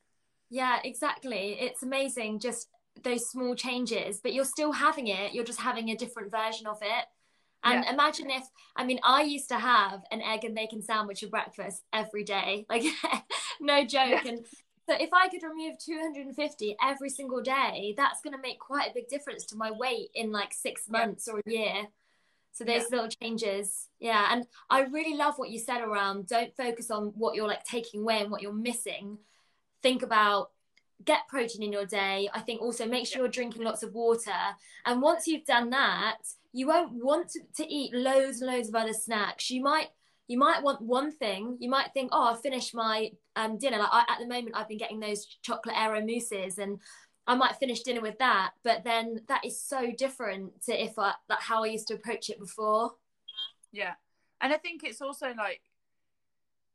Yeah, 0.49 0.79
exactly. 0.83 1.53
It's 1.59 1.81
amazing 1.83 2.39
just 2.39 2.69
those 3.03 3.29
small 3.29 3.55
changes, 3.55 4.19
but 4.21 4.33
you're 4.33 4.45
still 4.45 4.71
having 4.71 5.07
it. 5.07 5.33
You're 5.33 5.43
just 5.43 5.61
having 5.61 5.89
a 5.89 5.95
different 5.95 6.31
version 6.31 6.67
of 6.67 6.77
it. 6.81 7.05
And 7.63 7.83
Yeah. 7.83 7.93
imagine 7.93 8.29
if, 8.29 8.43
I 8.75 8.83
mean, 8.85 8.99
I 9.03 9.23
used 9.23 9.49
to 9.49 9.57
have 9.59 10.03
an 10.11 10.21
egg 10.21 10.43
and 10.45 10.55
bacon 10.55 10.81
sandwich 10.81 11.21
for 11.21 11.27
breakfast 11.27 11.83
every 11.91 12.23
day. 12.23 12.65
Like, 12.69 12.83
no 13.59 13.83
joke. 13.85 14.23
Yeah. 14.23 14.31
And 14.31 14.45
so 14.89 14.95
if 14.95 15.09
I 15.13 15.27
could 15.27 15.43
remove 15.43 15.77
250 15.79 16.77
every 16.81 17.09
single 17.09 17.41
day, 17.41 17.93
that's 17.97 18.21
going 18.21 18.33
to 18.33 18.41
make 18.41 18.59
quite 18.59 18.89
a 18.91 18.93
big 18.93 19.07
difference 19.09 19.45
to 19.47 19.55
my 19.57 19.71
weight 19.71 20.09
in 20.15 20.31
like 20.31 20.53
six 20.53 20.83
Yeah. 20.91 20.99
months 20.99 21.27
or 21.27 21.39
a 21.39 21.49
year. 21.49 21.87
So 22.53 22.63
those 22.63 22.89
little 22.89 23.09
changes. 23.09 23.89
Yeah. 23.99 24.29
And 24.31 24.47
I 24.69 24.81
really 24.81 25.15
love 25.15 25.37
what 25.37 25.49
you 25.49 25.59
said 25.59 25.81
around 25.81 26.27
don't 26.27 26.55
focus 26.55 26.89
on 26.89 27.07
what 27.15 27.35
you're 27.35 27.47
like 27.47 27.63
taking 27.65 28.01
away 28.01 28.21
and 28.21 28.31
what 28.31 28.41
you're 28.41 28.53
missing. 28.53 29.17
Think 29.83 30.01
about 30.01 30.51
get 31.05 31.27
protein 31.27 31.63
in 31.63 31.71
your 31.71 31.85
day. 31.85 32.29
I 32.33 32.39
think 32.39 32.61
also 32.61 32.85
make 32.85 33.07
sure 33.07 33.21
you're 33.21 33.29
drinking 33.29 33.63
lots 33.63 33.83
of 33.83 33.93
water. 33.93 34.31
And 34.85 35.01
once 35.01 35.27
you've 35.27 35.45
done 35.45 35.69
that, 35.71 36.17
you 36.53 36.67
won't 36.67 36.91
want 36.93 37.29
to, 37.29 37.41
to 37.57 37.71
eat 37.71 37.93
loads 37.93 38.41
and 38.41 38.51
loads 38.51 38.69
of 38.69 38.75
other 38.75 38.93
snacks. 38.93 39.49
You 39.49 39.61
might 39.61 39.87
you 40.27 40.37
might 40.37 40.61
want 40.61 40.81
one 40.81 41.11
thing. 41.11 41.55
You 41.59 41.69
might 41.69 41.93
think, 41.93 42.09
oh, 42.11 42.33
I've 42.33 42.41
finished 42.41 42.75
my 42.75 43.11
um, 43.37 43.57
dinner. 43.57 43.77
Like 43.77 43.89
I, 43.91 44.03
at 44.09 44.19
the 44.19 44.27
moment, 44.27 44.55
I've 44.55 44.67
been 44.67 44.77
getting 44.77 44.99
those 44.99 45.25
chocolate 45.41 45.77
aero 45.77 46.01
mousses, 46.05 46.57
and 46.57 46.79
I 47.25 47.35
might 47.35 47.55
finish 47.55 47.81
dinner 47.81 48.01
with 48.01 48.17
that. 48.19 48.51
But 48.63 48.83
then 48.83 49.21
that 49.29 49.45
is 49.45 49.61
so 49.61 49.91
different 49.97 50.63
to 50.65 50.83
if 50.83 50.99
I 50.99 51.13
like 51.29 51.39
how 51.39 51.63
I 51.63 51.67
used 51.67 51.87
to 51.87 51.93
approach 51.93 52.29
it 52.29 52.39
before. 52.39 52.91
Yeah. 53.71 53.93
And 54.41 54.51
I 54.51 54.57
think 54.57 54.83
it's 54.83 55.01
also 55.01 55.27
like 55.37 55.61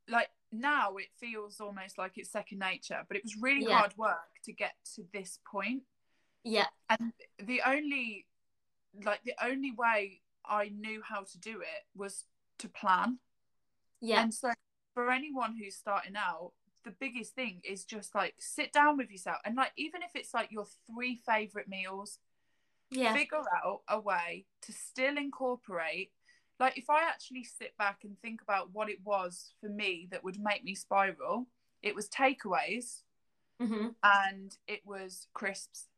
like 0.09 0.31
now 0.53 0.97
it 0.97 1.09
feels 1.19 1.61
almost 1.61 1.99
like 1.99 2.13
it's 2.17 2.31
second 2.31 2.59
nature, 2.59 3.03
but 3.09 3.17
it 3.17 3.25
was 3.25 3.37
really 3.41 3.65
Yeah. 3.65 3.81
hard 3.81 3.97
work 3.97 4.41
to 4.45 4.53
get 4.53 4.75
to 4.97 5.05
this 5.13 5.39
point. 5.51 5.83
Yeah, 6.45 6.67
And 6.91 7.13
the 7.39 7.63
only 7.67 8.27
like 9.05 9.23
the 9.25 9.35
only 9.43 9.73
way 9.73 10.21
I 10.45 10.69
knew 10.69 11.03
how 11.03 11.23
to 11.23 11.39
do 11.39 11.61
it 11.61 11.87
was 11.97 12.25
to 12.59 12.69
plan. 12.69 13.19
yeah, 14.01 14.23
And 14.23 14.35
so 14.35 14.53
for 14.95 15.11
anyone 15.11 15.57
who's 15.57 15.77
starting 15.77 16.17
out, 16.17 16.53
the 16.85 16.91
biggest 16.91 17.35
thing 17.35 17.61
is 17.65 17.85
just 17.85 18.15
like 18.15 18.35
sit 18.39 18.73
down 18.73 18.97
with 18.97 19.11
yourself 19.11 19.39
and 19.45 19.57
like 19.57 19.73
even 19.77 20.03
if 20.03 20.11
it's 20.15 20.35
like 20.35 20.51
your 20.51 20.67
three 20.87 21.21
favorite 21.25 21.69
meals, 21.69 22.19
yeah, 22.91 23.13
figure 23.15 23.43
out 23.65 23.83
a 23.89 23.99
way 24.01 24.45
to 24.63 24.73
still 24.73 25.17
incorporate 25.17 26.11
like 26.63 26.79
if 26.79 26.89
i 26.89 27.03
actually 27.03 27.45
sit 27.45 27.77
back 27.77 27.99
and 28.05 28.17
think 28.23 28.41
about 28.41 28.69
what 28.73 28.89
it 28.89 28.99
was 29.05 29.53
for 29.61 29.69
me 29.69 30.09
that 30.11 30.23
would 30.25 30.39
make 30.41 30.63
me 30.65 30.75
spiral 30.75 31.47
it 31.83 31.95
was 31.95 32.09
takeaways 32.09 33.03
hmm 33.61 33.89
and 34.05 34.57
it 34.67 34.81
was 34.85 35.27
crisps. 35.35 35.89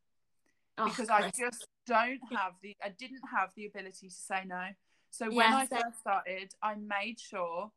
Oh, 0.77 0.85
because 0.85 1.09
i 1.09 1.31
just 1.37 1.67
don't 1.87 2.19
have 2.35 2.53
the 2.61 2.75
i 2.83 2.89
didn't 2.89 3.21
have 3.35 3.49
the 3.55 3.65
ability 3.65 4.09
to 4.09 4.13
say 4.13 4.41
no. 4.45 4.65
So 5.11 5.27
when 5.27 5.47
Yeah, 5.47 5.57
i 5.57 5.65
first 5.65 5.99
started 6.01 6.53
i 6.61 6.75
made 6.75 7.19
sure 7.19 7.71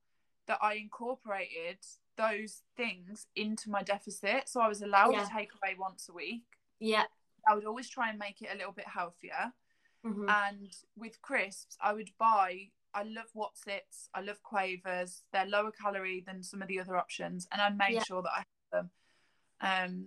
that 0.47 0.59
i 0.63 0.75
incorporated 0.75 1.79
those 2.17 2.63
things 2.77 3.27
into 3.37 3.71
my 3.71 3.83
deficit. 3.83 4.49
So 4.49 4.61
i 4.61 4.69
was 4.69 4.83
allowed 4.83 5.13
Yeah. 5.13 5.25
to 5.25 5.31
take 5.37 5.51
away 5.63 5.77
once 5.79 6.09
a 6.09 6.13
week. 6.13 6.45
Yeah, 6.81 7.05
i 7.49 7.55
would 7.55 7.67
always 7.67 7.89
try 7.89 8.09
and 8.11 8.19
make 8.19 8.43
it 8.43 8.49
a 8.53 8.57
little 8.57 8.73
bit 8.73 8.89
healthier. 8.89 9.53
Hmm 10.05 10.29
and 10.29 10.73
with 10.97 11.21
crisps 11.23 11.77
i 11.81 11.93
would 11.93 12.11
buy 12.19 12.71
i 12.95 13.03
love 13.03 13.27
Wotsits, 13.37 14.09
i 14.15 14.21
love 14.21 14.43
quavers 14.43 15.23
they're 15.33 15.47
lower 15.47 15.71
calorie 15.71 16.23
than 16.27 16.43
some 16.43 16.63
of 16.63 16.69
the 16.69 16.81
other 16.81 16.97
options 16.97 17.47
and 17.53 17.61
i 17.61 17.69
made 17.71 17.95
Yeah. 17.97 18.03
sure 18.05 18.23
that 18.23 18.33
i 18.33 18.39
had 18.39 18.47
them 18.73 18.91
um 19.61 20.07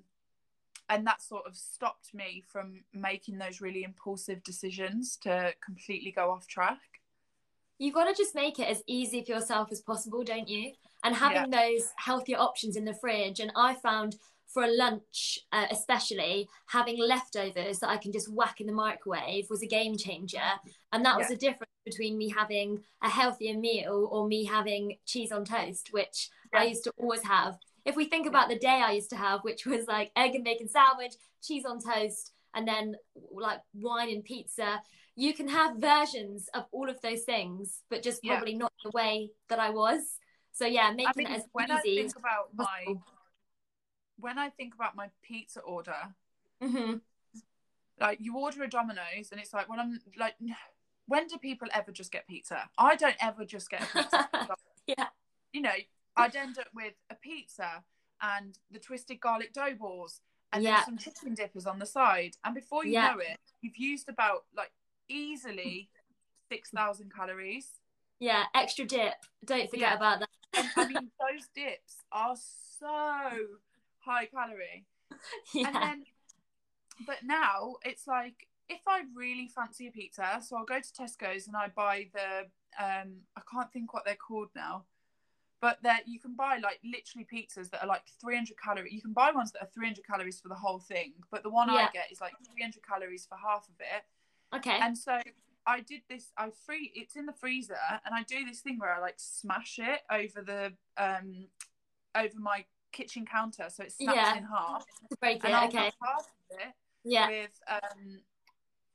and 0.90 1.08
that 1.08 1.22
sort 1.22 1.46
of 1.48 1.56
stopped 1.56 2.14
me 2.14 2.44
from 2.52 2.84
making 2.94 3.38
those 3.38 3.62
really 3.62 3.84
impulsive 3.84 4.44
decisions 4.44 5.18
to 5.22 5.54
completely 5.64 6.12
go 6.12 6.32
off 6.32 6.48
track 6.48 6.80
You've 7.80 7.96
got 7.96 8.04
to 8.04 8.14
just 8.14 8.36
make 8.36 8.60
it 8.60 8.68
as 8.68 8.84
easy 8.86 9.24
for 9.24 9.32
yourself 9.32 9.70
as 9.72 9.82
possible, 9.82 10.24
don't 10.24 10.48
you? 10.48 10.74
And 11.04 11.16
having 11.16 11.50
those 11.50 11.90
healthier 11.96 12.38
options 12.38 12.76
in 12.76 12.86
the 12.86 12.94
fridge. 12.94 13.40
And 13.40 13.52
I 13.56 13.74
found 13.74 14.18
for 14.46 14.62
a 14.62 14.72
lunch, 14.72 15.40
uh, 15.52 15.66
especially, 15.72 16.48
having 16.68 17.00
leftovers 17.00 17.80
that 17.80 17.90
I 17.90 17.98
can 17.98 18.12
just 18.12 18.32
whack 18.32 18.62
in 18.62 18.68
the 18.68 18.72
microwave 18.74 19.50
was 19.50 19.64
a 19.64 19.66
game 19.68 19.98
changer. 19.98 20.44
And 20.94 21.04
that 21.06 21.18
was 21.18 21.26
Yeah. 21.32 21.36
the 21.36 21.40
difference 21.40 21.71
between 21.86 22.18
me 22.18 22.30
having 22.30 22.84
a 23.04 23.10
healthier 23.10 23.58
meal 23.58 24.08
or 24.12 24.28
me 24.28 24.46
having 24.46 24.98
cheese 25.06 25.32
on 25.32 25.46
toast, 25.46 25.90
which 25.92 26.30
I 26.54 26.66
used 26.66 26.84
to 26.86 26.94
always 26.98 27.24
have. 27.24 27.58
If 27.86 27.96
we 27.96 28.06
think 28.06 28.28
about 28.28 28.50
the 28.50 28.60
day 28.60 28.82
I 28.86 28.92
used 28.92 29.10
to 29.12 29.16
have, 29.16 29.42
which 29.44 29.66
was 29.66 29.88
like 29.88 30.12
egg 30.16 30.36
and 30.36 30.44
bacon 30.44 30.70
sandwich, 30.70 31.14
cheese 31.42 31.66
on 31.66 31.80
toast, 31.80 32.32
and 32.54 32.68
then 32.68 32.96
like 33.34 33.60
wine 33.74 34.10
and 34.10 34.24
pizza, 34.24 34.82
you 35.16 35.34
can 35.34 35.48
have 35.48 35.78
versions 35.78 36.50
of 36.54 36.66
all 36.72 36.90
of 36.90 37.02
those 37.02 37.24
things, 37.24 37.82
but 37.90 38.04
just 38.04 38.24
Yeah. 38.24 38.36
probably 38.36 38.56
not 38.56 38.72
the 38.84 38.92
way 38.92 39.32
that 39.50 39.60
I 39.60 39.70
was. 39.72 40.18
So 40.54 40.66
yeah, 40.66 40.92
making 40.92 41.24
it 41.26 41.32
as 41.32 41.44
when 41.54 41.72
i 41.72 41.80
think 41.82 42.16
about 42.18 42.50
my 42.56 42.96
when 44.20 44.38
i 44.38 44.50
think 44.50 44.74
about 44.76 44.96
my 44.96 45.10
pizza 45.24 45.62
order 45.62 46.14
hmm 46.62 46.96
like 48.00 48.20
you 48.22 48.38
order 48.38 48.64
a 48.64 48.68
domino's 48.70 49.32
and 49.32 49.40
it's 49.40 49.54
like 49.54 49.70
when 49.70 49.80
i'm 49.80 50.00
like 50.18 50.36
when 51.08 51.28
do 51.28 51.38
people 51.38 51.68
ever 51.74 51.92
just 51.92 52.12
get 52.12 52.28
pizza 52.28 52.70
i 52.78 52.96
don't 52.96 53.16
ever 53.22 53.44
just 53.46 53.70
get 53.70 53.82
a 53.82 53.86
pizza 54.04 54.30
Yeah. 54.88 55.08
you 55.54 55.62
know 55.62 55.72
i'd 56.18 56.36
end 56.36 56.58
up 56.60 56.68
with 56.74 56.94
a 57.10 57.16
pizza 57.16 57.84
and 58.22 58.58
the 58.70 58.80
twisted 58.80 59.20
garlic 59.20 59.54
dough 59.54 59.76
balls 59.80 60.22
and 60.54 60.64
Yeah. 60.64 60.78
then 60.78 60.86
some 60.86 60.98
chicken 60.98 61.34
dippers 61.34 61.66
on 61.66 61.80
the 61.80 61.86
side 61.86 62.36
and 62.44 62.54
before 62.56 62.86
you 62.86 62.94
Yeah. 62.94 63.12
know 63.12 63.20
it 63.20 63.38
you've 63.62 63.78
used 63.78 64.10
about 64.10 64.46
like 64.56 64.72
easily 65.10 65.90
6000 66.50 67.12
calories 67.14 67.80
Yeah, 68.20 68.44
extra 68.54 68.86
dip. 68.86 69.16
Don't 69.46 69.70
forget 69.70 69.92
Yeah. 69.92 69.96
about 69.96 70.20
that. 70.20 70.30
and 70.54 70.68
i 70.76 70.88
mean 70.88 71.12
those 71.20 71.48
dips 71.56 71.98
are 72.12 72.36
so 72.36 72.88
high 74.00 74.26
calorie 74.26 74.86
yeah. 75.54 75.68
and 75.68 75.76
then 75.76 76.04
but 77.08 77.24
now 77.24 77.76
it's 77.84 78.06
like 78.08 78.48
if 78.72 78.82
I 78.88 79.02
really 79.16 79.48
fancy 79.48 79.88
a 79.88 79.92
pizza, 79.92 80.42
so 80.46 80.58
I'll 80.58 80.66
go 80.66 80.80
to 80.80 81.02
Tesco's 81.04 81.48
and 81.48 81.56
I 81.56 81.68
buy 81.76 82.08
the 82.14 82.48
um 82.84 83.18
I 83.36 83.42
can't 83.52 83.72
think 83.72 83.94
what 83.94 84.06
they're 84.06 84.16
called 84.16 84.50
now. 84.56 84.86
But 85.62 85.78
that 85.84 86.08
you 86.08 86.20
can 86.20 86.36
buy 86.36 86.58
like 86.58 86.80
literally 86.84 87.28
pizzas 87.32 87.70
that 87.70 87.84
are 87.84 87.88
like 87.88 88.02
300 88.20 88.56
calories. 88.58 88.94
You 88.94 89.02
can 89.02 89.14
buy 89.14 89.32
ones 89.32 89.52
that 89.52 89.62
are 89.62 89.70
300 89.76 90.04
calories 90.08 90.40
for 90.42 90.48
the 90.48 90.56
whole 90.56 90.80
thing, 90.80 91.14
but 91.30 91.44
the 91.44 91.50
one 91.52 91.70
Yeah. 91.70 91.86
I 91.86 91.90
get 91.94 92.12
is 92.12 92.20
like 92.20 92.34
300 92.52 92.82
calories 92.84 93.28
for 93.28 93.38
half 93.38 93.68
of 93.68 93.76
it. 93.80 94.58
Okay. 94.58 94.80
And 94.82 94.98
so 94.98 95.20
I 95.68 95.82
did 95.82 96.02
this. 96.10 96.32
I 96.38 96.50
free. 96.66 96.92
It's 96.96 97.16
in 97.16 97.28
the 97.28 97.34
freezer, 97.34 97.78
and 98.06 98.16
I 98.16 98.24
do 98.24 98.44
this 98.44 98.62
thing 98.62 98.80
where 98.80 98.94
I 98.94 99.00
like 99.00 99.16
smash 99.18 99.78
it 99.78 100.02
over 100.10 100.42
the 100.42 100.74
um 100.98 101.48
over 102.16 102.40
my 102.40 102.66
kitchen 102.92 103.26
counter, 103.26 103.68
so 103.70 103.84
it 103.84 103.92
snaps 103.92 104.16
Yeah. 104.18 104.38
in 104.38 104.44
half. 104.46 104.86
to 105.12 105.18
break 105.20 105.38
it. 105.38 105.46
And 105.46 105.56
I'll 105.56 105.68
Okay. 105.68 105.92
half 106.04 106.22
of 106.22 106.58
it 106.60 106.74
Yeah. 107.04 107.28
with 107.28 107.60
um 107.70 108.22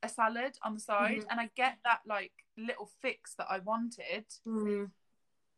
a 0.06 0.08
salad 0.08 0.56
on 0.62 0.74
the 0.74 0.80
side, 0.80 1.18
Mhm. 1.22 1.26
and 1.30 1.40
I 1.40 1.50
get 1.54 1.78
that 1.84 2.00
like 2.06 2.32
little 2.56 2.86
fix 3.02 3.34
that 3.34 3.48
I 3.50 3.58
wanted 3.58 4.26
Mm. 4.46 4.90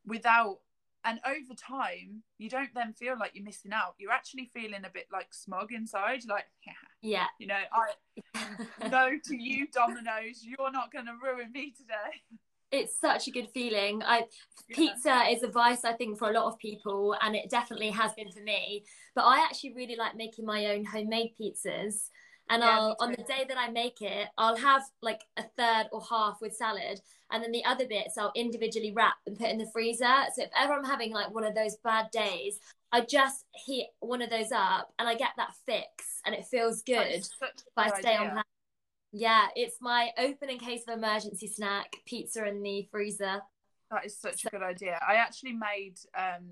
without. 0.05 0.61
And 1.05 1.21
over 1.25 1.55
time, 1.55 2.25
you 2.39 2.51
don't 2.51 2.75
then 2.75 2.93
feel 2.93 3.17
like 3.17 3.33
you're 3.35 3.45
missing 3.45 3.73
out. 3.73 3.95
You're 3.99 4.11
actually 4.13 4.47
feeling 4.47 4.85
a 4.85 4.91
bit 4.91 5.07
like 5.13 5.33
smug 5.33 5.73
inside. 5.73 6.25
Like, 6.27 6.47
yeah, 6.67 6.73
Yeah. 7.01 7.27
you 7.39 7.47
know, 7.47 7.63
I 7.73 7.95
no 8.91 9.19
to 9.19 9.37
you, 9.37 9.69
dominoes 9.69 10.45
You're 10.45 10.71
not 10.73 10.91
going 10.93 11.07
to 11.07 11.15
ruin 11.23 11.53
me 11.53 11.71
today. 11.71 12.23
it's 12.71 12.95
such 13.01 13.29
a 13.29 13.31
good 13.31 13.49
feeling. 13.51 14.03
I 14.03 14.27
Yeah. 14.69 14.77
pizza 14.77 15.23
is 15.31 15.43
a 15.43 15.49
vice 15.49 15.85
I 15.87 15.95
think 15.95 16.19
for 16.19 16.29
a 16.29 16.33
lot 16.33 16.47
of 16.53 16.59
people, 16.59 17.17
and 17.23 17.35
it 17.35 17.49
definitely 17.49 17.91
has 17.91 18.13
been 18.15 18.31
for 18.31 18.41
me. 18.43 18.85
But 19.15 19.23
I 19.25 19.39
actually 19.45 19.73
really 19.75 19.97
like 19.97 20.17
making 20.17 20.45
my 20.45 20.67
own 20.67 20.85
homemade 20.85 21.35
pizzas. 21.41 22.11
And 22.51 22.63
Yeah, 22.63 22.71
I'll 22.71 22.97
on 23.01 23.11
the 23.11 23.23
day 23.25 23.45
that 23.49 23.59
I 23.59 23.71
make 23.71 24.01
it, 24.01 24.29
I'll 24.39 24.57
have 24.57 24.83
like 25.03 25.23
a 25.37 25.43
third 25.43 25.89
or 25.93 26.03
half 26.09 26.41
with 26.41 26.55
salad, 26.55 27.01
and 27.31 27.43
then 27.43 27.53
the 27.53 27.65
other 27.65 27.87
bits 27.87 28.17
I'll 28.17 28.33
individually 28.35 28.93
wrap 28.93 29.17
and 29.27 29.39
put 29.39 29.49
in 29.49 29.59
the 29.59 29.71
freezer. 29.73 30.15
So 30.35 30.43
if 30.43 30.51
ever 30.57 30.73
I'm 30.73 30.85
having 30.85 31.13
like 31.13 31.33
one 31.33 31.45
of 31.45 31.55
those 31.55 31.77
bad 31.85 32.11
days, 32.11 32.59
I 32.93 33.03
just 33.03 33.45
heat 33.55 33.89
one 34.01 34.23
of 34.23 34.31
those 34.31 34.53
up, 34.53 34.93
and 34.99 35.09
I 35.09 35.15
get 35.15 35.31
that 35.37 35.55
fix, 35.67 36.21
and 36.25 36.35
it 36.35 36.47
feels 36.47 36.83
good. 36.83 37.07
is 37.07 37.31
such 37.39 37.63
a 37.77 37.81
if 37.83 37.93
I 37.93 38.01
stay 38.01 38.17
on 38.17 38.23
idea. 38.23 38.33
plan. 38.33 38.45
Yeah, 39.13 39.47
it's 39.57 39.77
my 39.81 40.11
open 40.19 40.51
in 40.51 40.59
case 40.59 40.83
of 40.87 40.97
emergency 40.97 41.47
snack, 41.47 41.97
pizza 42.07 42.47
in 42.47 42.63
the 42.63 42.89
freezer. 42.91 43.43
That 43.91 44.05
is 44.05 44.19
such 44.19 44.45
a 44.45 44.51
good 44.51 44.63
idea. 44.63 44.99
I 45.07 45.15
actually 45.15 45.53
made 45.53 45.97
um 46.17 46.51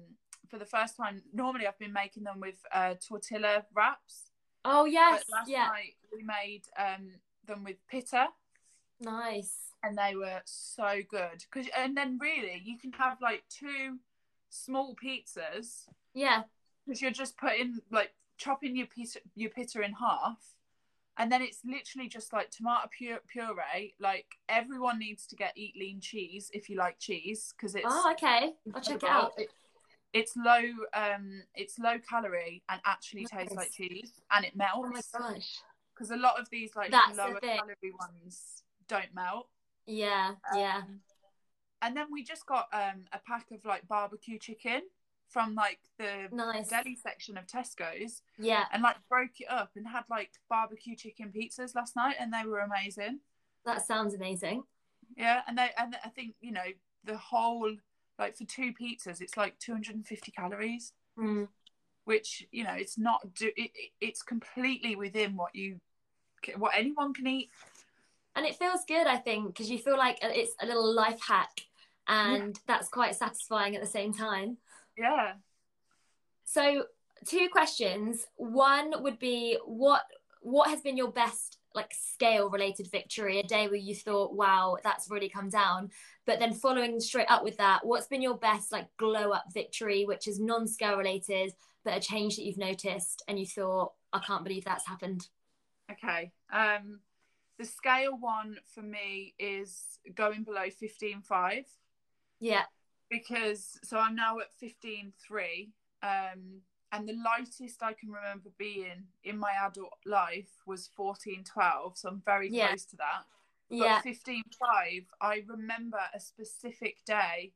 for 0.49 0.59
the 0.59 0.65
first 0.67 0.97
time. 0.97 1.23
Normally, 1.33 1.67
I've 1.67 1.79
been 1.79 1.93
making 1.93 2.25
them 2.25 2.41
with 2.41 2.57
uh, 2.73 2.95
tortilla 3.07 3.65
wraps, 3.75 4.31
Oh 4.69 4.85
yes, 4.85 5.23
but 5.29 5.33
last 5.33 5.49
yeah, 5.49 5.69
night 5.69 5.95
we 6.13 6.25
made 6.25 6.63
um 6.77 7.11
them 7.47 7.63
with 7.63 7.77
pita, 7.89 8.27
nice. 9.01 9.71
and 9.85 9.97
they 9.97 10.17
were 10.17 10.41
so 10.45 11.03
good. 11.09 11.45
Cause 11.53 11.67
and 11.77 11.97
then 11.97 12.19
really 12.21 12.61
you 12.65 12.77
can 12.77 12.91
have 12.93 13.19
like 13.23 13.45
two 13.49 13.99
small 14.51 14.97
pizzas 14.97 15.85
Yeah, 16.15 16.43
because 16.85 17.01
you're 17.01 17.13
just 17.13 17.39
putting 17.39 17.79
like 17.93 18.13
chopping 18.39 18.77
your 18.77 18.89
pizza 18.89 19.21
your 19.37 19.51
pita 19.51 19.83
in 19.83 19.93
half. 19.93 20.55
And 21.19 21.31
then 21.33 21.43
it's 21.43 21.61
literally 21.65 22.09
just 22.09 22.33
like 22.33 22.51
tomato 22.51 22.89
pure, 22.91 23.21
puree. 23.29 23.95
Like 24.01 24.27
everyone 24.49 24.99
needs 24.99 25.27
to 25.29 25.37
get 25.37 25.53
eat 25.57 25.75
lean 25.79 26.01
cheese 26.01 26.51
if 26.53 26.69
you 26.69 26.77
like 26.77 26.99
cheese 26.99 27.55
because 27.57 27.77
it's 27.77 27.87
oh 27.89 28.11
okay, 28.13 28.53
I'll 28.75 28.81
check 28.81 28.97
it 28.97 29.05
out. 29.05 29.33
It- 29.39 29.51
it's 30.13 30.37
low 30.37 30.63
um 30.95 31.43
it's 31.55 31.79
low 31.79 31.99
calorie 32.09 32.63
and 32.69 32.81
actually 32.87 33.25
tastes 33.27 33.55
like 33.55 33.73
cheese 33.73 34.13
and 34.31 34.45
it 34.45 34.53
Oh 34.57 34.83
my 34.83 34.91
melts 34.93 35.13
gosh. 35.13 35.59
because 35.95 36.11
a 36.11 36.17
lot 36.17 36.39
of 36.41 36.49
these 36.51 36.75
like 36.77 36.91
That's 36.91 37.17
lower 37.17 37.41
thing. 37.41 37.59
calorie 37.59 37.93
ones 37.99 38.63
don't 38.89 39.15
melt 39.15 39.49
Yeah, 39.87 40.35
yeah. 40.55 40.79
Um, 40.79 41.01
and 41.83 41.97
then 41.97 42.07
we 42.11 42.23
just 42.25 42.47
got 42.47 42.69
um 42.73 43.05
a 43.13 43.19
pack 43.27 43.47
of 43.53 43.65
like 43.65 43.87
barbecue 43.89 44.39
chicken 44.39 44.83
from 45.29 45.55
like 45.55 45.81
the 45.99 46.29
Nice. 46.33 46.69
deli 46.69 46.95
section 46.97 47.37
of 47.37 47.47
Tesco's 47.47 48.23
Yeah, 48.39 48.65
and 48.73 48.83
like 48.83 48.97
broke 49.09 49.41
it 49.41 49.49
up 49.51 49.71
and 49.77 49.87
had 49.87 50.05
like 50.09 50.31
barbecue 50.49 50.97
chicken 50.97 51.33
pizzas 51.37 51.75
last 51.75 51.97
night 51.97 52.17
and 52.19 52.33
they 52.33 52.49
were 52.49 52.61
amazing 52.61 53.21
that 53.65 53.85
sounds 53.87 54.15
amazing. 54.15 54.63
yeah 55.17 55.41
and 55.49 55.59
they 55.59 55.71
and 55.77 55.97
I 56.05 56.09
think 56.11 56.37
you 56.41 56.53
know 56.53 56.71
the 57.05 57.17
whole 57.17 57.75
like 58.19 58.37
for 58.37 58.45
two 58.45 58.73
pizzas 58.73 59.21
it's 59.21 59.37
like 59.37 59.59
250 59.59 60.31
calories 60.33 60.93
Mm. 61.19 61.49
which 62.05 62.47
you 62.53 62.63
know 62.63 62.75
it's 62.75 62.99
not 62.99 63.35
do 63.35 63.47
it, 63.57 63.71
it- 63.75 63.93
it's 64.01 64.23
completely 64.23 64.97
within 64.97 65.35
what 65.37 65.55
you 65.55 65.81
what 66.57 66.73
anyone 66.77 67.15
can 67.15 67.27
eat 67.27 67.51
And 68.37 68.45
it 68.47 68.57
feels 68.57 68.85
good, 68.87 69.07
I 69.07 69.17
think, 69.17 69.47
because 69.47 69.71
you 69.71 69.79
feel 69.79 69.97
like 69.97 70.19
it's 70.21 70.55
a 70.61 70.67
little 70.67 70.95
life 70.95 71.19
hack, 71.27 71.63
and 72.07 72.59
that's 72.67 72.89
quite 72.89 73.17
satisfying 73.17 73.75
at 73.75 73.81
the 73.83 73.89
same 73.89 74.13
time. 74.13 74.59
yeah 74.99 75.33
So, 76.45 76.85
two 77.27 77.49
questions. 77.51 78.27
One 78.37 79.03
would 79.03 79.19
be 79.19 79.59
what 79.65 80.03
what 80.43 80.69
has 80.71 80.81
been 80.83 80.97
your 80.97 81.11
best 81.11 81.56
like 81.77 81.95
scale 81.95 82.51
related 82.51 82.91
victory, 82.91 83.39
a 83.39 83.45
day 83.45 83.67
where 83.69 83.77
you 83.77 83.95
thought, 83.95 84.35
wow, 84.35 84.77
that's 84.83 85.09
really 85.11 85.29
come 85.29 85.49
down. 85.51 85.91
But 86.25 86.41
then 86.41 86.53
following 86.55 86.99
straight 86.99 87.31
up 87.31 87.45
with 87.45 87.57
that, 87.59 87.87
what's 87.87 88.09
been 88.09 88.23
your 88.23 88.37
best 88.39 88.73
like 88.73 88.89
glow 88.97 89.31
up 89.31 89.45
victory, 89.55 90.05
which 90.05 90.27
is 90.27 90.41
non 90.41 90.67
scale 90.67 90.97
related, 90.97 91.53
but 91.85 91.97
a 91.97 92.01
change 92.01 92.35
that 92.37 92.43
you've 92.45 92.59
noticed 92.59 93.23
and 93.29 93.39
you 93.39 93.47
thought, 93.47 93.93
I 94.13 94.19
can't 94.19 94.43
believe 94.43 94.65
that's 94.65 94.89
happened. 94.89 95.29
okay 95.93 96.33
um 96.53 96.99
the 97.59 97.65
scale 97.65 98.17
one 98.19 98.59
for 98.75 98.83
me 98.83 99.35
is 99.39 99.99
going 100.15 100.43
below 100.43 100.67
15.5 100.67 101.65
Yeah. 102.41 102.65
because 103.11 103.79
so 103.85 103.99
i'm 103.99 104.15
now 104.17 104.39
at 104.41 104.49
15.3 104.61 105.71
um 106.03 106.61
and 106.93 107.09
the 107.09 107.15
lightest 107.25 107.83
i 107.83 107.93
can 107.93 108.11
remember 108.11 108.51
being 108.59 109.05
in 109.25 109.39
my 109.39 109.53
adult 109.65 109.95
life 110.05 110.51
was 110.67 110.89
14.12 110.99 111.97
so 111.97 112.09
i'm 112.09 112.23
very 112.25 112.51
Yeah. 112.51 112.69
close 112.69 112.85
to 112.85 112.97
that 112.97 113.25
but 113.71 113.79
Yeah. 113.79 114.03
15.5 114.03 115.05
i 115.21 115.43
remember 115.49 115.99
a 116.15 116.21
specific 116.21 117.05
day 117.05 117.53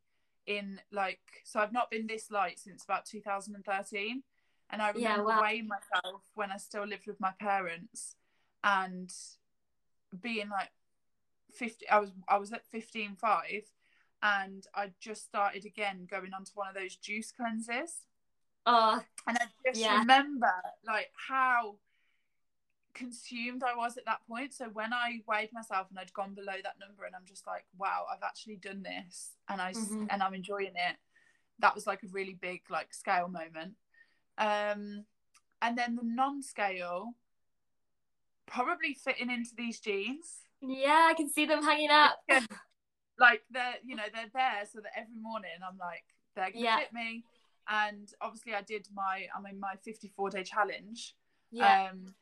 in 0.47 0.81
like 0.91 1.21
so 1.45 1.61
i've 1.61 1.73
not 1.73 1.91
been 1.91 2.07
this 2.07 2.31
light 2.31 2.59
since 2.59 2.83
about 2.85 3.07
2013 3.07 4.23
and 4.71 4.83
i 4.83 4.91
Yeah, 4.91 5.17
remember 5.17 5.25
wow. 5.25 5.41
weighing 5.43 5.69
myself 5.69 6.23
when 6.35 6.51
i 6.51 6.57
still 6.57 6.85
lived 6.87 7.07
with 7.07 7.21
my 7.21 7.33
parents 7.39 8.17
and 8.65 9.13
being 10.21 10.49
like 10.49 10.71
50 11.55 11.89
i 11.89 11.99
was 11.99 12.11
i 12.29 12.37
was 12.37 12.53
at 12.53 12.63
15.5 12.73 13.63
and 14.23 14.67
i 14.75 14.91
just 15.01 15.25
started 15.25 15.65
again 15.65 16.07
going 16.11 16.33
onto 16.35 16.53
one 16.55 16.69
of 16.69 16.75
those 16.75 16.97
juice 16.97 17.33
cleanses 17.33 18.07
Oh, 18.73 19.01
and 19.27 19.37
I 19.37 19.47
just 19.67 19.81
Yeah. 19.81 19.99
remember 19.99 20.53
like 20.87 21.11
how 21.29 21.75
consumed 22.95 23.63
I 23.65 23.75
was 23.77 23.97
at 23.97 24.05
that 24.07 24.21
point. 24.29 24.55
So 24.55 24.67
when 24.67 24.93
I 24.93 25.21
weighed 25.27 25.53
myself 25.53 25.89
and 25.91 25.99
I'd 25.99 26.13
gone 26.13 26.35
below 26.35 26.55
that 26.63 26.79
number, 26.79 27.05
and 27.05 27.15
I'm 27.17 27.27
just 27.27 27.47
like, 27.47 27.65
wow, 27.77 28.07
I've 28.13 28.23
actually 28.23 28.57
done 28.57 28.83
this, 28.83 29.33
and 29.49 29.61
I 29.61 29.73
Mhm. 29.73 30.07
and 30.11 30.23
I'm 30.23 30.35
enjoying 30.35 30.77
it. 30.77 30.97
That 31.59 31.75
was 31.75 31.87
like 31.87 32.03
a 32.05 32.09
really 32.09 32.35
big 32.35 32.63
like 32.71 32.95
scale 32.95 33.29
moment. 33.29 33.75
Um, 34.39 35.05
and 35.61 35.77
then 35.77 35.97
the 35.97 36.05
non-scale, 36.05 37.15
probably 38.47 38.95
fitting 38.95 39.31
into 39.31 39.51
these 39.57 39.81
jeans. 39.81 40.43
yeah, 40.63 41.09
I 41.11 41.15
can 41.15 41.29
see 41.29 41.45
them 41.45 41.63
hanging 41.63 41.91
up. 41.91 42.21
Like 43.19 43.43
they're 43.51 43.75
you 43.85 43.97
know 43.97 44.05
they're 44.15 44.31
there 44.33 44.65
so 44.73 44.81
that 44.81 44.93
every 44.97 45.21
morning 45.21 45.51
i'm 45.63 45.77
like 45.77 46.05
they're 46.35 46.47
gonna 46.51 46.65
Yeah. 46.65 46.79
fit 46.79 46.93
me 46.95 47.23
and 47.69 48.13
obviously 48.21 48.55
i 48.55 48.63
did 48.63 48.87
my 48.95 49.27
I 49.37 49.41
mean 49.41 49.59
my 49.61 49.75
54 49.85 50.31
day 50.31 50.43
challenge 50.45 51.15
Yeah. 51.51 51.91
um 51.91 52.15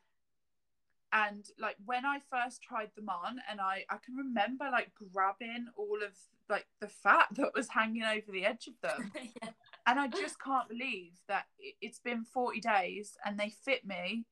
and 1.11 1.47
like 1.59 1.75
when 1.85 2.05
i 2.05 2.19
first 2.29 2.61
tried 2.61 2.91
them 2.95 3.09
on 3.09 3.39
and 3.49 3.59
i 3.59 3.83
i 3.89 3.97
can 3.97 4.15
remember 4.15 4.69
like 4.71 4.91
grabbing 5.11 5.67
all 5.75 5.97
of 6.05 6.11
like 6.49 6.67
the 6.81 6.87
fat 6.87 7.27
that 7.35 7.51
was 7.55 7.67
hanging 7.69 8.03
over 8.03 8.31
the 8.31 8.45
edge 8.45 8.67
of 8.67 8.73
them 8.81 9.11
yeah. 9.15 9.49
and 9.87 9.99
i 9.99 10.07
just 10.07 10.39
can't 10.41 10.69
believe 10.69 11.13
that 11.27 11.45
it- 11.57 11.75
it's 11.81 11.99
been 11.99 12.23
40 12.23 12.59
days 12.59 13.17
and 13.25 13.39
they 13.39 13.49
fit 13.49 13.85
me 13.85 14.25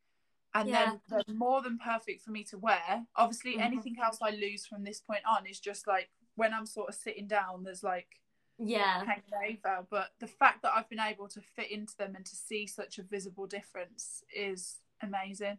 and 0.54 0.70
Yeah. 0.70 0.86
then 0.86 1.24
they're 1.26 1.36
more 1.36 1.62
than 1.62 1.78
perfect 1.78 2.22
for 2.22 2.32
me 2.32 2.44
to 2.46 2.58
wear 2.58 3.06
obviously 3.16 3.56
Mhm. 3.58 3.62
anything 3.62 3.96
else 4.02 4.20
i 4.22 4.30
lose 4.30 4.66
from 4.68 4.84
this 4.84 5.00
point 5.00 5.22
on 5.28 5.46
is 5.48 5.60
just 5.60 5.88
like 5.88 6.10
when 6.36 6.54
i'm 6.54 6.68
sort 6.68 6.90
of 6.90 6.96
sitting 6.96 7.28
down 7.28 7.64
there's 7.64 7.84
like 7.84 8.08
Yeah. 8.60 9.04
hanging 9.06 9.58
over 9.66 9.86
but 9.90 10.08
the 10.20 10.28
fact 10.28 10.64
that 10.64 10.72
i've 10.76 10.90
been 10.90 11.00
able 11.00 11.28
to 11.28 11.42
fit 11.42 11.70
into 11.72 11.96
them 11.98 12.16
and 12.16 12.26
to 12.26 12.36
see 12.36 12.66
such 12.68 12.98
a 12.98 13.04
visible 13.04 13.46
difference 13.48 14.24
is 14.36 14.78
amazing 15.02 15.58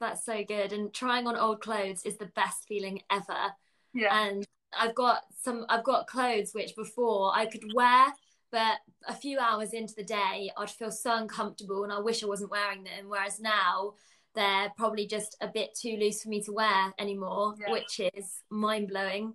That's 0.00 0.24
so 0.24 0.42
good. 0.44 0.72
And 0.72 0.92
trying 0.92 1.26
on 1.26 1.36
old 1.36 1.60
clothes 1.60 2.02
is 2.04 2.16
the 2.18 2.30
best 2.34 2.66
feeling 2.66 3.00
ever. 3.10 3.54
yeah 3.94 4.24
And 4.24 4.44
I've 4.76 4.94
got 4.96 5.22
some, 5.42 5.64
I've 5.68 5.84
got 5.84 6.06
clothes 6.08 6.50
which 6.54 6.74
before 6.74 7.30
I 7.34 7.46
could 7.46 7.62
wear, 7.72 8.06
but 8.50 8.78
a 9.06 9.14
few 9.14 9.38
hours 9.38 9.72
into 9.72 9.94
the 9.94 10.02
day, 10.02 10.50
I'd 10.58 10.70
feel 10.70 10.90
so 10.90 11.14
uncomfortable 11.16 11.84
and 11.84 11.92
I 11.92 12.00
wish 12.00 12.22
I 12.24 12.26
wasn't 12.26 12.50
wearing 12.50 12.82
them. 12.82 13.08
Whereas 13.08 13.38
now 13.38 13.94
they're 14.34 14.70
probably 14.76 15.06
just 15.06 15.36
a 15.40 15.46
bit 15.46 15.70
too 15.80 15.96
loose 16.00 16.22
for 16.22 16.30
me 16.30 16.42
to 16.42 16.52
wear 16.52 16.92
anymore, 16.98 17.54
Yeah. 17.60 17.70
which 17.70 18.00
is 18.14 18.40
mind 18.50 18.88
blowing. 18.88 19.34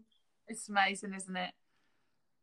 It's 0.50 0.68
amazing, 0.70 1.14
isn't 1.14 1.36
it? 1.38 1.52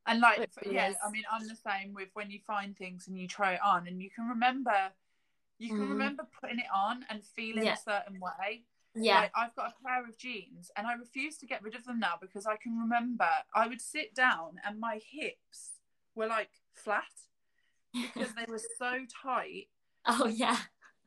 And 0.06 0.20
like, 0.20 0.48
really 0.62 0.74
yeah. 0.74 0.92
I 1.04 1.10
mean, 1.10 1.24
I'm 1.32 1.46
the 1.48 1.56
same 1.56 1.94
with 1.94 2.08
when 2.14 2.30
you 2.30 2.38
find 2.46 2.76
things 2.76 3.08
and 3.08 3.18
you 3.18 3.26
try 3.26 3.54
it 3.54 3.60
on, 3.64 3.86
and 3.88 4.02
you 4.02 4.10
can 4.10 4.28
remember, 4.28 4.92
you 5.58 5.68
can 5.70 5.84
Mhm. 5.84 5.90
remember 5.90 6.26
putting 6.40 6.58
it 6.58 6.66
on 6.74 7.04
and 7.08 7.24
feeling 7.24 7.64
Yeah. 7.64 7.74
a 7.74 7.76
certain 7.76 8.20
way. 8.20 8.64
Yeah, 8.94 9.22
Like, 9.22 9.32
I've 9.34 9.54
got 9.56 9.72
a 9.72 9.82
pair 9.82 10.04
of 10.04 10.16
jeans, 10.18 10.70
and 10.76 10.86
I 10.86 10.92
refuse 10.92 11.36
to 11.38 11.46
get 11.46 11.62
rid 11.62 11.74
of 11.74 11.84
them 11.84 11.98
now 11.98 12.16
because 12.20 12.46
I 12.46 12.56
can 12.56 12.78
remember 12.78 13.28
I 13.54 13.66
would 13.66 13.80
sit 13.80 14.14
down 14.14 14.60
and 14.64 14.78
my 14.78 15.00
hips 15.04 15.80
were 16.14 16.26
like 16.28 16.50
flat 16.72 17.02
because 17.92 18.34
they 18.34 18.44
were 18.46 18.60
so 18.78 19.04
tight. 19.22 19.68
oh 20.06 20.26
yeah, 20.26 20.58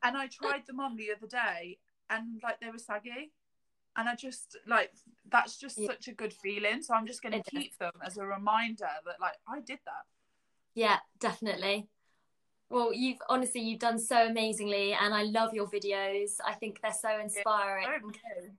And 0.04 0.18
I 0.18 0.28
tried 0.28 0.66
them 0.68 0.80
on 0.80 0.96
the 0.98 1.12
other 1.16 1.28
day, 1.28 1.80
and 2.10 2.40
like 2.44 2.60
they 2.60 2.70
were 2.70 2.78
saggy. 2.78 3.32
And 3.98 4.08
I 4.08 4.16
just 4.16 4.58
like 4.68 4.92
that's 5.30 5.58
just 5.58 5.78
Yeah. 5.78 5.88
such 5.88 6.08
a 6.08 6.14
good 6.14 6.32
feeling. 6.34 6.82
So 6.82 6.94
I'm 6.94 7.06
just 7.08 7.22
going 7.22 7.42
to 7.42 7.50
keep 7.52 7.78
them 7.80 7.92
as 8.06 8.18
a 8.18 8.26
reminder 8.26 8.88
that 9.06 9.20
like 9.20 9.36
I 9.48 9.60
did 9.60 9.80
that. 9.86 10.06
yeah, 10.76 11.00
definitely. 11.20 11.90
Well, 12.70 12.94
you've 12.94 13.18
honestly 13.30 13.62
you've 13.62 13.80
done 13.80 13.98
so 13.98 14.28
amazingly, 14.28 14.94
and 14.94 15.14
I 15.14 15.24
love 15.24 15.54
your 15.54 15.68
videos. 15.68 16.32
I 16.46 16.54
think 16.54 16.80
they're 16.82 16.94
so 16.94 17.20
inspiring. 17.20 17.88
Okay. 18.10 18.52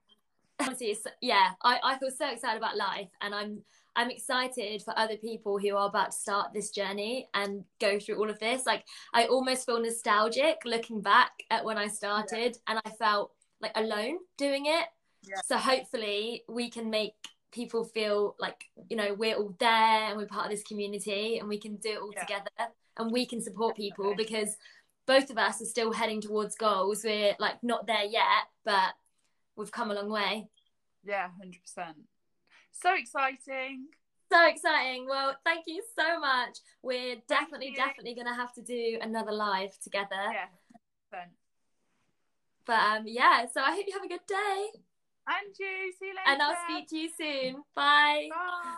honestly 0.61 0.87
it's, 0.87 1.03
yeah 1.21 1.51
I, 1.63 1.79
I 1.81 1.97
feel 1.97 2.11
so 2.11 2.27
excited 2.29 2.57
about 2.57 2.75
life 2.75 3.07
and 3.21 3.33
i'm 3.33 3.61
i'm 3.95 4.09
excited 4.09 4.81
for 4.81 4.93
other 4.99 5.15
people 5.15 5.57
who 5.57 5.73
are 5.77 5.87
about 5.87 6.11
to 6.11 6.17
start 6.17 6.53
this 6.53 6.69
journey 6.71 7.29
and 7.33 7.63
go 7.79 7.97
through 7.97 8.17
all 8.19 8.29
of 8.29 8.39
this 8.39 8.65
like 8.65 8.83
i 9.13 9.23
almost 9.27 9.65
feel 9.65 9.79
nostalgic 9.81 10.57
looking 10.65 10.99
back 11.01 11.31
at 11.49 11.63
when 11.63 11.77
i 11.77 11.87
started 11.87 12.57
and 12.67 12.77
i 12.85 12.89
felt 12.89 13.31
like 13.61 13.71
alone 13.75 14.17
doing 14.37 14.65
it 14.65 14.87
Yeah. 15.23 15.41
so 15.45 15.57
hopefully 15.57 16.43
we 16.47 16.69
can 16.69 16.89
make 16.89 17.13
people 17.51 17.83
feel 17.83 18.35
like 18.39 18.65
you 18.89 18.95
know 18.95 19.13
we're 19.13 19.35
all 19.35 19.55
there 19.59 19.69
and 20.09 20.17
we're 20.17 20.27
part 20.27 20.45
of 20.45 20.51
this 20.51 20.63
community 20.63 21.39
and 21.39 21.47
we 21.49 21.57
can 21.59 21.75
do 21.77 21.89
it 21.89 21.97
all 22.01 22.11
Yeah. 22.13 22.21
together 22.21 22.71
and 22.97 23.11
we 23.11 23.25
can 23.25 23.41
support 23.41 23.75
people 23.75 24.13
because 24.15 24.55
both 25.05 25.29
of 25.29 25.37
us 25.37 25.61
are 25.61 25.65
still 25.65 25.91
heading 25.91 26.21
towards 26.21 26.55
goals 26.55 27.03
we're 27.03 27.35
like 27.39 27.61
not 27.63 27.87
there 27.87 28.03
yet 28.05 28.45
but 28.63 28.93
we've 29.55 29.71
come 29.71 29.91
a 29.91 29.95
long 29.95 30.09
way 30.09 30.47
Yeah, 31.03 31.29
hundred 31.39 31.61
percent. 31.61 31.97
So 32.71 32.93
exciting. 32.95 33.87
so 34.31 34.45
exciting 34.47 35.07
well 35.07 35.35
thank 35.43 35.63
you 35.67 35.81
so 35.97 36.19
much 36.19 36.59
we're 36.83 37.15
definitely 37.27 37.69
you. 37.69 37.75
definitely 37.75 38.13
gonna 38.15 38.35
have 38.35 38.53
to 38.53 38.61
do 38.61 38.99
another 39.01 39.31
live 39.31 39.77
together 39.79 40.23
Yeah, 40.31 40.45
100%. 41.11 41.29
but 42.65 42.79
um 42.79 43.03
yeah 43.07 43.45
so 43.51 43.59
i 43.61 43.71
hope 43.71 43.85
you 43.87 43.93
have 43.93 44.03
a 44.03 44.07
good 44.07 44.25
day 44.27 44.67
And 45.29 45.53
you. 45.59 45.93
See 45.99 46.07
you 46.07 46.15
later. 46.15 46.25
and 46.27 46.41
i'll 46.41 46.57
speak 46.67 46.89
to 46.89 46.97
you 46.97 47.09
soon 47.15 47.63
bye 47.75 48.27
Bye. 48.29 48.69